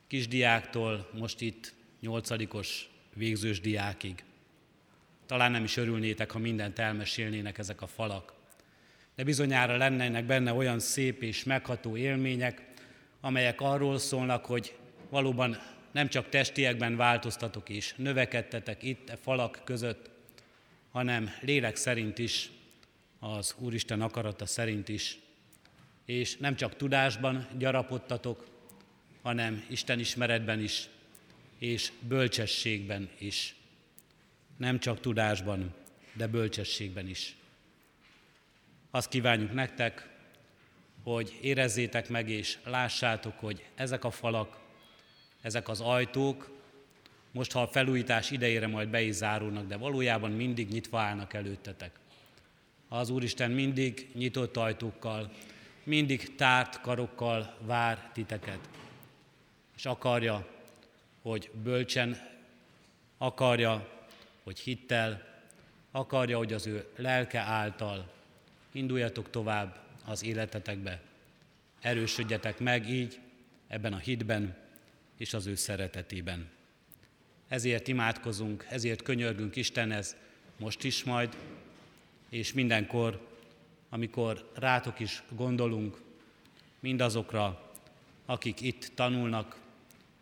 kisdiáktól 0.06 1.10
most 1.12 1.40
itt 1.40 1.74
nyolcadikos 2.00 2.88
végzős 3.14 3.60
diákig. 3.60 4.24
Talán 5.26 5.50
nem 5.50 5.64
is 5.64 5.76
örülnétek, 5.76 6.30
ha 6.30 6.38
mindent 6.38 6.78
elmesélnének 6.78 7.58
ezek 7.58 7.82
a 7.82 7.86
falak. 7.86 8.34
De 9.14 9.24
bizonyára 9.24 9.76
lennének 9.76 10.24
benne 10.24 10.52
olyan 10.52 10.78
szép 10.78 11.22
és 11.22 11.44
megható 11.44 11.96
élmények, 11.96 12.62
amelyek 13.20 13.60
arról 13.60 13.98
szólnak, 13.98 14.44
hogy 14.44 14.76
valóban 15.08 15.58
nem 15.92 16.08
csak 16.08 16.28
testiekben 16.28 16.96
változtatok 16.96 17.68
és 17.68 17.94
növekedtetek 17.96 18.82
itt 18.82 19.08
a 19.08 19.12
e 19.12 19.16
falak 19.16 19.60
között, 19.64 20.10
hanem 20.90 21.30
lélek 21.40 21.76
szerint 21.76 22.18
is, 22.18 22.50
az 23.18 23.54
Úristen 23.58 24.00
akarata 24.00 24.46
szerint 24.46 24.88
is 24.88 25.18
és 26.04 26.36
nem 26.36 26.56
csak 26.56 26.76
tudásban 26.76 27.46
gyarapodtatok, 27.58 28.46
hanem 29.22 29.64
Isten 29.68 29.98
ismeretben 29.98 30.60
is, 30.60 30.88
és 31.58 31.92
bölcsességben 32.00 33.08
is. 33.18 33.54
Nem 34.56 34.78
csak 34.78 35.00
tudásban, 35.00 35.74
de 36.12 36.26
bölcsességben 36.26 37.08
is. 37.08 37.36
Azt 38.90 39.08
kívánjuk 39.08 39.52
nektek, 39.52 40.08
hogy 41.02 41.38
érezzétek 41.40 42.08
meg 42.08 42.28
és 42.28 42.58
lássátok, 42.64 43.38
hogy 43.38 43.64
ezek 43.74 44.04
a 44.04 44.10
falak, 44.10 44.60
ezek 45.42 45.68
az 45.68 45.80
ajtók, 45.80 46.50
most 47.32 47.52
ha 47.52 47.62
a 47.62 47.68
felújítás 47.68 48.30
idejére 48.30 48.66
majd 48.66 48.88
be 48.88 49.02
is 49.02 49.14
zárulnak, 49.14 49.66
de 49.66 49.76
valójában 49.76 50.30
mindig 50.30 50.68
nyitva 50.68 51.00
állnak 51.00 51.34
előttetek. 51.34 51.98
Az 52.88 53.10
Úristen 53.10 53.50
mindig 53.50 54.08
nyitott 54.14 54.56
ajtókkal, 54.56 55.32
mindig 55.84 56.34
tárt 56.34 56.80
karokkal 56.80 57.56
vár 57.60 58.10
titeket. 58.12 58.68
És 59.76 59.86
akarja, 59.86 60.48
hogy 61.22 61.50
bölcsen, 61.62 62.16
akarja, 63.18 63.88
hogy 64.42 64.58
hittel, 64.58 65.28
akarja, 65.90 66.36
hogy 66.36 66.52
az 66.52 66.66
ő 66.66 66.88
lelke 66.96 67.40
által 67.40 68.12
induljatok 68.72 69.30
tovább 69.30 69.78
az 70.04 70.24
életetekbe. 70.24 71.00
Erősödjetek 71.80 72.58
meg 72.58 72.88
így 72.88 73.18
ebben 73.68 73.92
a 73.92 73.98
hitben 73.98 74.56
és 75.16 75.34
az 75.34 75.46
ő 75.46 75.54
szeretetében. 75.54 76.48
Ezért 77.48 77.88
imádkozunk, 77.88 78.66
ezért 78.68 79.02
könyörgünk 79.02 79.56
Istenhez, 79.56 80.16
most 80.56 80.84
is 80.84 81.04
majd, 81.04 81.36
és 82.28 82.52
mindenkor, 82.52 83.28
amikor 83.90 84.50
rátok 84.54 85.00
is 85.00 85.22
gondolunk, 85.28 86.00
mindazokra, 86.80 87.72
akik 88.26 88.60
itt 88.60 88.92
tanulnak, 88.94 89.60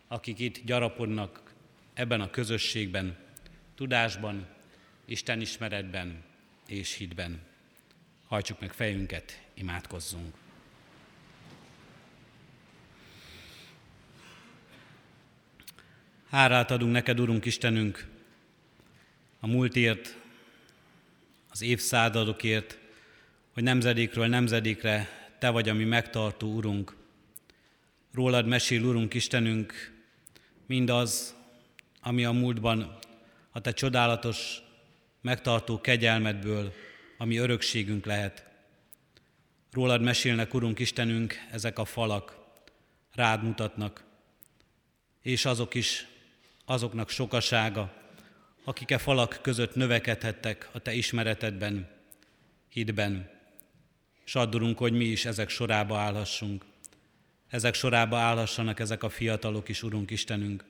akik 0.07 0.39
itt 0.39 0.61
gyarapodnak 0.65 1.53
ebben 1.93 2.21
a 2.21 2.29
közösségben, 2.29 3.17
tudásban, 3.75 4.47
Isten 5.05 5.41
ismeretben 5.41 6.23
és 6.67 6.93
hitben. 6.93 7.41
Hajtsuk 8.27 8.59
meg 8.59 8.73
fejünket, 8.73 9.41
imádkozzunk. 9.53 10.35
Hálát 16.29 16.71
adunk 16.71 16.91
neked, 16.91 17.19
Urunk 17.19 17.45
Istenünk, 17.45 18.07
a 19.39 19.47
múltért, 19.47 20.15
az 21.49 21.61
évszázadokért, 21.61 22.77
hogy 23.59 23.67
nemzedékről 23.67 24.27
nemzedékre 24.27 25.09
Te 25.39 25.49
vagy 25.49 25.69
a 25.69 25.73
mi 25.73 25.83
megtartó 25.83 26.53
Urunk. 26.53 26.95
Rólad 28.13 28.47
mesél, 28.47 28.83
Urunk 28.83 29.13
Istenünk, 29.13 29.93
mindaz, 30.65 31.35
ami 32.01 32.25
a 32.25 32.31
múltban 32.31 32.97
a 33.51 33.61
Te 33.61 33.71
csodálatos, 33.71 34.61
megtartó 35.21 35.81
kegyelmedből, 35.81 36.73
ami 37.17 37.37
örökségünk 37.37 38.05
lehet. 38.05 38.45
Rólad 39.71 40.01
mesélnek, 40.01 40.53
Urunk 40.53 40.79
Istenünk, 40.79 41.35
ezek 41.51 41.79
a 41.79 41.85
falak, 41.85 42.37
rád 43.13 43.43
mutatnak, 43.43 44.03
és 45.21 45.45
azok 45.45 45.73
is, 45.73 46.07
azoknak 46.65 47.09
sokasága, 47.09 47.93
akik 48.63 48.91
e 48.91 48.97
falak 48.97 49.39
között 49.41 49.75
növekedhettek 49.75 50.69
a 50.71 50.79
Te 50.79 50.93
ismeretedben, 50.93 51.89
hitben. 52.69 53.37
S 54.29 54.35
addulunk, 54.35 54.77
hogy 54.77 54.93
mi 54.93 55.05
is 55.05 55.25
ezek 55.25 55.49
sorába 55.49 55.97
állhassunk. 55.97 56.65
Ezek 57.47 57.73
sorába 57.73 58.17
állhassanak 58.17 58.79
ezek 58.79 59.03
a 59.03 59.09
fiatalok 59.09 59.69
is, 59.69 59.83
Urunk 59.83 60.11
Istenünk. 60.11 60.65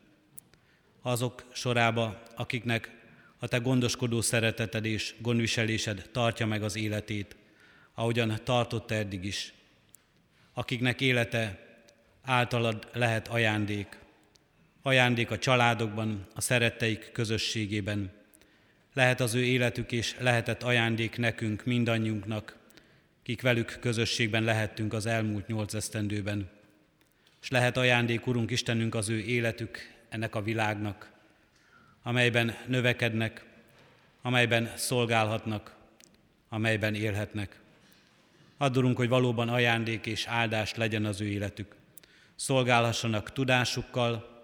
Azok 1.01 1.45
sorába, 1.53 2.23
akiknek 2.35 2.91
a 3.39 3.47
Te 3.47 3.57
gondoskodó 3.57 4.21
szereteted 4.21 4.85
és 4.85 5.15
gondviselésed 5.17 6.09
tartja 6.11 6.45
meg 6.45 6.63
az 6.63 6.75
életét, 6.75 7.35
ahogyan 7.93 8.39
tartotta 8.43 8.95
eddig 8.95 9.25
is. 9.25 9.53
Akiknek 10.53 11.01
élete 11.01 11.59
általad 12.21 12.87
lehet 12.93 13.27
ajándék, 13.27 13.99
ajándék 14.81 15.31
a 15.31 15.37
családokban, 15.37 16.27
a 16.35 16.41
szeretteik 16.41 17.11
közösségében. 17.11 18.11
Lehet 18.93 19.19
az 19.19 19.33
ő 19.33 19.43
életük 19.43 19.91
és 19.91 20.15
lehetett 20.19 20.63
ajándék 20.63 21.17
nekünk, 21.17 21.65
mindannyiunknak, 21.65 22.58
kik 23.23 23.41
velük 23.41 23.77
közösségben 23.79 24.43
lehettünk 24.43 24.93
az 24.93 25.05
elmúlt 25.05 25.47
nyolc 25.47 25.73
esztendőben. 25.73 26.49
És 27.41 27.49
lehet 27.49 27.77
ajándék, 27.77 28.27
Urunk 28.27 28.51
Istenünk, 28.51 28.95
az 28.95 29.09
ő 29.09 29.19
életük 29.19 29.77
ennek 30.09 30.35
a 30.35 30.41
világnak, 30.41 31.11
amelyben 32.03 32.55
növekednek, 32.67 33.45
amelyben 34.21 34.73
szolgálhatnak, 34.75 35.75
amelyben 36.49 36.95
élhetnek. 36.95 37.59
Addurunk, 38.57 38.97
hogy 38.97 39.09
valóban 39.09 39.49
ajándék 39.49 40.05
és 40.05 40.25
áldás 40.25 40.75
legyen 40.75 41.05
az 41.05 41.21
ő 41.21 41.25
életük. 41.25 41.75
Szolgálhassanak 42.35 43.33
tudásukkal, 43.33 44.43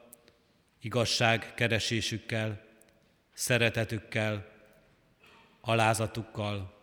igazság 0.82 1.54
keresésükkel, 1.54 2.64
szeretetükkel, 3.34 4.52
alázatukkal, 5.62 6.75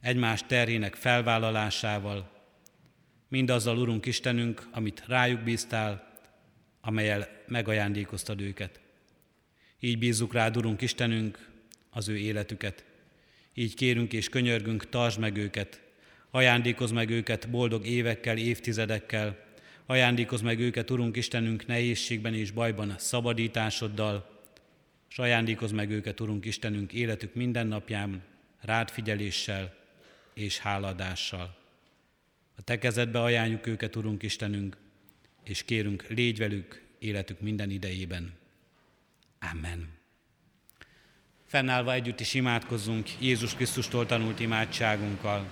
egymás 0.00 0.42
terhének 0.46 0.94
felvállalásával, 0.94 2.30
mindazzal, 3.28 3.78
Urunk 3.78 4.06
Istenünk, 4.06 4.68
amit 4.72 5.04
rájuk 5.06 5.40
bíztál, 5.40 6.18
amelyel 6.80 7.28
megajándékoztad 7.46 8.40
őket. 8.40 8.80
Így 9.80 9.98
bízzuk 9.98 10.32
rád, 10.32 10.56
Urunk 10.56 10.80
Istenünk, 10.80 11.48
az 11.90 12.08
ő 12.08 12.16
életüket. 12.16 12.84
Így 13.54 13.74
kérünk 13.74 14.12
és 14.12 14.28
könyörgünk, 14.28 14.88
tartsd 14.88 15.18
meg 15.18 15.36
őket, 15.36 15.80
ajándékozz 16.30 16.90
meg 16.90 17.10
őket 17.10 17.50
boldog 17.50 17.86
évekkel, 17.86 18.36
évtizedekkel, 18.36 19.46
Ajándékozz 19.90 20.40
meg 20.40 20.60
őket, 20.60 20.90
Urunk 20.90 21.16
Istenünk, 21.16 21.66
nehézségben 21.66 22.34
és 22.34 22.50
bajban 22.50 22.94
szabadításoddal, 22.98 24.42
és 25.10 25.18
ajándékozz 25.18 25.72
meg 25.72 25.90
őket, 25.90 26.20
Urunk 26.20 26.44
Istenünk, 26.44 26.92
életük 26.92 27.34
mindennapján, 27.34 28.22
rád 28.60 28.90
figyeléssel 28.90 29.77
és 30.38 30.58
háladással. 30.58 31.56
A 32.56 32.62
Te 32.62 32.78
kezedbe 32.78 33.20
ajánljuk 33.20 33.66
őket, 33.66 33.96
Urunk 33.96 34.22
Istenünk, 34.22 34.76
és 35.44 35.64
kérünk, 35.64 36.06
légy 36.08 36.38
velük 36.38 36.86
életük 36.98 37.40
minden 37.40 37.70
idejében. 37.70 38.32
Amen. 39.52 39.88
Fennállva 41.46 41.92
együtt 41.92 42.20
is 42.20 42.34
imádkozzunk 42.34 43.20
Jézus 43.20 43.54
Krisztustól 43.54 44.06
tanult 44.06 44.40
imádságunkkal. 44.40 45.46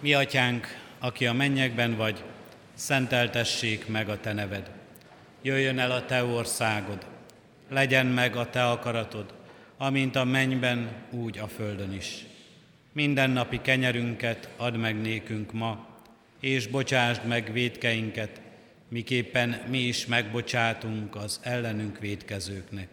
Mi 0.00 0.14
atyánk, 0.14 0.66
aki 0.98 1.26
a 1.26 1.32
mennyekben 1.32 1.96
vagy, 1.96 2.24
szenteltessék 2.74 3.86
meg 3.86 4.08
a 4.08 4.20
te 4.20 4.32
neved. 4.32 4.70
Jöjjön 5.42 5.78
el 5.78 5.90
a 5.90 6.04
te 6.04 6.24
országod, 6.24 7.06
legyen 7.68 8.06
meg 8.06 8.36
a 8.36 8.50
te 8.50 8.70
akaratod, 8.70 9.41
amint 9.82 10.16
a 10.16 10.24
mennyben, 10.24 11.06
úgy 11.10 11.38
a 11.38 11.48
földön 11.48 11.92
is. 11.92 12.24
Minden 12.92 13.30
napi 13.30 13.60
kenyerünket 13.60 14.48
add 14.56 14.76
meg 14.76 15.00
nékünk 15.00 15.52
ma, 15.52 15.86
és 16.40 16.66
bocsásd 16.66 17.26
meg 17.26 17.52
védkeinket, 17.52 18.40
miképpen 18.88 19.62
mi 19.68 19.78
is 19.78 20.06
megbocsátunk 20.06 21.16
az 21.16 21.40
ellenünk 21.42 21.98
védkezőknek. 21.98 22.88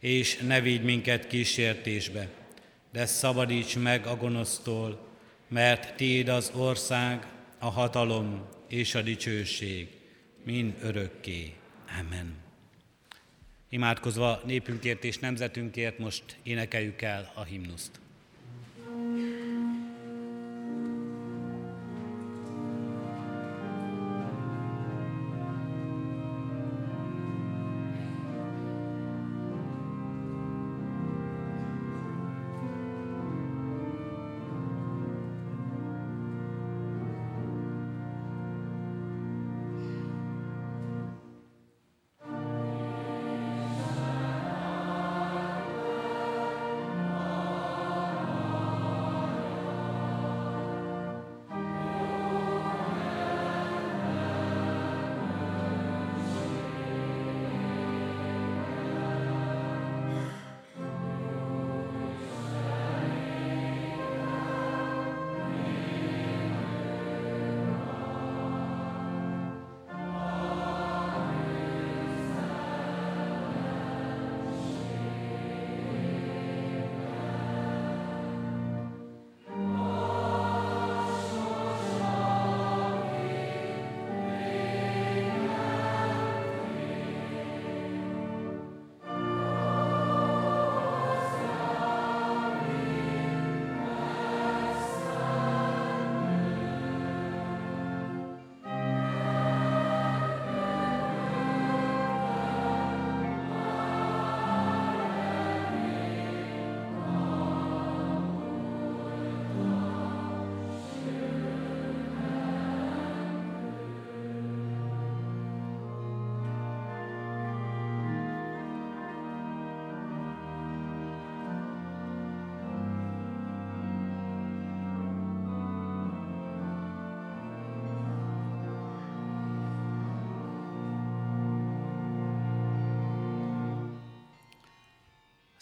És 0.00 0.36
ne 0.36 0.60
vigy 0.60 0.82
minket 0.82 1.26
kísértésbe, 1.26 2.28
de 2.92 3.06
szabadíts 3.06 3.76
meg 3.78 4.06
a 4.06 4.16
gonosztól, 4.16 5.08
mert 5.48 5.96
Tiéd 5.96 6.28
az 6.28 6.52
ország, 6.54 7.26
a 7.58 7.70
hatalom 7.70 8.48
és 8.68 8.94
a 8.94 9.02
dicsőség 9.02 9.88
mind 10.44 10.74
örökké. 10.82 11.52
Amen. 12.00 12.43
Imádkozva 13.74 14.40
népünkért 14.44 15.04
és 15.04 15.18
nemzetünkért 15.18 15.98
most 15.98 16.24
énekeljük 16.42 17.02
el 17.02 17.32
a 17.34 17.42
himnuszt. 17.42 18.03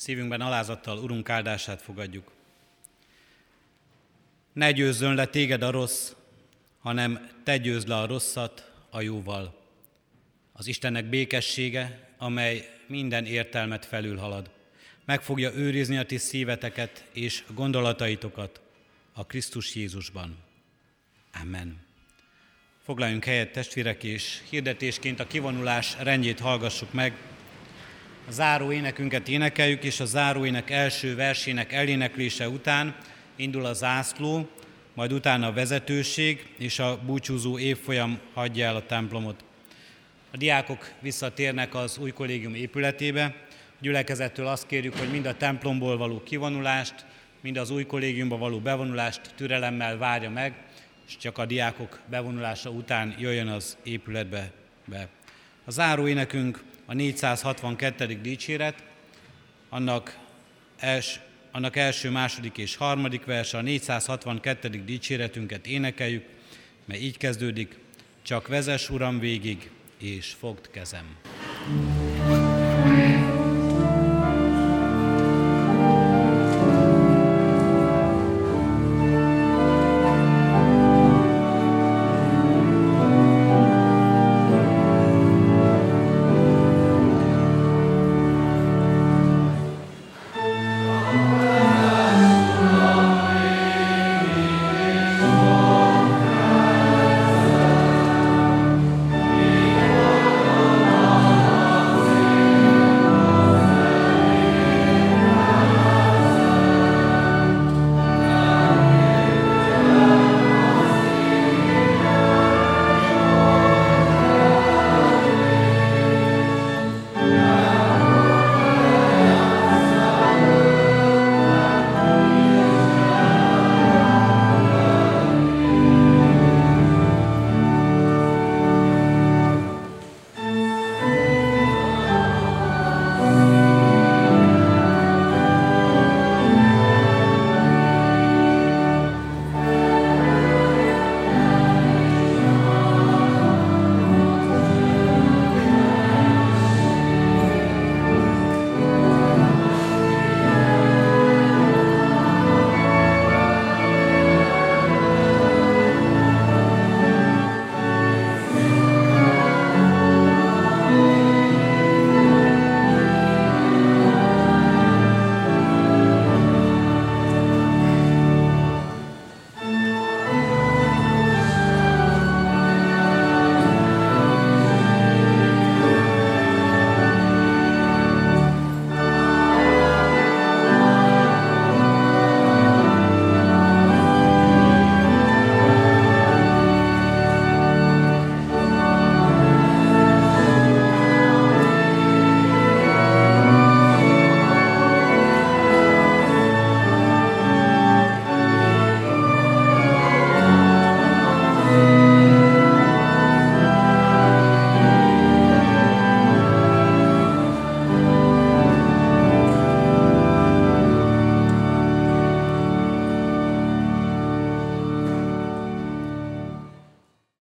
Szívünkben 0.03 0.41
alázattal 0.41 0.99
Urunk 0.99 1.29
áldását 1.31 1.83
fogadjuk. 1.83 2.33
Ne 4.53 4.73
győzzön 4.73 5.15
le 5.15 5.27
téged 5.27 5.63
a 5.63 5.71
rossz, 5.71 6.13
hanem 6.79 7.31
te 7.45 7.57
győzd 7.57 7.89
le 7.89 7.97
a 7.97 8.07
rosszat 8.07 8.73
a 8.91 9.01
jóval. 9.01 9.61
Az 10.53 10.67
Istennek 10.67 11.05
békessége, 11.05 12.09
amely 12.19 12.69
minden 12.87 13.27
értelmet 13.27 13.87
felülhalad, 13.87 14.51
meg 15.05 15.23
fogja 15.23 15.55
őrizni 15.55 15.97
a 15.97 16.07
ti 16.07 16.17
szíveteket 16.17 17.05
és 17.13 17.45
gondolataitokat 17.55 18.61
a 19.13 19.27
Krisztus 19.27 19.75
Jézusban. 19.75 20.37
Amen. 21.43 21.81
Foglaljunk 22.85 23.25
helyet, 23.25 23.53
testvérek, 23.53 24.05
és 24.05 24.43
hirdetésként 24.51 25.21
a 25.21 25.27
kivonulás 25.27 25.97
rendjét 25.99 26.41
hallgassuk 26.41 26.93
meg. 26.93 27.32
A 28.29 28.31
záró 28.31 28.73
énekünket 28.73 29.29
énekeljük, 29.29 29.85
és 29.85 30.01
a 30.01 30.05
záró 30.05 30.45
ének 30.45 30.71
első 30.71 31.15
versének 31.15 31.73
eléneklése 31.73 32.49
után 32.49 32.97
indul 33.37 33.65
a 33.65 33.73
zászló, 33.73 34.49
majd 34.95 35.13
utána 35.13 35.47
a 35.47 35.53
vezetőség 35.53 36.47
és 36.59 36.79
a 36.79 37.01
búcsúzó 37.07 37.59
évfolyam 37.59 38.19
hagyja 38.35 38.67
el 38.67 38.77
a 38.77 38.87
templomot. 38.87 39.45
A 40.33 40.37
diákok 40.37 40.91
visszatérnek 41.01 41.75
az 41.75 41.99
új 41.99 42.11
kollégium 42.11 42.55
épületébe. 42.55 43.25
A 43.71 43.79
gyülekezettől 43.81 44.47
azt 44.47 44.67
kérjük, 44.67 44.99
hogy 44.99 45.11
mind 45.11 45.27
a 45.27 45.37
templomból 45.37 45.97
való 45.97 46.23
kivonulást, 46.23 46.95
mind 47.41 47.57
az 47.57 47.71
új 47.71 47.87
kollégiumba 47.87 48.37
való 48.37 48.59
bevonulást 48.59 49.21
türelemmel 49.37 49.97
várja 49.97 50.31
meg, 50.31 50.55
és 51.07 51.17
csak 51.17 51.39
a 51.39 51.47
diákok 51.47 52.01
bevonulása 52.11 52.71
után 52.71 53.15
jöjjön 53.19 53.49
az 53.49 53.77
épületbe 53.83 54.53
be. 54.85 55.09
A 55.65 55.71
záró 55.71 56.07
énekünk 56.07 56.63
a 56.87 56.95
462. 56.95 58.21
dicséret, 58.23 58.83
annak, 59.69 60.19
els, 60.79 61.21
annak 61.51 61.77
első, 61.77 62.11
második 62.11 62.59
és 62.59 62.77
harmadik 62.77 63.25
verse, 63.25 63.59
a 63.59 63.63
462. 63.63 64.69
dicséretünket 64.69 65.67
énekeljük, 65.67 66.25
mert 66.85 67.01
így 67.01 67.17
kezdődik, 67.17 67.79
csak 68.23 68.49
vezes 68.49 68.91
Uram 68.91 69.19
végig, 69.19 69.71
és 69.99 70.35
fogd 70.39 70.71
kezem. 70.71 71.17
thank 71.65 72.12